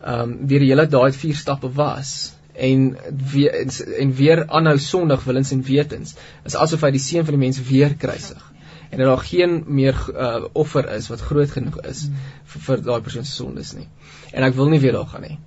um, 0.00 0.38
deur 0.46 0.62
die 0.62 0.70
hele 0.70 0.86
daai 0.88 1.10
vier 1.12 1.36
stappe 1.36 1.68
was 1.74 2.14
en 2.54 2.92
weer 3.32 3.58
en 3.98 4.14
weer 4.14 4.44
aanhou 4.46 4.76
sondig 4.78 5.24
willens 5.26 5.50
en 5.52 5.64
wetens, 5.66 6.14
is 6.46 6.54
asof 6.54 6.86
hy 6.86 6.92
die 6.94 7.02
seun 7.02 7.26
van 7.26 7.34
die 7.34 7.42
mens 7.42 7.58
weer 7.66 7.96
kruisig. 7.98 8.53
En 8.94 9.00
dat 9.02 9.10
daar 9.10 9.24
geen 9.26 9.62
meer 9.66 9.96
uh, 10.14 10.44
offer 10.52 10.86
is 10.94 11.08
wat 11.10 11.24
groot 11.30 11.50
genoeg 11.50 11.80
is 11.90 12.04
vir, 12.52 12.60
vir 12.68 12.84
daai 12.86 13.00
persoon 13.00 13.26
se 13.26 13.34
sondes 13.34 13.72
nie. 13.74 13.88
En 14.32 14.46
ek 14.46 14.54
wil 14.54 14.70
nie 14.70 14.80
weer 14.82 14.94
daar 14.94 15.10
gaan 15.10 15.26
nie. 15.26 15.38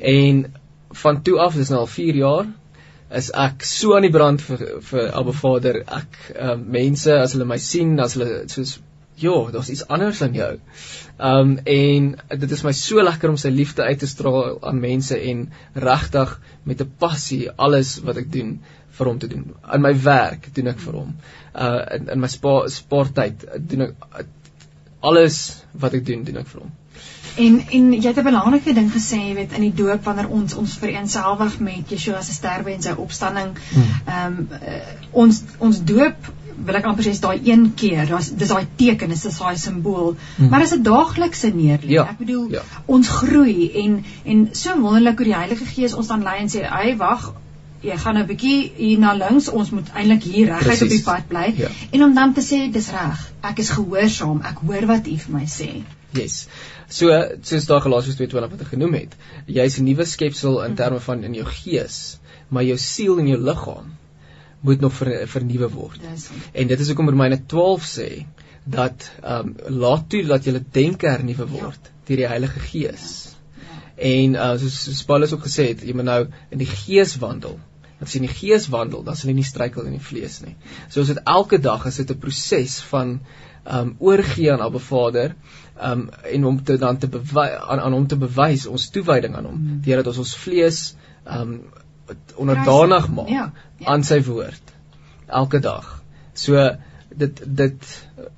En 0.00 0.46
van 1.04 1.20
toe 1.22 1.36
af, 1.44 1.58
dis 1.58 1.72
nou 1.72 1.82
al 1.84 1.92
4 1.92 2.20
jaar, 2.22 2.48
is 3.20 3.30
ek 3.36 3.62
so 3.68 3.94
aan 3.96 4.06
die 4.06 4.14
brand 4.14 4.42
vir 4.42 4.64
vir 4.88 5.12
Abba 5.12 5.34
Vader. 5.36 5.82
Ek 5.84 6.18
ehm 6.34 6.64
uh, 6.64 6.72
mense 6.80 7.20
as 7.20 7.36
hulle 7.36 7.46
my 7.48 7.58
sien, 7.62 7.94
as 8.00 8.16
hulle 8.16 8.44
soos 8.50 8.78
ja, 9.16 9.50
daar's 9.52 9.70
iets 9.72 9.86
anders 9.88 10.22
aan 10.22 10.34
jou. 10.36 10.50
Um, 11.18 11.54
en 11.64 12.08
dit 12.28 12.50
is 12.52 12.62
my 12.66 12.72
so 12.76 13.02
lekker 13.02 13.32
om 13.32 13.38
sy 13.40 13.48
liefde 13.48 13.86
uit 13.86 14.02
te 14.02 14.08
straal 14.10 14.58
aan 14.60 14.82
mense 14.82 15.16
en 15.16 15.46
regtig 15.72 16.34
met 16.68 16.82
'n 16.84 16.92
passie 16.98 17.48
alles 17.50 17.96
wat 18.04 18.20
ek 18.20 18.32
doen 18.32 18.58
vir 18.98 19.06
hom 19.06 19.18
te 19.18 19.28
doen. 19.28 19.44
In 19.74 19.84
my 19.84 19.92
werk 20.04 20.48
doen 20.54 20.72
ek 20.72 20.80
vir 20.86 20.98
hom. 21.02 21.12
Uh 21.54 21.82
in, 21.98 22.08
in 22.16 22.20
my 22.20 22.30
spa, 22.32 22.56
sporttyd 22.72 23.46
doen 23.70 23.88
ek 23.88 24.26
alles 25.06 25.62
wat 25.72 25.94
ek 25.94 26.06
doen, 26.06 26.24
doen 26.24 26.42
ek 26.42 26.50
vir 26.52 26.64
hom. 26.64 26.74
En 27.36 27.58
en 27.78 27.92
jy 27.92 28.08
het 28.08 28.18
'n 28.18 28.24
belangrike 28.24 28.72
ding 28.74 28.88
gesê, 28.92 29.18
jy 29.28 29.34
weet 29.34 29.52
in 29.52 29.66
die 29.68 29.74
doop 29.82 30.04
wanneer 30.04 30.28
ons 30.28 30.54
ons 30.54 30.78
vereenselwig 30.80 31.58
met 31.60 31.90
Yeshua 31.92 32.22
se 32.22 32.32
sterwe 32.32 32.72
en 32.72 32.82
sy 32.82 32.96
opstanding. 32.96 33.52
Hmm. 33.74 33.94
Ehm 34.06 34.38
um, 34.38 34.48
uh, 34.62 34.80
ons 35.12 35.42
ons 35.58 35.84
doop 35.84 36.32
wil 36.64 36.78
ek 36.78 36.86
amper 36.88 37.04
sê 37.04 37.12
is 37.12 37.20
daai 37.20 37.40
een 37.44 37.66
keer, 37.76 38.06
dis 38.08 38.30
dis 38.40 38.48
daai 38.48 38.66
teken, 38.76 39.12
dis 39.12 39.38
daai 39.38 39.56
simbool. 39.60 40.16
Hmm. 40.36 40.48
Maar 40.48 40.62
is 40.62 40.74
'n 40.74 40.82
daaglikse 40.82 41.52
neerlê. 41.54 41.92
Ja, 41.98 42.06
ek 42.10 42.18
bedoel 42.18 42.50
ja. 42.50 42.62
ons 42.86 43.08
groei 43.08 43.70
en 43.84 44.04
en 44.24 44.48
so 44.52 44.80
wonderlik 44.80 45.18
hoe 45.18 45.26
die 45.26 45.36
Heilige 45.36 45.66
Gees 45.66 45.94
ons 45.94 46.06
dan 46.06 46.22
lei 46.22 46.38
en 46.40 46.48
sê, 46.48 46.64
"Ag, 46.64 46.96
wag, 46.96 47.34
jy 47.80 47.96
gaan 47.96 48.14
nou 48.14 48.24
'n 48.24 48.28
bietjie 48.28 48.72
hier 48.76 48.98
na 48.98 49.12
links, 49.12 49.48
ons 49.48 49.70
moet 49.70 49.88
eintlik 49.94 50.22
hier 50.22 50.48
reguit 50.48 50.82
op 50.82 50.88
die 50.88 51.02
pad 51.02 51.28
bly." 51.28 51.54
Ja. 51.56 51.68
En 51.90 52.02
om 52.02 52.14
dan 52.14 52.32
te 52.34 52.40
sê, 52.40 52.72
"Dis 52.72 52.90
reg, 52.90 53.32
ek 53.42 53.58
is 53.58 53.70
gehoorsaam, 53.70 54.40
ek 54.42 54.58
hoor 54.66 54.86
wat 54.86 55.06
U 55.06 55.16
vir 55.16 55.34
my 55.34 55.44
sê." 55.44 55.82
Yes. 56.12 56.48
So 56.88 57.10
soos 57.42 57.66
daar 57.66 57.80
Galasiërs 57.80 58.16
2:20 58.16 58.50
wat 58.50 58.60
ek 58.60 58.72
genoem 58.74 58.94
het, 58.94 59.16
jy's 59.46 59.78
'n 59.78 59.84
nuwe 59.84 60.04
skepsel 60.04 60.62
in 60.64 60.74
terme 60.74 61.00
van 61.00 61.24
in 61.24 61.34
jou 61.34 61.44
gees, 61.44 62.18
maar 62.48 62.64
jou 62.64 62.78
siel 62.78 63.18
en 63.18 63.28
jou 63.28 63.38
liggaam 63.38 63.94
moet 64.60 64.80
nog 64.80 64.92
ver, 64.92 65.28
vernuwe 65.28 65.68
word. 65.70 66.00
En 66.52 66.66
dit 66.66 66.80
is 66.80 66.86
hoekom 66.86 67.08
Romeine 67.08 67.40
12 67.46 67.84
sê 67.84 68.26
dat 68.64 69.10
ehm 69.22 69.48
um, 69.48 69.78
laat 69.78 70.08
toe 70.10 70.24
dat 70.26 70.44
jy 70.44 70.62
denke 70.72 71.08
hernuwe 71.08 71.46
word 71.46 71.80
ja. 71.82 71.94
deur 72.06 72.16
die 72.16 72.26
Heilige 72.26 72.60
Gees. 72.60 73.24
Ja. 73.30 73.35
En 73.96 74.34
uh, 74.34 74.52
soos, 74.60 74.82
soos 74.88 75.04
Paulus 75.08 75.32
ook 75.32 75.46
gesê 75.46 75.70
het, 75.72 75.82
jy 75.82 75.94
moet 75.96 76.08
nou 76.08 76.20
in 76.52 76.60
die 76.60 76.68
Gees 76.68 77.16
wandel. 77.22 77.58
As 78.00 78.12
jy 78.12 78.20
in 78.20 78.28
die 78.28 78.36
Gees 78.36 78.68
wandel, 78.68 79.02
dan 79.06 79.16
sal 79.16 79.30
jy 79.32 79.38
nie 79.38 79.48
struikel 79.48 79.86
in 79.88 79.96
die 79.96 80.04
vlees 80.04 80.42
nie. 80.44 80.56
So 80.90 81.00
is 81.00 81.12
dit 81.14 81.22
elke 81.24 81.58
dag 81.58 81.86
is 81.86 81.96
dit 81.96 82.10
'n 82.10 82.18
proses 82.20 82.80
van 82.90 83.20
um, 83.64 83.96
oorgee 83.98 84.52
aan 84.52 84.60
Abba 84.60 84.78
Vader 84.78 85.34
um 85.82 86.08
en 86.22 86.44
om 86.44 86.62
te 86.64 86.78
dan 86.78 86.98
te 86.98 87.08
bewys 87.08 87.58
aan 87.60 87.80
aan 87.80 87.92
hom 87.92 88.06
te 88.06 88.16
bewys 88.16 88.66
ons 88.66 88.88
toewyding 88.90 89.36
aan 89.36 89.44
hom 89.44 89.58
mm. 89.60 89.80
deurdat 89.84 90.06
ons 90.06 90.18
ons 90.24 90.36
vlees 90.36 90.78
um 91.24 91.58
onderdanig 92.36 93.08
maak 93.12 93.28
ja, 93.28 93.50
ja. 93.78 93.86
aan 93.92 94.04
sy 94.04 94.20
woord 94.22 94.72
elke 95.26 95.58
dag. 95.58 96.02
So 96.34 96.76
dit 97.10 97.42
dit 97.44 97.88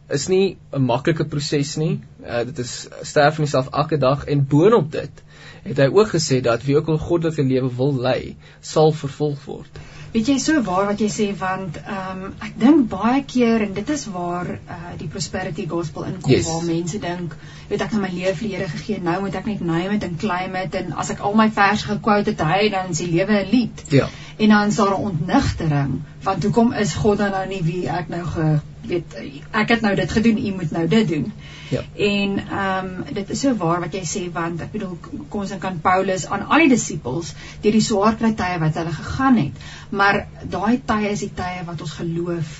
is 0.08 0.26
nie 0.28 0.56
'n 0.72 0.82
maklike 0.82 1.24
proses 1.24 1.76
nie. 1.76 2.00
Uh, 2.24 2.44
dit 2.44 2.58
is 2.58 2.88
sterf 3.02 3.38
in 3.38 3.44
jouself 3.44 3.68
elke 3.70 3.98
dag 3.98 4.24
en 4.24 4.46
boonop 4.46 4.92
dit 4.92 5.24
het 5.62 5.78
hy 5.78 5.88
ook 5.92 6.08
gesê 6.14 6.40
dat 6.40 6.64
wie 6.64 6.76
ook 6.76 6.88
al 6.88 6.98
goddelike 6.98 7.42
lewe 7.42 7.70
wil 7.76 7.94
lei, 7.94 8.36
sal 8.60 8.92
vervolg 8.92 9.44
word. 9.44 9.80
Weet 10.12 10.28
jy 10.30 10.38
so 10.40 10.62
waar 10.64 10.86
wat 10.88 11.02
jy 11.04 11.08
sê 11.12 11.26
want 11.36 11.76
ehm 11.82 12.22
um, 12.24 12.30
ek 12.46 12.54
dink 12.60 12.86
baie 12.88 13.20
keer 13.28 13.60
en 13.66 13.74
dit 13.76 13.90
is 13.92 14.06
waar 14.12 14.48
uh, 14.56 14.76
die 15.00 15.08
prosperity 15.12 15.66
gospel 15.68 16.06
inkom 16.08 16.32
yes. 16.32 16.48
waar 16.48 16.64
mense 16.64 17.00
dink 17.02 17.34
weet 17.68 17.84
ek 17.84 17.92
nou 17.92 18.00
my 18.06 18.10
lewe 18.14 18.32
vir 18.38 18.46
die 18.46 18.54
Here 18.54 18.70
gegee 18.72 19.02
nou 19.04 19.18
moet 19.26 19.36
ek 19.36 19.50
net 19.50 19.60
name 19.60 19.98
en 20.08 20.16
claim 20.22 20.56
it 20.62 20.78
en 20.80 20.96
as 21.02 21.12
ek 21.12 21.20
al 21.20 21.36
my 21.36 21.50
vers 21.60 21.84
gekwote 21.90 22.32
het 22.32 22.40
hy 22.40 22.70
dan 22.72 22.96
is 22.96 23.02
die 23.04 23.10
lewe 23.12 23.42
'n 23.42 23.52
lied. 23.52 23.84
Ja. 23.92 24.08
En 24.38 24.54
dan 24.54 24.72
is 24.72 24.80
daar 24.80 24.96
'n 24.96 25.10
ontnigtering 25.12 26.00
want 26.24 26.48
hoekom 26.48 26.72
is 26.72 26.94
God 26.94 27.18
dan 27.18 27.36
nou 27.36 27.46
nie 27.52 27.62
wie 27.62 27.84
ek 28.00 28.08
nou 28.08 28.24
ge 28.24 28.48
weet 28.88 29.16
ek 29.62 29.74
het 29.74 29.84
nou 29.84 29.94
dit 29.98 30.12
gedoen 30.16 30.38
u 30.38 30.52
moet 30.60 30.70
nou 30.70 30.86
dit 30.88 31.08
doen. 31.08 31.32
Ja. 31.68 31.82
En 31.94 32.38
ehm 32.38 32.86
um, 32.86 33.04
dit 33.14 33.30
is 33.30 33.40
so 33.40 33.54
waar 33.60 33.80
wat 33.84 33.94
jy 33.94 34.04
sê 34.08 34.24
want 34.32 34.62
ek 34.64 34.72
bedoel 34.72 34.96
kom 35.28 35.40
ons 35.40 35.52
kan 35.60 35.80
Paulus 35.84 36.26
aan 36.26 36.46
al 36.46 36.64
die 36.64 36.72
disippels 36.74 37.34
deur 37.62 37.76
die 37.76 37.84
swaar 37.84 38.16
kry 38.20 38.32
tye 38.38 38.58
wat 38.62 38.80
hulle 38.80 38.94
gegaan 38.96 39.38
het, 39.42 39.68
maar 39.90 40.26
daai 40.42 40.80
tye 40.86 41.12
is 41.12 41.24
die 41.26 41.34
tye 41.42 41.64
wat 41.66 41.80
ons 41.84 41.94
geloof 42.00 42.56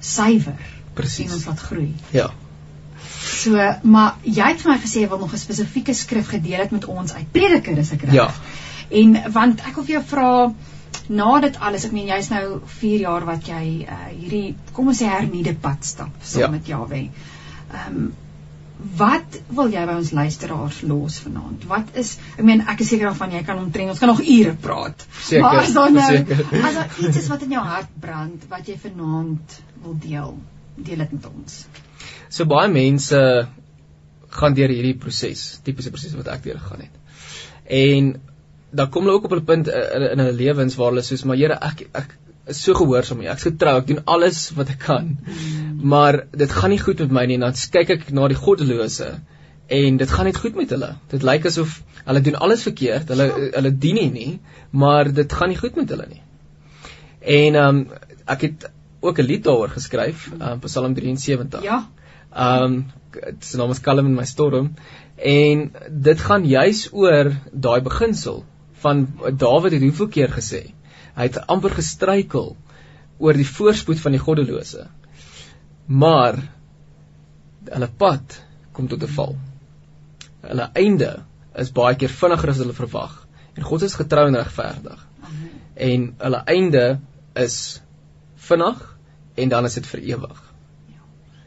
suiwer. 0.00 0.58
Presies. 0.94 1.30
En 1.30 1.38
ons 1.38 1.46
laat 1.50 1.60
groei. 1.68 1.92
Ja. 2.14 2.28
So, 3.24 3.58
maar 3.82 4.20
jy 4.22 4.52
het 4.52 4.62
vir 4.62 4.72
my 4.72 4.78
gesê 4.82 5.02
jy 5.02 5.08
wil 5.08 5.18
nog 5.24 5.32
'n 5.32 5.42
spesifieke 5.42 5.94
skrif 5.94 6.28
gedeel 6.28 6.60
het 6.60 6.70
met 6.70 6.84
ons 6.84 7.12
uit 7.12 7.32
Prediker, 7.32 7.78
is 7.78 7.92
ek 7.92 8.02
reg? 8.02 8.14
Ja. 8.14 8.30
En 8.90 9.32
want 9.32 9.60
ek 9.60 9.74
wil 9.74 9.84
vir 9.84 9.94
jou 9.94 10.04
vra 10.06 10.30
na 11.08 11.40
dit 11.44 11.56
alles, 11.60 11.84
ek 11.86 11.94
meen 11.96 12.08
jy's 12.08 12.30
nou 12.32 12.60
4 12.80 13.06
jaar 13.06 13.24
wat 13.28 13.48
jy 13.48 13.64
uh, 13.84 14.02
hierdie 14.10 14.54
kom 14.72 14.90
ons 14.92 15.00
sê 15.02 15.08
hernieude 15.10 15.54
pad 15.60 15.84
stap 15.84 16.12
saam 16.22 16.46
ja. 16.46 16.52
met 16.58 16.70
Jawe. 16.70 17.06
Ehm 17.70 18.04
um, 18.04 18.12
wat 18.98 19.36
wil 19.54 19.70
jy 19.72 19.84
by 19.86 19.94
ons 19.96 20.10
luisteraars 20.12 20.80
los 20.84 21.16
vanaand? 21.24 21.62
Wat 21.70 21.94
is 22.00 22.16
ek 22.34 22.42
meen 22.44 22.64
ek 22.68 22.82
is 22.82 22.90
seker 22.90 23.08
daarvan 23.08 23.32
jy 23.32 23.42
kan 23.46 23.60
omtrent 23.60 23.94
ons 23.94 24.02
kan 24.02 24.10
nog 24.10 24.20
ure 24.20 24.54
praat. 24.60 25.06
Seker. 25.20 25.44
Maar 25.46 25.60
as 25.62 25.72
daar 25.76 25.94
nou 25.94 26.08
as 26.60 26.78
daar 26.80 26.98
iets 27.06 27.20
is 27.22 27.28
wat 27.30 27.46
in 27.46 27.54
jou 27.54 27.62
hart 27.64 27.94
brand 28.02 28.44
wat 28.50 28.68
jy 28.68 28.76
vanaand 28.82 29.56
wil 29.84 29.96
deel, 30.02 30.34
deel 30.76 31.04
dit 31.04 31.14
met 31.16 31.30
ons. 31.30 31.56
So 32.28 32.50
baie 32.50 32.68
mense 32.72 33.22
gaan 34.34 34.58
deur 34.58 34.74
hierdie 34.74 34.96
proses, 34.98 35.46
tipiese 35.64 35.94
proses 35.94 36.16
wat 36.18 36.28
ek 36.34 36.44
deur 36.48 36.58
gegaan 36.58 36.86
het. 36.88 37.02
En 37.64 38.14
dan 38.74 38.90
kom 38.90 39.06
hulle 39.06 39.16
ook 39.16 39.24
op 39.24 39.34
'n 39.36 39.44
punt 39.44 39.68
in, 39.68 40.02
in 40.10 40.18
hulle 40.18 40.32
lewens 40.32 40.76
waar 40.76 40.92
hulle 40.92 41.02
soos 41.02 41.24
maar 41.24 41.36
Here 41.36 41.58
ek 41.60 41.88
ek 41.92 42.16
is 42.46 42.60
so 42.62 42.74
gehoorsaam 42.74 43.22
jou. 43.24 43.32
Ek's 43.32 43.46
getrou, 43.48 43.78
ek 43.80 43.86
doen 43.88 44.02
alles 44.04 44.50
wat 44.56 44.68
ek 44.74 44.82
kan. 44.84 45.16
Maar 45.94 46.24
dit 46.30 46.50
gaan 46.50 46.70
nie 46.70 46.80
goed 46.80 47.00
met 47.04 47.10
my 47.18 47.24
nie. 47.26 47.38
Dan 47.40 47.56
kyk 47.76 47.90
ek 47.96 48.12
na 48.12 48.28
die 48.28 48.38
goddelose 48.38 49.14
en 49.78 49.96
dit 49.96 50.10
gaan 50.10 50.28
net 50.28 50.36
goed 50.36 50.56
met 50.60 50.70
hulle. 50.70 50.90
Dit 51.12 51.24
lyk 51.24 51.46
asof 51.48 51.80
hulle 52.04 52.20
doen 52.20 52.36
alles 52.46 52.62
verkeerd. 52.68 53.08
Hulle 53.08 53.30
hulle 53.56 53.72
dien 53.86 54.00
nie 54.00 54.10
nie, 54.10 54.32
maar 54.70 55.12
dit 55.12 55.32
gaan 55.32 55.48
nie 55.48 55.60
goed 55.60 55.76
met 55.80 55.88
hulle 55.94 56.08
nie. 56.10 56.22
En 57.20 57.60
ehm 57.60 57.68
um, 57.68 57.86
ek 58.26 58.40
het 58.48 58.70
ook 59.00 59.18
'n 59.18 59.26
lied 59.26 59.44
daaroor 59.44 59.68
geskryf, 59.68 60.30
um, 60.40 60.60
Psalm 60.60 60.94
73. 60.94 61.62
Ja. 61.62 61.88
Ehm 62.32 62.62
um, 62.62 62.84
dit 63.14 63.44
se 63.44 63.56
naam 63.56 63.70
is 63.70 63.80
Kalm 63.80 64.06
in 64.06 64.14
my 64.14 64.24
storm 64.24 64.74
en 65.16 65.72
dit 65.88 66.20
gaan 66.20 66.44
juis 66.44 66.88
oor 66.92 67.30
daai 67.52 67.80
beginsel 67.80 68.44
van 68.84 69.06
Dawid 69.40 69.76
het 69.76 69.82
hoeveel 69.88 70.10
keer 70.18 70.32
gesê 70.32 70.66
Hy 71.14 71.28
het 71.28 71.38
amper 71.50 71.74
gestruikel 71.76 72.54
oor 73.22 73.38
die 73.38 73.46
voorspoed 73.46 74.00
van 74.02 74.16
die 74.16 74.22
goddelose. 74.22 74.88
Maar 75.86 76.40
hulle 77.70 77.90
pad 77.98 78.38
kom 78.74 78.88
tot 78.90 79.02
'n 79.02 79.14
val. 79.18 79.36
Hulle 80.42 80.70
einde 80.74 81.12
is 81.54 81.70
baie 81.72 81.96
keer 81.96 82.10
vinniger 82.10 82.50
as 82.50 82.58
hulle 82.58 82.74
verwag. 82.74 83.26
En 83.54 83.62
God 83.62 83.82
is 83.82 83.94
getrou 83.94 84.26
en 84.26 84.36
regverdig. 84.36 85.06
En 85.74 86.14
hulle 86.18 86.42
einde 86.46 86.98
is 87.34 87.80
vinnig 88.36 88.98
en 89.34 89.48
dan 89.48 89.64
is 89.64 89.74
dit 89.74 89.86
vir 89.86 90.00
ewig. 90.00 90.42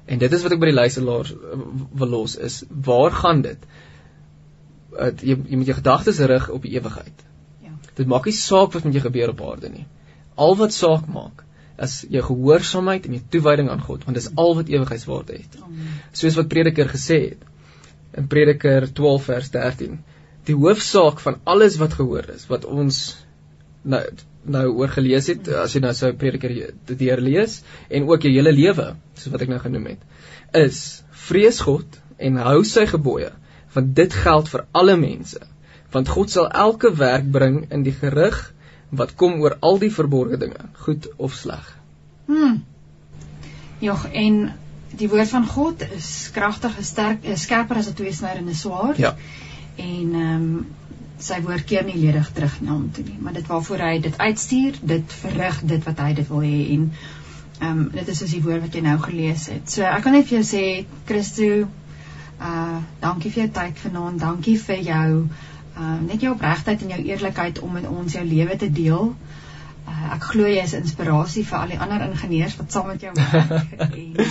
En 0.06 0.18
dit 0.18 0.34
is 0.34 0.44
wat 0.44 0.52
ek 0.52 0.60
by 0.60 0.66
die 0.66 0.80
luisteraars 0.80 1.34
wil 1.92 2.08
los 2.08 2.36
is, 2.36 2.64
waar 2.70 3.12
gaan 3.12 3.42
dit? 3.42 3.60
Jy 5.22 5.36
jy 5.36 5.56
moet 5.58 5.68
jou 5.68 5.76
gedagtes 5.76 6.20
rig 6.20 6.50
op 6.50 6.62
die 6.62 6.80
ewigheid. 6.80 7.27
Dit 7.98 8.10
maak 8.10 8.28
nie 8.30 8.36
saak 8.38 8.74
wat 8.76 8.86
met 8.86 8.98
jou 8.98 9.04
gebeur 9.08 9.34
op 9.34 9.44
aarde 9.52 9.72
nie. 9.74 9.86
Al 10.38 10.58
wat 10.60 10.76
saak 10.76 11.08
maak 11.10 11.44
is 11.82 12.00
jou 12.10 12.24
gehoorsaamheid 12.26 13.06
en 13.06 13.18
jou 13.18 13.24
toewyding 13.36 13.70
aan 13.70 13.82
God, 13.86 14.06
want 14.06 14.18
dis 14.18 14.30
al 14.34 14.56
wat 14.58 14.70
ewigheidswaarde 14.74 15.38
het. 15.38 15.58
Soos 16.18 16.38
wat 16.40 16.50
Prediker 16.50 16.90
gesê 16.90 17.20
het 17.30 18.18
in 18.18 18.30
Prediker 18.32 18.88
12 19.00 19.28
vers 19.30 19.52
13. 19.54 20.00
Die 20.50 20.56
hoofsaak 20.58 21.22
van 21.22 21.38
alles 21.44 21.78
wat 21.82 21.98
gehoor 22.00 22.30
is, 22.34 22.48
wat 22.50 22.66
ons 22.66 23.04
nou 23.84 24.02
nou 24.48 24.64
oor 24.80 24.88
gelees 24.88 25.28
het, 25.28 25.50
as 25.60 25.74
jy 25.76 25.82
nou 25.84 25.92
sou 25.98 26.14
Prediker 26.16 26.54
deur 26.88 27.22
lees 27.22 27.60
en 27.92 28.06
ook 28.08 28.24
jou 28.24 28.32
hele 28.32 28.54
lewe, 28.56 28.94
soos 29.20 29.34
wat 29.34 29.44
ek 29.44 29.52
nou 29.52 29.60
genoem 29.60 29.90
het, 29.92 30.06
is 30.56 30.80
vrees 31.28 31.60
God 31.66 32.00
en 32.18 32.40
hou 32.40 32.62
sy 32.64 32.86
gebooie, 32.88 33.34
want 33.76 33.92
dit 33.98 34.14
geld 34.24 34.48
vir 34.48 34.64
alle 34.72 34.96
mense 35.02 35.42
want 35.98 36.14
God 36.14 36.32
sal 36.34 36.48
elke 36.66 36.94
werk 36.96 37.28
bring 37.32 37.66
in 37.74 37.84
die 37.88 37.96
gerig 37.96 38.38
wat 38.90 39.16
kom 39.20 39.42
oor 39.44 39.58
al 39.60 39.82
die 39.82 39.92
verborgde 39.92 40.40
dinge, 40.46 40.70
goed 40.86 41.10
of 41.18 41.36
sleg. 41.36 41.66
Hm. 42.28 42.60
Ja, 43.84 43.98
en 44.12 44.40
die 44.98 45.10
woord 45.12 45.30
van 45.30 45.46
God 45.48 45.84
is 45.98 46.10
kragtig, 46.34 46.78
sterk, 46.82 47.26
skerper 47.36 47.82
as 47.82 47.90
'n 47.90 47.94
tweesnydende 48.00 48.56
swaard. 48.56 48.98
Ja. 48.98 49.16
En 49.76 50.14
ehm 50.14 50.36
um, 50.36 50.66
sy 51.18 51.40
woord 51.42 51.66
keer 51.66 51.84
nie 51.86 51.98
ledig 51.98 52.28
terug 52.32 52.60
na 52.62 52.72
hom 52.72 52.92
toe 52.94 53.04
nie, 53.04 53.18
maar 53.20 53.34
dit 53.34 53.48
waarvoor 53.48 53.82
hy 53.82 54.00
dit 54.00 54.18
uitstuur, 54.18 54.76
dit 54.82 55.14
verrig 55.22 55.62
dit 55.66 55.84
wat 55.84 56.00
hy 56.00 56.12
dit 56.14 56.28
wil 56.30 56.44
hê 56.46 56.60
en 56.76 56.92
ehm 57.60 57.72
um, 57.72 57.90
dit 57.94 58.08
is 58.08 58.18
soos 58.18 58.36
die 58.36 58.42
woord 58.44 58.62
wat 58.62 58.76
jy 58.76 58.82
nou 58.86 58.98
gelees 59.02 59.48
het. 59.50 59.70
So 59.70 59.82
ek 59.82 60.04
kan 60.04 60.14
net 60.14 60.28
vir 60.30 60.38
jou 60.38 60.46
sê 60.46 60.64
Christo 61.10 61.68
uh 62.38 62.80
dankie 63.02 63.32
vir 63.32 63.44
jou 63.44 63.52
tyd 63.54 63.80
vanaand, 63.82 64.20
dankie 64.22 64.58
vir 64.62 64.82
jou 64.86 65.28
uh 65.78 65.96
net 66.08 66.22
jou 66.22 66.34
opregtheid 66.34 66.82
en 66.82 66.96
jou 66.96 67.02
eerlikheid 67.06 67.60
om 67.60 67.74
met 67.80 67.88
ons 67.88 68.14
jou 68.14 68.26
lewe 68.26 68.58
te 68.58 68.72
deel. 68.82 69.14
Uh 69.88 70.14
ek 70.18 70.30
glo 70.34 70.50
jy 70.50 70.64
is 70.64 70.78
inspirasie 70.82 71.46
vir 71.46 71.60
al 71.62 71.74
die 71.76 71.80
ander 71.80 72.10
ingenieurs 72.10 72.58
wat 72.60 72.72
saam 72.72 72.94
met 72.94 73.02
jou 73.02 73.14
werk. 73.16 73.74
En 73.88 74.28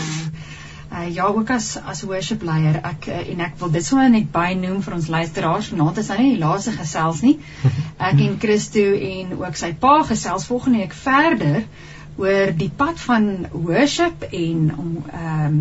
Uh, 0.92 1.14
ja 1.14 1.24
ook 1.24 1.50
as 1.50 1.76
as 1.82 2.02
worship 2.02 2.42
leier 2.46 2.76
ek 2.86 3.08
uh, 3.10 3.22
en 3.32 3.40
ek 3.42 3.56
wil 3.58 3.72
dit 3.74 3.84
sommer 3.84 4.06
net 4.08 4.28
bynoem 4.32 4.78
vir 4.84 4.94
ons 4.94 5.08
luisteraars. 5.10 5.70
Vanaand 5.72 5.98
is 5.98 6.10
nou 6.12 6.18
nie 6.20 6.28
die 6.36 6.42
laaste 6.42 6.74
gesels 6.76 7.22
nie. 7.26 7.34
Ek 7.98 8.22
en 8.22 8.36
Christo 8.40 8.84
en 9.08 9.34
ook 9.40 9.58
sy 9.58 9.72
pa 9.82 9.96
gesels 10.06 10.46
volgende 10.46 10.84
week 10.84 10.94
verder 10.94 11.64
oor 12.22 12.54
die 12.56 12.70
pad 12.70 13.02
van 13.02 13.28
worship 13.52 14.28
en 14.30 14.70
om 14.76 14.94
ehm 15.10 15.50
um, 15.50 15.58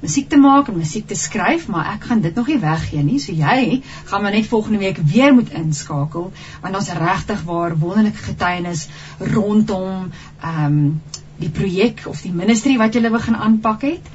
musiek 0.00 0.28
te 0.28 0.40
maak 0.40 0.68
en 0.68 0.78
musiek 0.80 1.06
te 1.06 1.18
skryf 1.18 1.68
maar 1.72 1.94
ek 1.94 2.08
gaan 2.10 2.22
dit 2.24 2.34
nog 2.34 2.48
nie 2.52 2.58
weggee 2.62 3.02
nie 3.04 3.20
so 3.20 3.32
jy 3.32 3.80
gaan 4.10 4.22
maar 4.22 4.36
net 4.36 4.48
volgende 4.50 4.82
week 4.82 5.00
weer 5.14 5.34
moet 5.34 5.52
inskakel 5.62 6.30
want 6.62 6.76
ons 6.82 6.92
regtig 7.00 7.42
waar 7.48 7.78
wonderlike 7.78 8.28
getuienis 8.30 8.88
rondom 9.18 10.10
ehm 10.40 10.64
um, 10.66 10.84
die 11.40 11.48
projek 11.48 12.02
of 12.04 12.20
die 12.20 12.32
ministry 12.36 12.74
wat 12.76 12.94
jy 12.94 13.08
begin 13.08 13.36
aanpak 13.36 13.84
het 13.88 14.08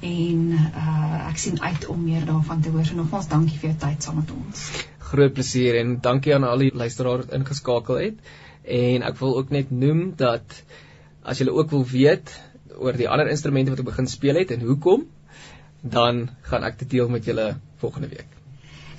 en 0.00 0.52
uh, 0.56 1.28
ek 1.28 1.40
sien 1.40 1.58
uit 1.60 1.86
om 1.92 2.00
meer 2.00 2.24
daarvan 2.24 2.62
te 2.64 2.72
hoor. 2.72 2.84
So 2.88 2.96
nogmaals 2.96 3.28
dankie 3.28 3.58
vir 3.60 3.72
jou 3.72 3.78
tyd 3.84 4.04
saam 4.06 4.20
met 4.20 4.30
ons. 4.32 4.62
Groot 5.10 5.34
plesier 5.36 5.80
en 5.82 5.98
dankie 6.04 6.34
aan 6.34 6.46
al 6.48 6.64
die 6.64 6.70
luisteraars 6.72 7.26
wat 7.26 7.34
ingeskakel 7.36 8.00
het. 8.00 8.30
En 8.64 9.04
ek 9.06 9.18
wil 9.20 9.36
ook 9.40 9.52
net 9.54 9.72
noem 9.72 10.14
dat 10.20 10.62
as 11.20 11.40
julle 11.42 11.52
ook 11.56 11.72
wil 11.74 11.84
weet 11.84 12.32
oor 12.80 12.96
die 12.96 13.08
ander 13.10 13.28
instrumente 13.28 13.74
wat 13.74 13.82
ek 13.82 13.90
begin 13.90 14.08
speel 14.08 14.40
het 14.40 14.54
en 14.54 14.64
hoekom, 14.64 15.04
dan 15.80 16.28
gaan 16.42 16.64
ek 16.64 16.78
dit 16.78 16.90
deel 16.90 17.08
met 17.08 17.24
julle 17.24 17.56
volgende 17.80 18.08
week. 18.08 18.28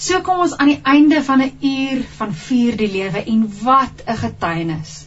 So 0.02 0.22
kom 0.26 0.40
ons 0.42 0.56
aan 0.58 0.72
die 0.72 0.82
einde 0.82 1.24
van 1.24 1.42
'n 1.42 1.58
uur 1.62 2.04
van 2.18 2.34
vier 2.34 2.78
die 2.78 2.92
lewe 2.92 3.24
en 3.24 3.48
wat 3.62 4.04
'n 4.08 4.18
getuienis. 4.18 5.06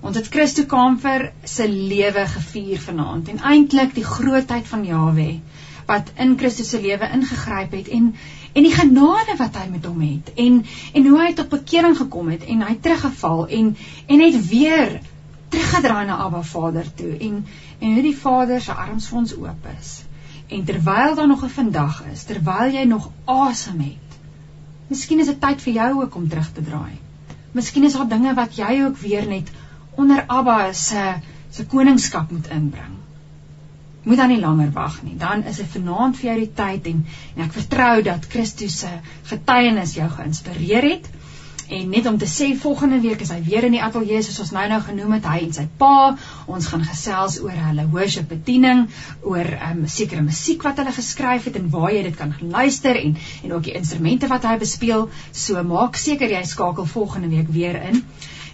Ons 0.00 0.16
het 0.16 0.28
Christo 0.28 0.64
Kamfer 0.64 1.32
se 1.44 1.68
lewe 1.68 2.26
gevier 2.26 2.78
vanaand 2.78 3.28
en 3.28 3.42
eintlik 3.42 3.94
die 3.94 4.04
grootheid 4.04 4.66
van 4.66 4.84
Jawe 4.84 5.40
wat 5.86 6.12
in 6.16 6.38
Christus 6.38 6.70
se 6.70 6.80
lewe 6.80 7.10
ingegryp 7.12 7.72
het 7.72 7.88
en 7.88 8.14
en 8.52 8.62
die 8.62 8.74
genade 8.74 9.36
wat 9.38 9.56
hy 9.56 9.66
met 9.70 9.84
hom 9.84 10.00
het 10.00 10.32
en 10.34 10.64
en 10.92 11.06
hoe 11.06 11.20
hy 11.20 11.32
tot 11.34 11.48
bekering 11.48 11.96
gekom 11.96 12.28
het 12.28 12.44
en 12.44 12.62
hy 12.62 12.78
teruggeval 12.80 13.46
en 13.48 13.76
en 14.06 14.18
net 14.18 14.48
weer 14.48 15.00
teruggedraai 15.48 16.06
na 16.06 16.16
Abba 16.16 16.42
Vader 16.42 16.94
toe 16.94 17.16
en 17.18 17.46
en 17.78 17.92
hoe 17.92 18.02
die 18.02 18.16
Vader 18.16 18.60
se 18.60 18.72
arms 18.72 19.08
vir 19.08 19.18
ons 19.18 19.36
oop 19.36 19.72
is. 19.78 20.05
En 20.48 20.64
terwyl 20.64 21.14
daar 21.14 21.26
nog 21.26 21.44
'n 21.44 21.48
vandag 21.48 22.02
is, 22.12 22.22
terwyl 22.24 22.72
jy 22.72 22.84
nog 22.84 23.10
asem 23.24 23.80
het, 23.80 24.18
miskien 24.88 25.20
is 25.20 25.26
dit 25.26 25.40
tyd 25.40 25.62
vir 25.62 25.72
jou 25.72 26.02
ook 26.02 26.14
om 26.14 26.28
terug 26.28 26.52
te 26.52 26.62
draai. 26.62 26.98
Miskien 27.52 27.84
is 27.84 27.92
daar 27.92 28.08
dinge 28.08 28.34
wat 28.34 28.56
jy 28.56 28.82
ook 28.84 28.98
weer 28.98 29.26
net 29.26 29.50
onder 29.94 30.24
Abba 30.26 30.72
se 30.72 31.14
se 31.50 31.66
koningskap 31.66 32.30
moet 32.30 32.48
inbring. 32.48 32.96
Moet 34.02 34.16
dan 34.16 34.28
nie 34.28 34.40
langer 34.40 34.72
wag 34.72 35.02
nie. 35.02 35.16
Dan 35.16 35.44
is 35.44 35.56
dit 35.56 35.66
vanaand 35.66 36.16
vir 36.16 36.28
jou 36.28 36.38
die 36.38 36.52
tyd 36.54 36.86
en 36.86 37.06
en 37.36 37.44
ek 37.44 37.52
vertrou 37.52 38.02
dat 38.02 38.26
Christus 38.34 38.78
se 38.78 38.90
getuienis 39.22 39.94
jou 39.94 40.08
geïnspireer 40.10 40.82
het. 40.90 41.08
En 41.68 41.88
net 41.90 42.06
om 42.06 42.18
te 42.18 42.26
sê 42.30 42.52
volgende 42.58 43.00
week 43.00 43.20
is 43.24 43.32
hy 43.34 43.40
weer 43.42 43.64
in 43.66 43.74
die 43.74 43.82
ateljee 43.82 44.22
soos 44.22 44.38
ons 44.44 44.52
nou 44.54 44.66
nou 44.70 44.78
genoem 44.86 45.16
het 45.16 45.24
hy 45.26 45.38
en 45.46 45.54
sy 45.56 45.64
pa. 45.80 46.14
Ons 46.46 46.68
gaan 46.70 46.84
gesels 46.86 47.40
oor 47.42 47.56
hulle 47.64 47.88
worship 47.90 48.28
bediening, 48.30 48.86
oor 49.22 49.50
'n 49.50 49.70
um, 49.70 49.88
sekere 49.96 50.22
musiek 50.22 50.62
wat 50.62 50.78
hulle 50.78 50.94
geskryf 50.94 51.50
het 51.50 51.58
en 51.58 51.70
waar 51.70 51.90
jy 51.92 52.02
dit 52.06 52.16
kan 52.16 52.34
luister 52.40 52.96
en 53.02 53.16
en 53.42 53.52
ook 53.52 53.66
die 53.66 53.74
instrumente 53.80 54.30
wat 54.30 54.46
hy 54.46 54.56
bespeel. 54.62 55.10
So 55.32 55.62
maak 55.62 55.96
seker 55.96 56.30
jy 56.30 56.44
skakel 56.44 56.86
volgende 56.86 57.28
week 57.34 57.50
weer 57.50 57.82
in 57.90 58.04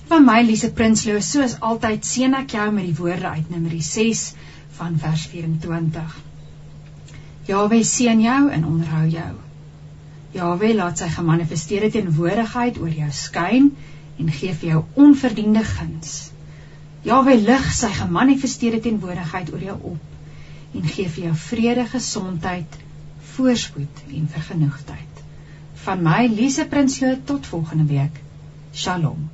van 0.09 0.25
my 0.25 0.43
Lise 0.43 0.73
Prinsloo 0.73 1.21
soos 1.21 1.61
altyd 1.61 2.05
seën 2.05 2.35
ek 2.41 2.57
jou 2.57 2.67
met 2.73 2.85
die 2.85 2.97
woorde 2.99 3.29
uit 3.37 3.51
Numeri 3.51 3.81
6 3.81 4.25
van 4.81 4.99
vers 4.99 5.29
24. 5.37 6.19
Jawe 7.47 7.85
seën 7.85 8.21
jou 8.21 8.43
en 8.51 8.67
onderhou 8.75 9.07
jou. 9.09 9.33
Jawe 10.33 10.75
laat 10.75 11.01
sy 11.03 11.09
gemanifesteerde 11.13 11.91
teenwoordigheid 11.93 12.79
oor 12.81 12.93
jou 12.97 13.11
skyn 13.13 13.67
en 14.21 14.31
gee 14.33 14.55
vir 14.63 14.69
jou 14.71 14.85
onverdiende 15.05 15.65
guns. 15.75 16.15
Jawe 17.05 17.35
lig 17.37 17.67
sy 17.77 17.91
gemanifesteerde 17.99 18.81
teenwoordigheid 18.87 19.53
oor 19.53 19.67
jou 19.67 19.77
op 19.93 20.79
en 20.79 20.89
gee 20.89 21.09
vir 21.17 21.25
jou 21.27 21.35
vrede, 21.37 21.85
gesondheid, 21.93 22.79
voorspoed 23.35 24.03
en 24.09 24.31
vergenoegdheid. 24.33 25.23
Van 25.85 26.01
my 26.07 26.25
Lise 26.33 26.65
Prinsloo 26.71 27.19
tot 27.29 27.47
volgende 27.53 27.91
week. 27.93 28.21
Shalom. 28.73 29.32